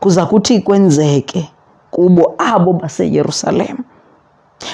kuza 0.00 0.26
kuthi 0.26 0.60
kwenzeke 0.62 1.48
kubo 1.90 2.34
abo 2.38 2.72
baseyerusalem 2.72 3.76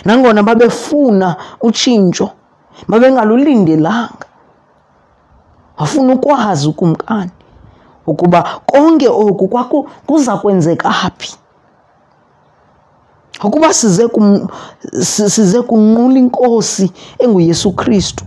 nangona 0.05 0.43
babefuna 0.43 1.37
utshintsho 1.61 2.31
babengalulindelanga 2.89 4.27
wafuna 5.79 6.13
ukwazi 6.15 6.69
ukumkani 6.69 7.31
ukuba 8.07 8.43
konke 8.67 9.09
oku 9.09 9.49
kwaku 9.49 9.89
kuza 10.07 10.37
kwenzeka 10.37 10.89
phi 11.19 11.35
ukuba 13.45 13.71
size, 13.75 14.09
kum, 14.11 14.49
size 15.03 15.63
kunqula 15.63 16.19
inkosi 16.19 16.91
enguyesu 17.19 17.73
kristu 17.73 18.25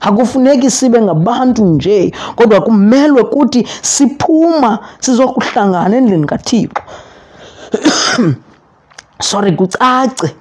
akufuneki 0.00 0.70
sibe 0.70 1.02
ngabantu 1.02 1.64
nje 1.64 2.12
kodwa 2.36 2.60
kumelwe 2.60 3.22
kuthi 3.32 3.66
siphuma 3.82 4.78
sizokuhlangana 5.00 5.96
endlini 5.96 6.26
kathixo 6.26 6.82
sorry 9.20 9.52
kucace 9.56 10.34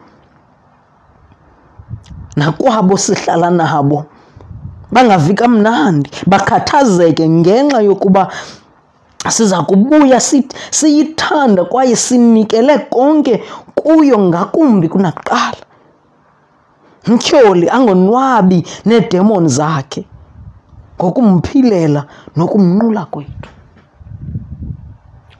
nakwabo 2.35 2.97
sihlala 2.97 3.49
nabo 3.51 4.05
bangavi 4.91 5.33
kamnandi 5.35 6.09
bakhathazeke 6.29 7.25
ngenxa 7.41 7.79
yokuba 7.87 8.29
siza 9.33 9.61
kubuya 9.65 10.19
siyithanda 10.19 11.65
kwaye 11.65 11.95
sinikele 11.95 12.75
konke 12.89 13.43
kuyo 13.77 14.17
ngakumbi 14.19 14.87
kunakuqala 14.89 15.61
mtyholi 17.07 17.67
angonwabi 17.69 18.59
needemoni 18.85 19.49
zakhe 19.49 20.01
ngokumphilela 20.99 22.01
nokumnqula 22.35 23.03
kwethu 23.13 23.49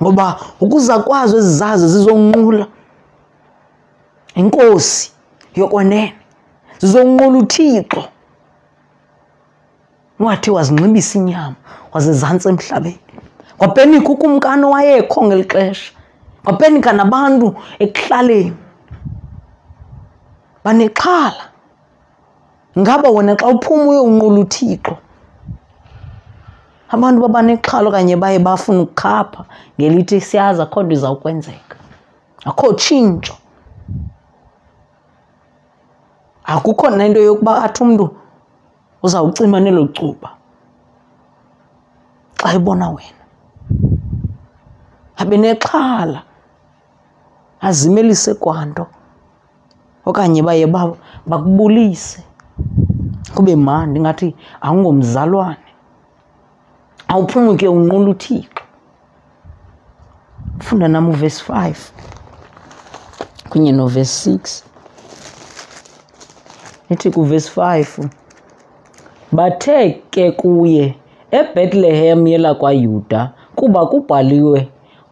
ngoba 0.02 0.26
ukuza 0.62 0.96
kwazo 1.08 1.36
ezizazi 1.38 1.88
zizonqula 1.94 2.66
inkosi 4.36 5.12
yokonene 5.56 6.22
zonqola 6.84 7.38
uthixo 7.38 8.03
wathi 10.19 10.51
wazinxibisa 10.51 11.19
inyama 11.19 11.55
wazezantsi 11.93 12.47
emhlabeni 12.49 12.99
wapenika 13.59 14.09
ukumkani 14.13 14.63
owayekho 14.65 15.19
ngeli 15.25 15.45
xesha 15.51 15.91
wapenika 16.45 16.89
nabantu 16.99 17.47
ekuhlaleni 17.84 18.57
banexhala 20.63 21.43
ngaba 22.79 23.07
wona 23.15 23.31
xa 23.39 23.45
uphuma 23.53 23.84
uyowunqola 23.91 24.39
uthixo 24.43 24.93
abantu 26.95 27.17
babanexhala 27.23 27.86
okanye 27.89 28.15
baye 28.23 28.38
bafuna 28.45 28.79
ukukhapha 28.86 29.41
ngelithi 29.79 30.17
siyazi 30.29 30.59
akho 30.63 30.79
nto 30.84 30.93
izawukwenzeka 30.97 31.75
akho 32.47 32.67
tshintsho 32.79 33.36
akukho 36.44 36.88
nento 36.98 37.20
yokuba 37.22 37.64
athi 37.64 37.84
umntu 37.84 38.06
uzawucima 39.04 39.58
nelo 39.60 39.88
cuba 39.96 40.30
xa 42.44 42.54
ebona 42.60 42.88
wena 42.96 43.24
abe 45.22 45.36
nexhala 45.44 46.20
azimelise 47.68 48.34
kwanto 48.41 48.86
okanye 50.08 50.41
baye 50.48 50.66
bakubulise 51.30 52.20
kube 53.36 53.56
mandi 53.68 53.98
ngathi 54.04 54.28
awungomzalwane 54.66 55.70
awuphumuke 57.12 57.66
unqula 57.68 58.08
uthixo 58.14 58.64
funda 60.64 60.88
nam 60.88 61.06
uvesi 61.14 61.41
5 61.52 61.91
kunye 63.50 63.72
novesi 63.72 64.30
6 64.38 64.72
ithi 66.94 67.10
kuvesi 67.12 67.52
5 67.60 68.06
bathe 69.36 69.80
ke 70.14 70.26
kuye 70.39 70.86
ebhetlehem 71.39 72.22
yelakwayuda 72.32 73.20
kuba 73.58 73.82
kubhaliwe 73.91 74.60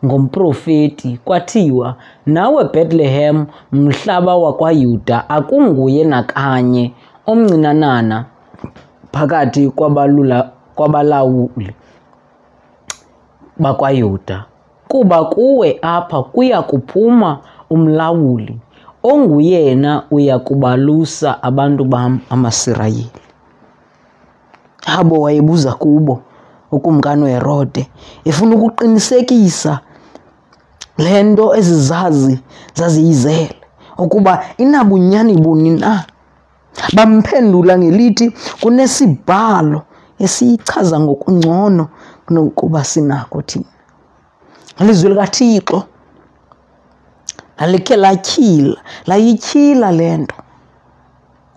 ngomprofeti 0.06 1.10
kwathiwa 1.26 1.90
nawe 2.34 2.62
bhetlehem 2.74 3.38
mhlaba 3.84 4.34
wakwayuda 4.44 5.16
akunguye 5.38 6.02
nakanye 6.12 6.84
omncinanana 7.32 8.18
phakathi 9.14 9.64
kwabalula 9.78 10.38
kwabalawuli 10.76 11.68
bakwayuda 13.64 14.38
kuba 14.92 15.20
kuwe 15.34 15.68
apha 15.96 16.20
kuya 16.32 16.60
kuphuma 16.70 17.30
umlawuli 17.74 18.56
onguyena 19.04 20.04
uyakubalusa 20.12 21.30
abantu 21.47 21.84
bam 21.93 22.14
amaSirayeli 22.34 23.20
abo 24.95 25.16
wayebuza 25.24 25.72
kubo 25.82 26.14
ukumkani 26.76 27.22
uherode 27.24 27.82
efuna 28.30 28.52
ukuqinisekisa 28.58 29.74
le 31.04 31.14
nto 31.30 31.45
ezizazi 31.60 32.36
zaziyizele 32.78 33.58
ukuba 34.04 34.32
inabunyani 34.64 35.34
buni 35.43 35.70
na 35.84 35.93
bamphendula 36.95 37.74
ngelithi 37.80 38.28
kunesibhalo 38.62 39.80
esiyichaza 40.24 40.95
ngokungcono 41.04 41.84
kunokuba 42.26 42.80
sinako 42.91 43.39
thina 43.49 43.72
ilizwi 44.80 45.10
likathixo 45.10 45.78
lalikhe 47.62 47.95
latyhila 47.95 48.78
layityhila 49.09 49.89
le 49.99 50.09
nto 50.22 50.36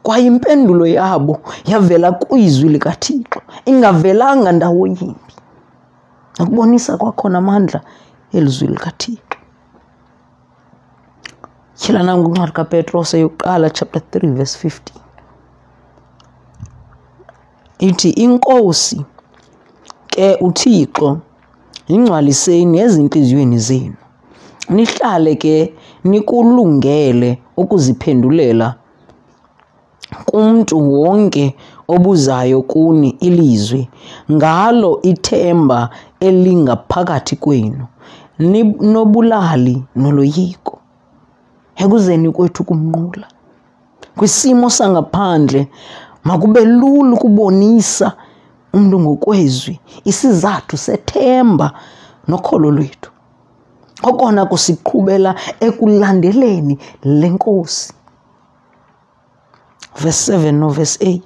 kwaye 0.04 0.26
impendulo 0.32 0.84
yabo 0.98 1.34
yavela 1.70 2.08
kwizwi 2.20 2.68
likathixo 2.74 3.38
ingavelanga 3.70 4.50
ndawo 4.56 4.84
yimbi 4.90 5.26
nakubonisa 6.38 6.92
kwakhona 7.00 7.36
amandla 7.42 7.80
elizwi 8.36 8.68
likathixo 8.72 9.38
tyhila 11.78 12.00
nanguncwadi 12.06 12.52
kapetros 12.58 13.10
yokuqala 13.22 13.66
chapter 13.76 14.02
3 14.10 14.34
verse 14.38 14.54
15 14.68 14.80
ithi 17.88 18.10
inkosi 18.24 18.98
ke 20.12 20.26
uthixo 20.46 21.08
yingcwaliseni 21.88 22.76
ezintliziyweni 22.84 23.58
zenu 23.68 23.96
nihlale 24.74 25.32
ke 25.42 25.56
nikulungele 26.04 27.38
ukuziphendulela 27.56 28.74
kumntu 30.24 30.92
wonke 30.92 31.54
obuzayo 31.88 32.62
kuni 32.62 33.08
ilizwi 33.20 33.82
ngalo 34.32 34.98
ithemba 35.02 35.90
elingaphakathi 36.20 37.36
kwenu 37.44 37.84
nobulali 38.92 39.76
noloyiko 40.02 40.74
ekuzeni 41.82 42.28
kwethu 42.36 42.64
kumnqula 42.68 43.26
kwisimo 44.16 44.70
sangaphandle 44.70 45.68
makube 46.28 46.64
lula 46.64 47.10
ukubonisa 47.16 48.12
umntu 48.74 48.96
ngokwezwi 49.00 49.74
isizathu 50.10 50.76
sethemba 50.76 51.70
nokholo 52.28 52.70
lwethu 52.70 53.10
okona 54.10 54.42
kusiqhubela 54.50 55.30
ekulandeleni 55.66 56.74
le 57.18 57.28
nkosi 57.34 57.86
verse 60.00 60.28
7 60.32 60.52
no 60.60 60.68
verse 60.78 60.96
8 61.04 61.20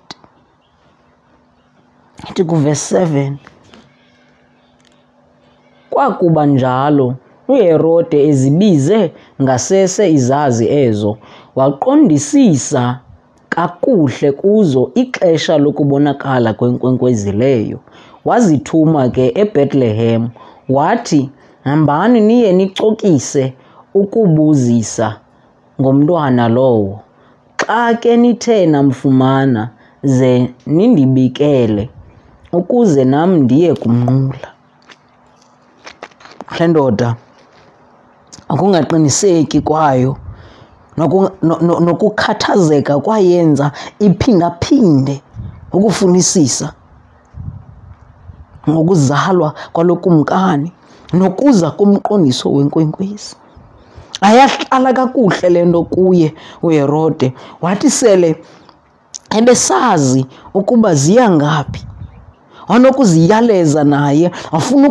ithi 2.31 2.45
kuverse 2.45 2.89
7 3.05 3.33
kwakuba 5.93 6.43
njalo 6.55 7.07
uHerode 7.51 8.17
ezibize 8.31 9.01
ngasese 9.43 10.05
izazi 10.17 10.67
ezo 10.85 11.11
waqondisisa 11.59 12.85
kakuhle 13.55 14.29
kuzo 14.41 14.83
ixesha 15.03 15.55
lokubonakala 15.65 16.51
kwenkwenkwezileyo 16.59 17.79
wazithuma 18.29 19.03
ke 19.15 19.25
eBethlehem 19.43 20.23
wathi 20.77 21.23
hambani 21.65 22.21
niye 22.21 22.53
nicokise 22.53 23.55
ukubuzisa 23.95 25.17
ngomntwana 25.81 26.45
lowo 26.49 27.01
xa 27.63 27.81
ke 28.01 28.17
nithe 28.17 28.67
namfumana 28.67 29.69
ze 30.03 30.55
nindibikele 30.67 31.91
ukuze 32.53 33.05
nam 33.05 33.31
ndiye 33.37 33.75
kumnqula 33.75 34.49
le 36.59 36.67
ndoda 36.69 37.15
ukungaqiniseki 38.51 39.61
kwayo 39.61 40.17
nokukhathazeka 41.87 42.93
no, 42.93 42.99
no, 42.99 43.05
no 43.05 43.13
kwayenza 43.13 43.71
iphindaphinde 44.01 45.23
ukufunisisa 45.73 46.73
ngokuzalwa 48.71 49.55
kwalokumkani 49.73 50.73
nokuza 51.13 51.71
komqondiso 51.71 52.53
wenkwenkwezi 52.53 53.35
ayahlala 54.21 54.93
kakuhle 54.93 55.49
le 55.51 55.63
nto 55.65 55.83
kuye 55.83 56.35
uherode 56.63 57.33
wathi 57.61 57.91
sele 57.91 58.37
ebesazi 59.39 60.27
ukuba 60.55 60.95
ziya 60.95 61.31
ngaphi 61.31 61.87
wanokuziyaleza 62.69 63.85
naye 63.85 64.31
afuna 64.53 64.89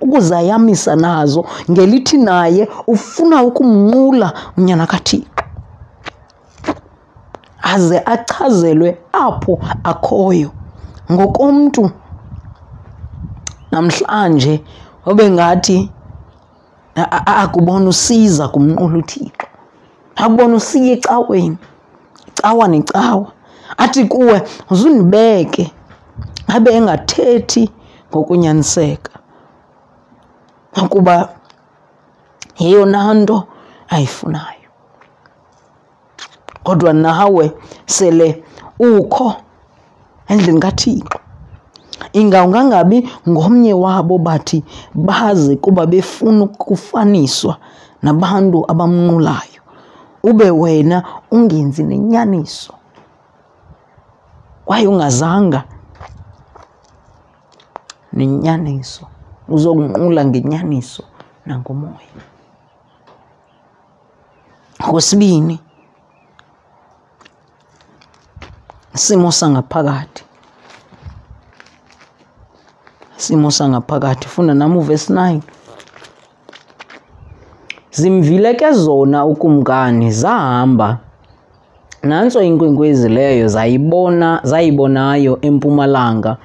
ukuzayamisa 0.00 0.96
nazo 0.96 1.44
ngelithi 1.70 2.18
naye 2.18 2.68
ufuna 2.86 3.42
ukumnqula 3.42 4.32
unyana 4.56 4.86
kathixo 4.86 5.28
aze 7.62 7.98
achazelwe 8.04 8.98
apho 9.12 9.58
akhoyo 9.84 10.50
ngokomntu 11.12 11.90
namhlanje 13.72 14.62
obengathi 15.06 15.90
akubona 17.42 17.88
usiza 17.90 18.48
kumnqula 18.52 18.96
uthixo 19.02 19.46
akubona 20.22 20.54
usiya 20.60 20.92
ecaweni 20.96 21.58
icawa 22.28 22.64
necawa 22.72 23.28
athi 23.82 24.02
kuwe 24.12 24.36
uzundibeke 24.70 25.64
abe 26.54 26.70
engathethi 26.78 27.64
ngokunyaniseka 28.10 29.12
ukuba 30.84 31.14
yeyona 32.60 32.98
nto 33.20 33.36
ayifunayo 33.94 34.70
kodwa 36.64 36.92
nawe 37.02 37.44
sele 37.94 38.28
ukho 38.86 39.28
endlini 40.30 40.60
kathixo 40.64 41.18
ingawungangabi 42.12 42.98
ngomnye 43.30 43.74
wabo 43.78 44.18
bathi 44.18 44.58
baze 45.06 45.54
kuba 45.62 45.82
befuna 45.86 46.44
ukufaniswa 46.50 47.54
nabantu 48.02 48.58
abamnqulayo 48.70 49.62
ube 50.28 50.48
wena 50.62 50.98
ungenzi 51.34 51.82
nenyaniso 51.86 52.74
kwaye 54.66 54.86
ungazanga 54.92 55.60
nenyaniso 58.16 59.04
uzokunqula 59.54 60.22
ngenyaniso 60.28 61.02
nangomoya 61.46 62.22
okwesibini 64.86 65.56
isimo 68.96 69.28
sangaphakathi 69.38 70.22
simo 73.26 73.48
sangaphakathi 73.58 74.26
funda 74.34 74.54
nam 74.60 74.72
uvesi 74.76 75.12
9 75.12 75.38
zimvileke 77.92 78.68
zona 78.84 79.18
ukumkani 79.24 80.10
zahamba 80.10 80.98
nantso 82.02 82.42
inkwenkwezi 82.42 83.08
leyo 83.08 83.48
zayibona 83.48 84.28
zayibonayo 84.42 85.38
empumalanga 85.48 86.36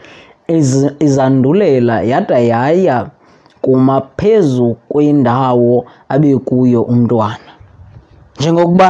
izandulela 1.05 2.01
yada 2.01 2.39
yaya 2.39 3.07
kuma 3.61 4.01
phezu 4.17 4.75
kwendawo 4.89 5.85
abekuyo 6.09 6.81
umntwana 6.81 7.51
njengokuba 8.39 8.89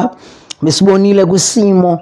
besibonile 0.62 1.26
kwisimo 1.26 2.00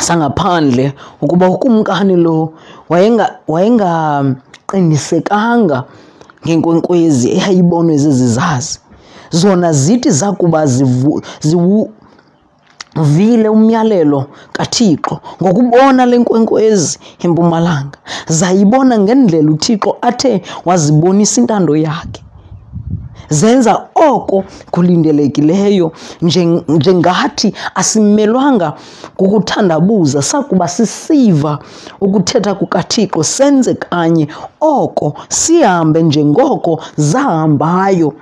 sangaphandle 0.00 0.92
ukuba 1.22 1.48
ukumkani 1.48 2.16
lo 2.16 2.52
wayengaqinisekanga 3.48 5.74
wayenga 5.74 5.84
ngenkwenkwezi 6.46 7.28
um, 7.30 7.34
eyayibonwe 7.36 7.96
zizizazi 7.96 8.78
zona 9.30 9.72
zithi 9.72 10.10
zakuba 10.10 10.66
ziwuvile 11.40 11.88
umyalelo 13.48 14.26
kathixo 14.52 15.20
ngokubona 15.42 16.06
le 16.06 16.18
nkwenkwezi 16.18 16.98
empumalanga 17.24 17.98
zayibona 18.28 18.98
ngendlela 18.98 19.50
uthixo 19.50 19.96
athe 20.02 20.42
wazibonisa 20.64 21.40
intando 21.40 21.76
yakhe 21.76 22.23
zenza 23.28 23.88
oko 23.94 24.44
kulindelekileyo 24.70 25.92
njengathi 26.72 27.54
asimelwanga 27.74 28.72
kukuthandabuza 29.16 30.22
sakuba 30.22 30.68
sisiva 30.68 31.58
ukuthetha 32.00 32.54
kukathixo 32.54 33.22
senze 33.22 33.74
kanye 33.74 34.28
oko 34.60 35.14
sihambe 35.28 36.02
njengoko 36.02 36.80
zahambayo 36.96 38.12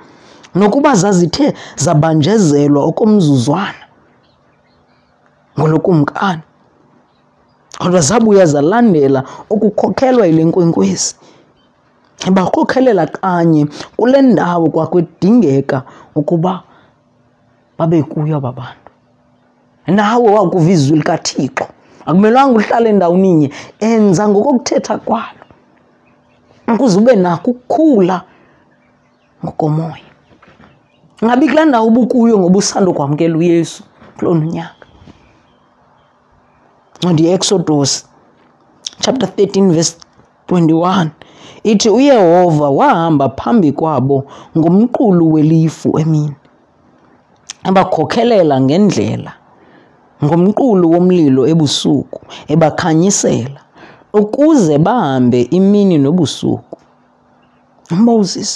nokuba 0.55 0.95
zazithe 0.95 1.53
zabanjezelwa 1.75 2.81
okomzuzwana 2.89 3.83
ngolokumkani 5.59 6.41
kodwa 7.79 8.01
zabuya 8.01 8.45
zalandela 8.45 9.23
ukukhokelwa 9.49 10.25
yile 10.27 10.43
nkwenkwezi 10.45 11.15
bakhokhelela 12.31 13.07
kanye 13.07 13.67
kule 13.97 14.21
ndawo 14.21 14.69
kwakwedingeka 14.69 15.81
ukuba 16.15 16.63
babe 17.77 18.03
kuyo 18.03 18.37
aba 18.37 18.51
bantu 18.51 18.91
nawe 19.87 20.29
wakuva 20.31 20.69
izwi 20.71 20.97
likathixo 20.97 21.65
akumelwanga 22.05 22.55
uhlale 22.59 22.91
ndawoninye 22.93 23.51
enza 23.79 24.23
ngokokuthetha 24.29 24.97
kwalo 24.97 25.43
ukuze 26.73 26.97
ube 26.99 27.15
nako 27.15 27.51
ukukhula 27.51 28.21
ngokomoya 29.45 30.07
ngabi 31.25 31.47
kulaa 31.49 31.65
ndawo 31.65 31.87
ubukuyo 31.87 32.39
ngoba 32.39 32.57
usando 32.57 32.93
kwamkela 32.93 33.37
uyesu 33.37 33.83
kulona 34.17 34.41
unyaka 34.45 34.85
ndiye-exodus 37.03 38.07
chapter 38.99 39.29
13 39.29 39.71
verse 39.71 39.97
21 40.47 41.09
ithi 41.63 41.89
uyehova 41.89 42.69
wahamba 42.69 43.29
phambi 43.29 43.71
kwabo 43.71 44.25
ngomqulu 44.57 45.23
welifu 45.33 45.89
emini 46.01 46.35
abakhokelela 47.69 48.55
ngendlela 48.65 49.31
ngomqulu 50.25 50.85
womlilo 50.93 51.41
ebusuku 51.53 52.19
ebakhanyisela 52.53 53.61
ukuze 54.19 54.75
bahambe 54.85 55.39
imini 55.57 55.95
nobusuku 56.03 56.77
umoses 57.93 58.49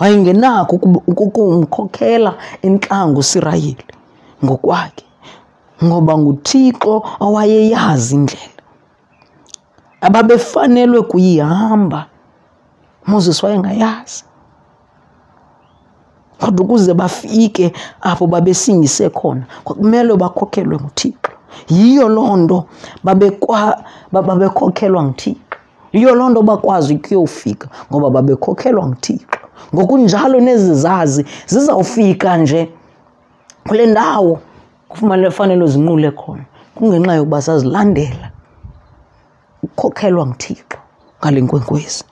wayengenakho 0.00 0.74
ukumkhokhela 1.10 2.30
intlango 2.66 3.18
usirayeli 3.24 3.86
ngokwakhe 4.44 5.04
ngoba 5.84 6.12
nguthixo 6.20 6.94
owayeyazi 7.26 8.10
indlela 8.18 8.62
ababefanelwe 10.06 11.00
kuyihamba 11.10 12.00
muziswayenga 13.10 13.68
wayengayazi 13.68 14.24
kodwa 16.40 16.66
ukuze 16.66 16.94
bafike 16.94 17.72
apho 18.00 18.26
babesingise 18.26 19.08
khona 19.10 19.44
kumele 19.64 20.16
bakhokhelwe 20.16 20.76
nguthixo 20.76 21.32
yiyo 21.68 22.08
loo 22.08 22.36
nto 22.36 22.66
babekhokhelwa 23.04 25.02
nguthixo 25.04 25.56
yiyo 25.92 26.14
loo 26.14 26.28
nto 26.30 26.42
bakwazi 26.42 26.94
ukuyofika 26.94 27.68
ngoba 27.92 28.10
babekhokhelwa 28.10 28.86
nguthixo 28.86 29.40
ngokunjalo 29.74 30.40
nezizazi 30.40 31.24
zizawufika 31.46 32.36
nje 32.36 32.72
kule 33.68 33.86
ndawo 33.86 34.38
kufanele 34.88 35.66
zinqule 35.66 36.10
khona 36.10 36.44
kungenxa 36.74 37.14
yokuba 37.14 37.42
sazilandela 37.42 38.28
ukukhokhelwa 39.62 40.26
nguthixo 40.26 40.76
ngale 41.20 41.40
nkwenkwezi 41.40 42.04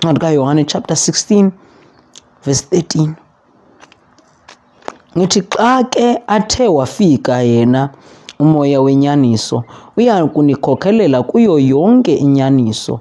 katika 0.00 0.30
yohane 0.30 0.64
chapter 0.64 0.96
16 0.96 1.50
verse 2.44 2.66
13 2.76 3.10
ngithi 5.18 5.42
xa 5.56 5.84
ke 5.84 6.22
athe 6.26 6.68
wafika 6.68 7.42
yena 7.42 7.90
umoya 8.38 8.80
wenyaniso 8.80 9.64
uya 9.96 10.26
kunikhokhelela 10.26 11.22
kuyo 11.22 11.58
yonke 11.58 12.14
inyaniso 12.16 13.00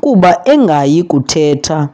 kuba 0.00 0.40
engayi 0.44 1.02
kuthetha 1.02 1.88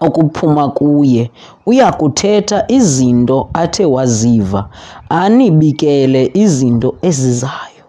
okuphuma 0.00 0.68
kuye 0.70 1.30
uya 1.66 1.92
kuthetha 1.92 2.64
izinto 2.68 3.50
athe 3.54 3.84
waziva 3.84 4.68
anibikele 5.08 6.30
izinto 6.34 6.94
ezizayo 7.02 7.84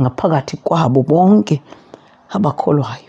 ngaphakathi 0.00 0.56
kwabo 0.56 1.02
bonke 1.02 1.62
abakholwayo 2.30 3.07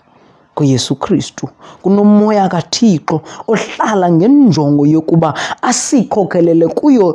kuYesu 0.59 0.95
Kristu 1.03 1.47
kunomoya 1.83 2.45
kaThixo 2.53 3.15
ohlala 3.51 4.07
ngenjongo 4.17 4.83
yokuba 4.95 5.29
asikhokelele 5.69 6.65
kuyo 6.77 7.07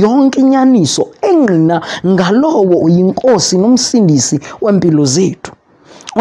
yonke 0.00 0.38
inyaniso 0.44 1.04
engqina 1.28 1.76
ngalowo 2.12 2.76
uyinkosi 2.86 3.54
nomsindisi 3.62 4.36
wempilo 4.62 5.04
zethu 5.14 5.50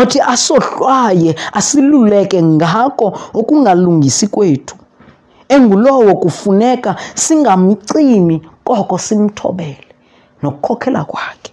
othi 0.01 0.17
asohlwaye 0.33 1.31
asiluleke 1.59 2.37
ngako 2.53 3.07
okungalungisi 3.39 4.25
kwethu 4.35 4.75
engulowo 5.55 6.11
kufuneka 6.23 6.91
singamcimi 7.21 8.35
koko 8.67 8.95
simthobele 9.07 9.87
nokukhokhela 10.41 11.01
kwakhe 11.11 11.51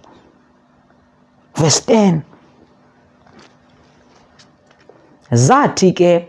verse 1.59 1.83
10 1.93 2.19
zathi 5.31 5.91
ke 5.91 6.27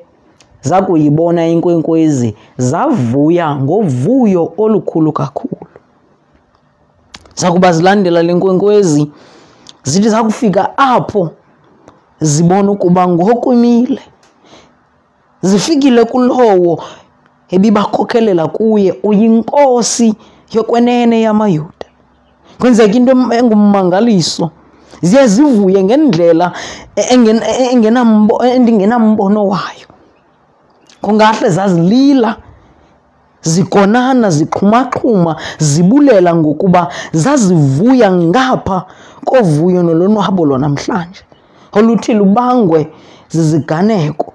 zakuyibona 0.61 1.47
inkwenkwezi 1.49 2.37
zavuya 2.57 3.57
ngovuyo 3.57 4.53
olukhulu 4.59 5.13
kakhulu 5.13 5.67
zakuba 7.35 7.73
zilandela 7.73 8.23
le 8.23 8.33
nkwenkwezi 8.35 9.13
zithi 9.83 10.09
zakufika 10.09 10.79
apho 10.79 11.31
zibona 12.21 12.71
ukuba 12.71 13.09
ngoku 13.09 13.53
zifikile 15.43 16.05
kulowo 16.05 16.83
ebibakhokelela 17.49 18.49
kuye 18.49 18.95
uyinkosi 19.03 20.15
yokwenene 20.53 21.21
yamayuda 21.23 21.87
kwenzeka 22.61 22.95
into 22.97 23.35
engummangaliso 23.39 24.51
ziye 25.03 25.27
zivuye 25.27 25.83
ngendlela 25.85 26.53
endingenambono 28.53 29.47
wayo 29.53 29.89
kungahle 31.03 31.49
zazilila 31.57 32.37
zikonana 33.53 34.27
ziqhumaxhuma 34.31 35.33
zibulela 35.71 36.31
ngokuba 36.37 36.83
zazivuya 37.25 38.09
ngapha 38.13 38.79
kovuyo 39.29 39.81
nolonwabo 39.83 40.43
lwanamhlanje 40.47 41.23
oluthi 41.77 42.13
lubangwe 42.21 42.81
ziziganeko 43.35 44.29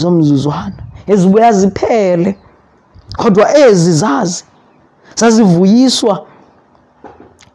zomzuzwana 0.00 0.82
ezibuya 1.12 1.50
ziphele 1.58 2.30
kodwa 3.20 3.46
ezi 3.66 3.92
zazi 4.02 4.42
zazivuyiswa 5.20 6.14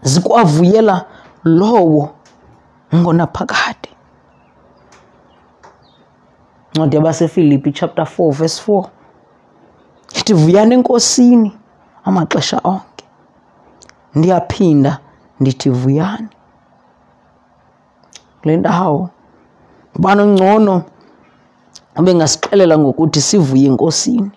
zikwavuyela 0.01 1.05
lowo 1.45 2.09
ngona 3.01 3.27
phakade 3.27 3.89
ncwadi 6.75 6.95
yabasefilipi 6.97 7.71
chapter 7.71 8.05
4 8.17 8.31
verse 8.31 8.71
4 8.71 8.85
ithi 10.15 10.33
vuyani 10.33 10.73
enkosini 10.77 11.49
amaxesha 12.09 12.57
onke 12.73 13.05
ndiyaphinda 14.15 14.91
ndithi 15.39 15.69
vuyani 15.69 16.29
kule 18.41 18.53
ndawo 18.57 19.01
ubani 19.95 20.21
ongcono 20.27 20.75
ebengasixelela 21.99 22.75
ngokuthi 22.81 23.19
sivuye 23.27 23.65
enkosini 23.71 24.31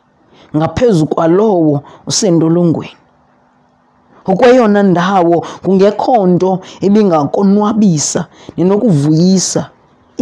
ngaphezu 0.56 1.04
kwalowo 1.12 1.76
usentolongweni 2.08 2.98
okweyona 4.32 4.80
ndawo 4.82 5.44
kungekho 5.62 6.26
nto 6.26 6.50
ebingakonwabisa 6.86 8.20
nenokuvuyisa 8.56 9.62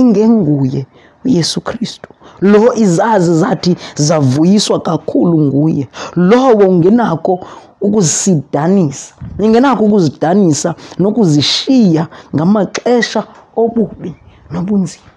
ingenguye 0.00 0.80
uyesu 1.24 1.58
kristu 1.60 2.08
lo 2.50 2.62
izazi 2.74 3.34
zathi 3.42 3.76
zavuyiswa 3.96 4.80
kakhulu 4.80 5.36
nguye 5.40 5.88
lowo 6.16 6.64
ungenako 6.72 7.46
ukuzidanisa 7.80 9.14
ningenako 9.38 9.84
ukuzidanisa 9.84 10.74
nokuzishiya 10.98 12.08
ngamaxesha 12.36 13.20
obubi 13.56 14.10
nobunzima 14.50 15.08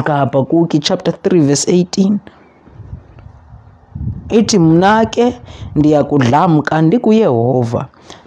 ngapha 0.00 0.42
kuki 0.44 0.78
chapter 0.78 1.14
3 1.14 1.40
verse 1.46 1.70
18 1.72 2.18
ithi 4.38 4.58
mna 4.58 4.92
ke 5.14 5.24
ndiyakudlamka 5.78 6.74
ndikuyehova 6.86 7.82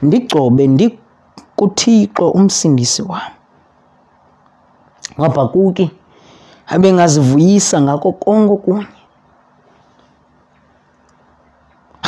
ndigcobe 0.06 0.64
ndikuthixo 0.74 2.26
umsindisi 2.40 3.02
wam 3.10 3.32
wabhakuki 5.22 5.86
abengazivuyisa 6.74 7.76
ngako 7.86 8.10
konke 8.24 8.56
kunye 8.64 8.88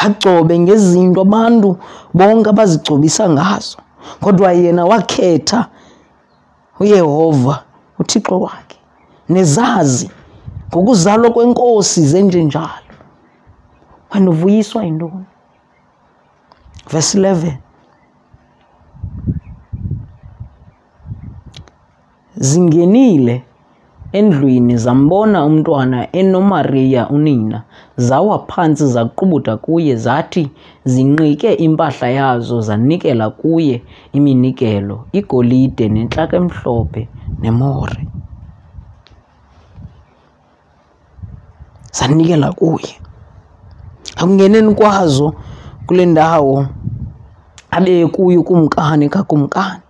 agcobe 0.04 0.54
ngezinto 0.64 1.20
abantu 1.26 1.70
bonke 2.18 2.48
abazigcobisa 2.54 3.24
ngazo 3.36 3.78
kodwa 4.24 4.50
yena 4.62 4.84
wakhetha 4.92 5.60
uyehova 6.82 7.56
uthixo 8.02 8.36
wakhe 8.46 8.78
nezazi 9.34 10.08
ngokuzalwa 10.70 11.30
kwenkosi 11.36 12.00
zenjenjalo 12.12 12.91
wanovuyiswa 14.12 14.86
yintoni 14.86 15.26
verse 16.92 17.18
11 17.20 17.54
zingenile 22.36 23.44
endlwini 24.14 24.78
zambona 24.78 25.46
umntwana 25.46 25.98
enomaria 26.22 27.02
unina 27.16 27.58
zawa 28.08 28.38
phantsi 28.52 28.86
zaqubuda 28.96 29.54
kuye 29.66 29.94
zathi 30.06 30.44
zinqike 30.94 31.52
impahla 31.66 32.08
yazo 32.20 32.58
zanikela 32.68 33.26
kuye 33.40 33.76
iminikelo 34.18 34.96
igolide 35.20 35.86
nentlaka 35.96 36.36
emhlophe 36.42 37.02
nemore 37.42 38.02
zanikela 41.98 42.50
kuye 42.60 42.94
akungeneni 44.22 44.74
kwazo 44.76 45.34
kule 45.88 46.06
ndawo 46.06 46.66
abekuyo 47.72 48.44
kumkani 48.44 49.10
kakumkani 49.10 49.82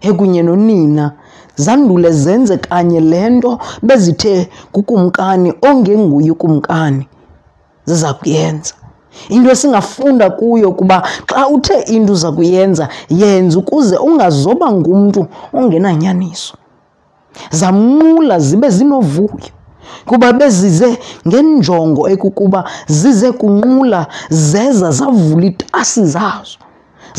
ekunye 0.00 0.42
nonina 0.42 1.12
zandule 1.56 2.10
zenze 2.12 2.56
kanye 2.58 3.00
le 3.00 3.30
nto 3.30 3.58
bezithe 3.82 4.48
kukumkani 4.72 5.52
ongenguye 5.70 6.32
kumkani 6.32 7.08
ziza 7.84 8.14
kuyenza 8.14 8.74
into 9.28 9.50
esingafunda 9.50 10.30
kuyo 10.30 10.72
kuba 10.72 11.02
xa 11.30 11.48
uthe 11.48 11.80
into 11.94 12.12
uza 12.12 12.32
kuyenza 12.32 12.88
yenza 13.08 13.58
ukuze 13.58 13.96
ungazoba 13.96 14.72
ngumntu 14.72 15.26
ongenanyaniso 15.52 16.54
zamnqula 17.50 18.38
zibe 18.38 18.68
zinovuyo 18.70 19.38
kuba 20.06 20.28
bezize 20.38 20.88
ngenjongo 21.28 22.02
ekukuba 22.14 22.60
zize 22.98 23.28
kunqula 23.40 24.00
zeza 24.50 24.88
zavula 24.98 25.44
iitasi 25.48 26.02
zazo 26.14 26.58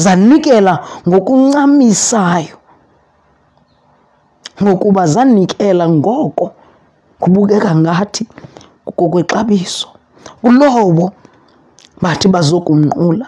zanikela 0.03 0.73
ngokuncamisayo 1.07 2.57
ngokuba 4.63 5.01
zanikela 5.13 5.85
ngoko 5.97 6.45
kubukeka 7.21 7.71
ngathi 7.81 8.23
kokwexabiso 8.97 9.87
ulowo 10.47 11.07
bathi 12.01 12.27
bazokumnqula 12.33 13.27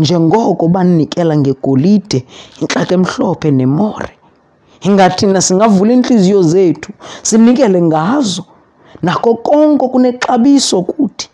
njengoko 0.00 0.64
banikela 0.74 1.34
ngegolide 1.40 2.18
intlaka 2.60 2.92
emhlophe 2.98 3.48
nemore 3.60 4.12
ingathina 4.88 5.40
singavula 5.46 5.90
iintliziyo 5.92 6.40
zethu 6.52 6.90
sinikele 7.28 7.78
ngazo 7.90 8.44
nako 9.02 9.34
konke 9.34 9.88
kunexabiso 9.88 10.82
kuthi 10.82 11.28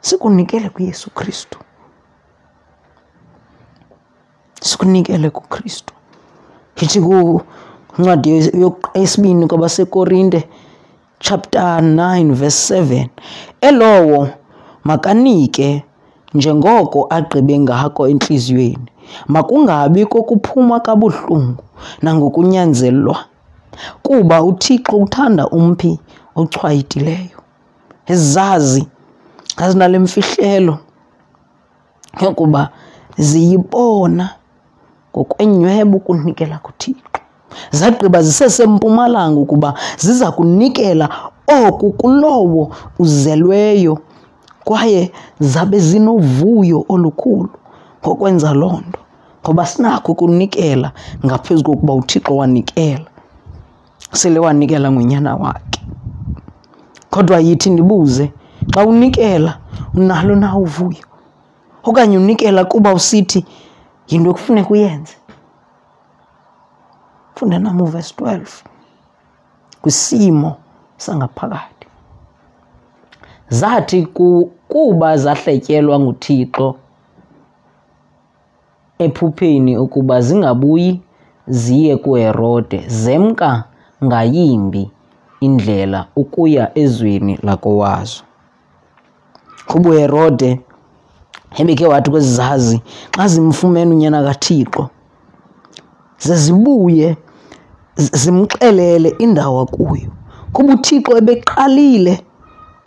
sikunikele 0.00 0.68
kuyesu 0.68 1.10
kristu 1.10 1.58
sikunikele 4.60 5.30
kukristu 5.30 5.94
ithi 6.76 7.00
kwincwadi 7.00 8.50
yesibini 8.94 9.46
kwabasekorinte 9.46 10.48
chapter 11.18 11.78
9 11.80 12.32
verse 12.32 12.80
7 12.82 13.08
elowo 13.60 14.28
makanike 14.84 15.84
njengoko 16.34 17.06
agqibe 17.10 17.58
ngako 17.58 18.08
entliziyweni 18.08 18.88
makungabi 19.26 20.06
kokuphuma 20.06 20.80
kabuhlungu 20.80 21.62
nangokunyanzelwa 22.02 23.24
kuba 24.02 24.42
uthixo 24.42 24.96
uthanda 24.96 25.46
umphi 25.48 26.00
uchwayidileyo 26.40 27.38
ezazi 28.06 28.86
azinale 29.56 29.98
mfihlelo 29.98 30.78
yokuba 32.22 32.62
ziyibona 33.26 34.24
ngokwenyweba 35.16 35.94
ukunikela 35.96 36.56
kuthixo 36.64 37.20
zagqiba 37.78 38.22
zisesempumalanga 38.26 39.40
ukuba 39.44 39.74
ziza 40.02 40.28
kunikela 40.32 41.06
oku 41.66 41.92
kulowo 42.00 42.64
uzelweyo 42.98 43.98
kwaye 44.64 45.12
zabe 45.40 45.78
zinovuyo 45.78 46.78
olukhulu 46.88 47.50
ngokwenza 48.06 48.50
loo 48.60 48.78
nto 48.88 49.00
ngoba 49.44 49.62
sinakho 49.66 50.12
ukunikela 50.12 50.88
ngaphezu 51.26 51.62
kokuba 51.64 51.92
uthixo 52.00 52.36
wanikela 52.36 53.06
sele 54.18 54.38
wanikela 54.38 54.90
ngonyana 54.92 55.34
wakhe 55.42 55.80
Kodwa 57.14 57.36
yithi 57.46 57.68
ndibuze, 57.70 58.24
xa 58.72 58.80
unikela 58.90 59.52
unalo 59.98 60.34
na 60.42 60.50
uvuyo? 60.64 61.04
Okanye 61.88 62.16
unikela 62.24 62.60
kuba 62.72 62.90
usithi 62.98 63.40
yinto 64.08 64.28
ekufuneka 64.30 64.70
uyenze? 64.74 65.14
Funda 67.34 67.56
nam 67.58 67.78
uvesi 67.86 68.12
12 68.14 68.62
kwisimo 69.82 70.50
sangaphakathi. 71.04 71.86
Zathi 73.58 73.98
kuba 74.70 75.08
zahletyelwa 75.24 75.96
nguThixo 76.02 76.68
ephupheni 79.04 79.72
ukuba 79.84 80.16
zingabuyi 80.26 80.90
ziye 81.60 81.94
kuHerode, 82.02 82.78
zemka 83.02 83.50
ngayimbi 84.06 84.82
indlela 85.40 86.06
ukuya 86.16 86.70
ezweni 86.78 87.38
lakowazo 87.42 88.22
ubuherode 89.74 90.60
ebekhe 91.58 91.86
wathi 91.86 92.10
kwezi 92.10 92.34
zazi 92.34 92.80
xa 93.16 93.26
zimfumene 93.28 93.90
unyana 93.94 94.22
kathixo 94.22 94.90
ze 96.18 96.36
zibuye 96.36 97.16
zimxelele 97.96 99.08
indawo 99.18 99.60
akuyo 99.64 100.10
kuba 100.52 100.72
uthixo 100.74 101.12
ebeqalile 101.20 102.14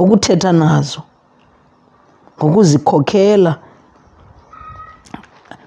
ukuthetha 0.02 0.52
nazo 0.52 1.02
ngokuzikhokhela 2.38 3.52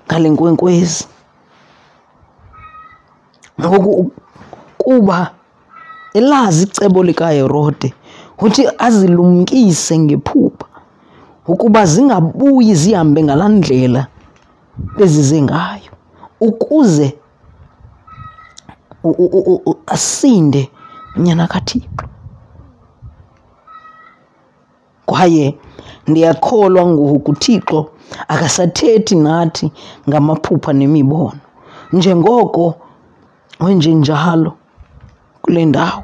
ngale 0.06 0.28
nkwenkwezi 0.30 1.04
ngoku 3.60 4.10
kuba 4.78 5.18
elazi 6.16 6.62
icebo 6.64 7.00
likaherode 7.08 7.88
uthi 8.46 8.62
azilumkise 8.86 9.94
ngephupha 10.04 10.66
ukuba 11.52 11.80
zingabuyi 11.92 12.72
zihambe 12.80 13.18
ngalaa 13.26 13.48
ndlela 13.58 14.02
bezize 14.96 15.38
ngayo 15.46 15.92
ukuze 16.48 17.08
asinde 19.94 20.62
unyana 21.16 21.44
kathixo 21.52 22.06
kwaye 25.08 25.46
ndiyakholwa 26.08 26.82
ngokuthixo 26.90 27.78
akasathethi 28.32 29.14
nathi 29.24 29.66
ngamaphupha 30.08 30.70
nemibono 30.78 31.40
njengoko 31.96 32.64
wenjenjalo 33.64 34.52
kule 35.46 35.64
ndawo 35.64 36.02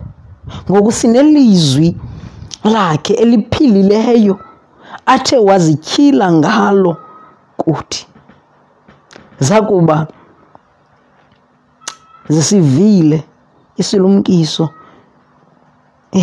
ngoku 0.70 0.92
sinelizwi 0.92 1.96
lakhe 2.64 3.14
eliphilileyo 3.22 4.34
athe 5.06 5.36
wazityhila 5.48 6.26
ngalo 6.38 6.92
kuthi 7.60 8.00
zakuba 9.46 9.98
zisivile 12.34 13.18
isilumkiso 13.80 14.64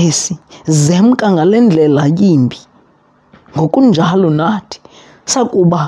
esi 0.02 0.34
zemka 0.86 1.26
ngale 1.34 1.58
ndlela 1.66 2.04
yimbi 2.20 2.60
ngokunjalo 3.58 4.30
nathi 4.40 4.80
sakuba 5.32 5.82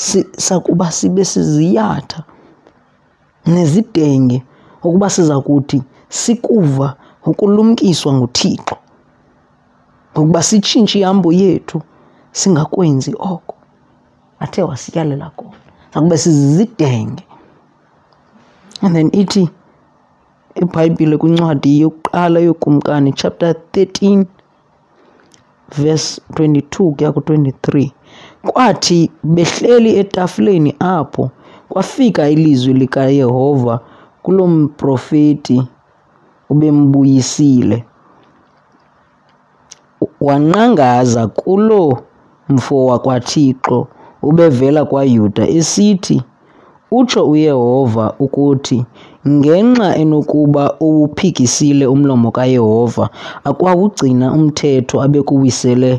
si, 0.00 0.20
sakuba 0.46 0.86
sibe 0.98 1.22
siziyatha 1.32 2.20
nezidenge 3.52 4.38
ukuba 4.86 5.10
siza 5.10 5.40
kuthi 5.46 5.82
sikuva 6.22 6.88
ukulumkiswa 7.30 8.10
nguThixo 8.16 8.76
ngokuba 10.18 10.40
sitshintshe 10.48 10.96
ihambo 11.02 11.28
yethu 11.40 11.78
singakwenzi 12.38 13.12
oko 13.32 13.54
athe 14.42 14.60
wasityalela 14.68 15.28
kona 15.38 15.60
zakube 15.94 16.16
sizidenge 16.24 17.24
and 18.84 18.92
then 18.96 19.08
ithi 19.20 19.44
ibhayibhile 20.62 21.14
kwincwadi 21.20 21.72
yokuqala 21.82 22.38
yokumkani 22.48 23.10
chapter 23.20 23.52
13 23.72 24.24
verse 25.78 26.08
22 26.32 26.90
kuya 26.94 27.08
ku-23 27.14 27.64
kwathi 28.50 29.00
behleli 29.34 29.90
etafuleni 30.02 30.72
apho 30.96 31.24
kwafika 31.70 32.22
ilizwi 32.34 32.74
likayehova 32.82 33.74
kulo 34.26 34.46
mprofeti 34.46 35.62
ubembuyisile, 36.50 37.84
wanqangaza 40.20 41.22
kuloo 41.40 41.92
mfo 42.54 42.76
wakwaThixo 42.90 43.78
ubevela 44.28 44.82
kwaYuda 44.90 45.42
esithi, 45.58 46.18
Utsho 46.98 47.20
uYehova 47.32 48.04
ukuthi, 48.24 48.78
Ngenxa 49.36 49.88
enokuba 50.02 50.64
uwuphikisile 50.86 51.84
umlomo 51.94 52.28
kaYehova, 52.36 53.04
akwawugcina 53.48 54.26
umthetho 54.38 54.96
abekuwisele 55.06 55.90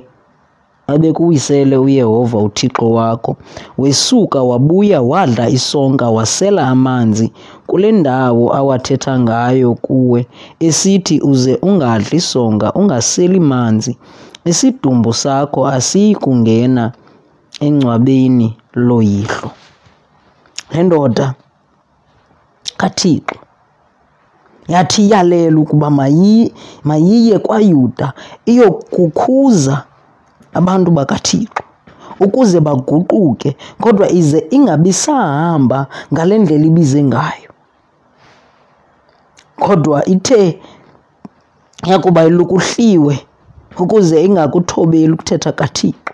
abekuwisele 0.94 1.76
uyehova 1.78 2.38
uthixo 2.44 2.90
wakho 2.92 3.36
wesuka 3.78 4.44
wabuya 4.44 5.02
wadla 5.02 5.50
isonka 5.50 6.10
wasela 6.10 6.68
amanzi 6.68 7.32
kule 7.68 7.92
ndawo 7.92 8.56
awathetha 8.56 9.20
ngayo 9.20 9.74
kuwe 9.86 10.28
esithi 10.68 11.16
uze 11.22 11.54
ungadli 11.68 12.18
isonka 12.18 12.74
ungaseli 12.74 13.40
manzi 13.40 13.98
isidumbu 14.50 15.14
sakho 15.14 15.60
asiyi 15.76 16.16
kungena 16.16 16.92
engcwabeni 17.66 18.58
loyihlo 18.74 19.52
le 20.72 20.84
ndoda 20.84 21.34
kathixo 22.78 23.36
yathi 24.68 25.02
iyalela 25.06 25.58
ukuba 25.60 25.90
mayiye 26.88 27.36
kwayuda 27.46 28.14
iyokukhuza 28.46 29.84
abantu 30.58 30.90
bakathixo 30.98 31.64
ukuze 32.24 32.58
baguquke 32.68 33.50
kodwa 33.84 34.08
ize 34.20 34.40
ingabisahamba 34.56 35.80
ngale 36.14 36.36
ndlela 36.42 36.66
ibize 36.72 37.02
ngayo 37.10 37.52
kodwa 39.66 39.98
ithe 40.14 40.44
yakuba 41.92 42.20
ilukuhliwe 42.30 43.16
ukuze 43.82 44.16
ingakuthobeli 44.28 45.12
ukuthetha 45.14 45.52
kathixo 45.60 46.12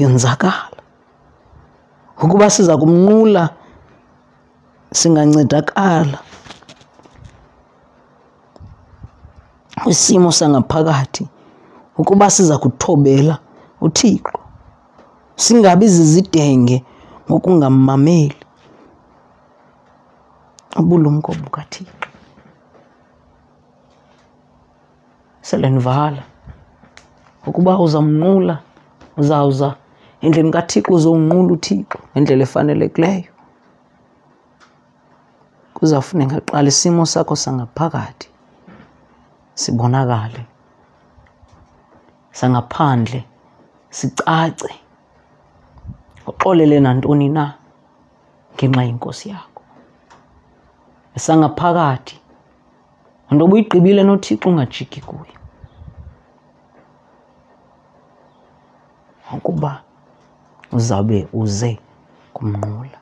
yonzakala 0.00 0.76
ukuba 2.22 2.46
siza 2.54 2.74
kumnqula 2.80 3.42
singancedakala 4.98 6.18
kwisimo 9.84 10.28
sangaphakathi 10.38 11.24
ukuba 12.00 12.26
siza 12.34 12.54
kuthobela 12.62 13.36
uThixo 13.84 14.38
singabi 15.44 15.86
zizidenge 15.96 16.76
ngokungamameli 17.30 18.38
ubulumko 20.80 21.30
bukaThixo 21.40 22.06
selenivala 25.48 26.22
ukuba 27.48 27.72
uzamnqula 27.84 28.56
uzawuza 29.20 29.68
endlini 30.24 30.50
kaThixo 30.56 30.90
uzowunqula 30.96 31.52
uThixo 31.56 31.98
ngendlela 32.16 32.42
efanelekileyo 32.48 33.30
kuzawufuneka 35.76 36.36
qala 36.50 36.68
isimo 36.72 37.02
sakho 37.12 37.34
sangaphakathi 37.44 38.28
sibonakale 39.60 40.42
sangaphandle 42.38 43.22
sicace 43.94 44.74
uxolele 46.26 46.78
nantoni 46.84 47.26
na 47.36 47.44
ngenxa 48.54 48.82
yenkosi 48.88 49.26
yakho 49.34 49.62
esangaphakathi 51.16 52.16
nto 53.32 53.42
obuyigqibile 53.46 54.00
nothixo 54.04 54.46
ungajiki 54.48 55.00
kuyo 55.08 55.34
ukuba 59.36 59.72
uzawube 60.76 61.18
uze 61.40 61.70
kumnqula 62.34 62.98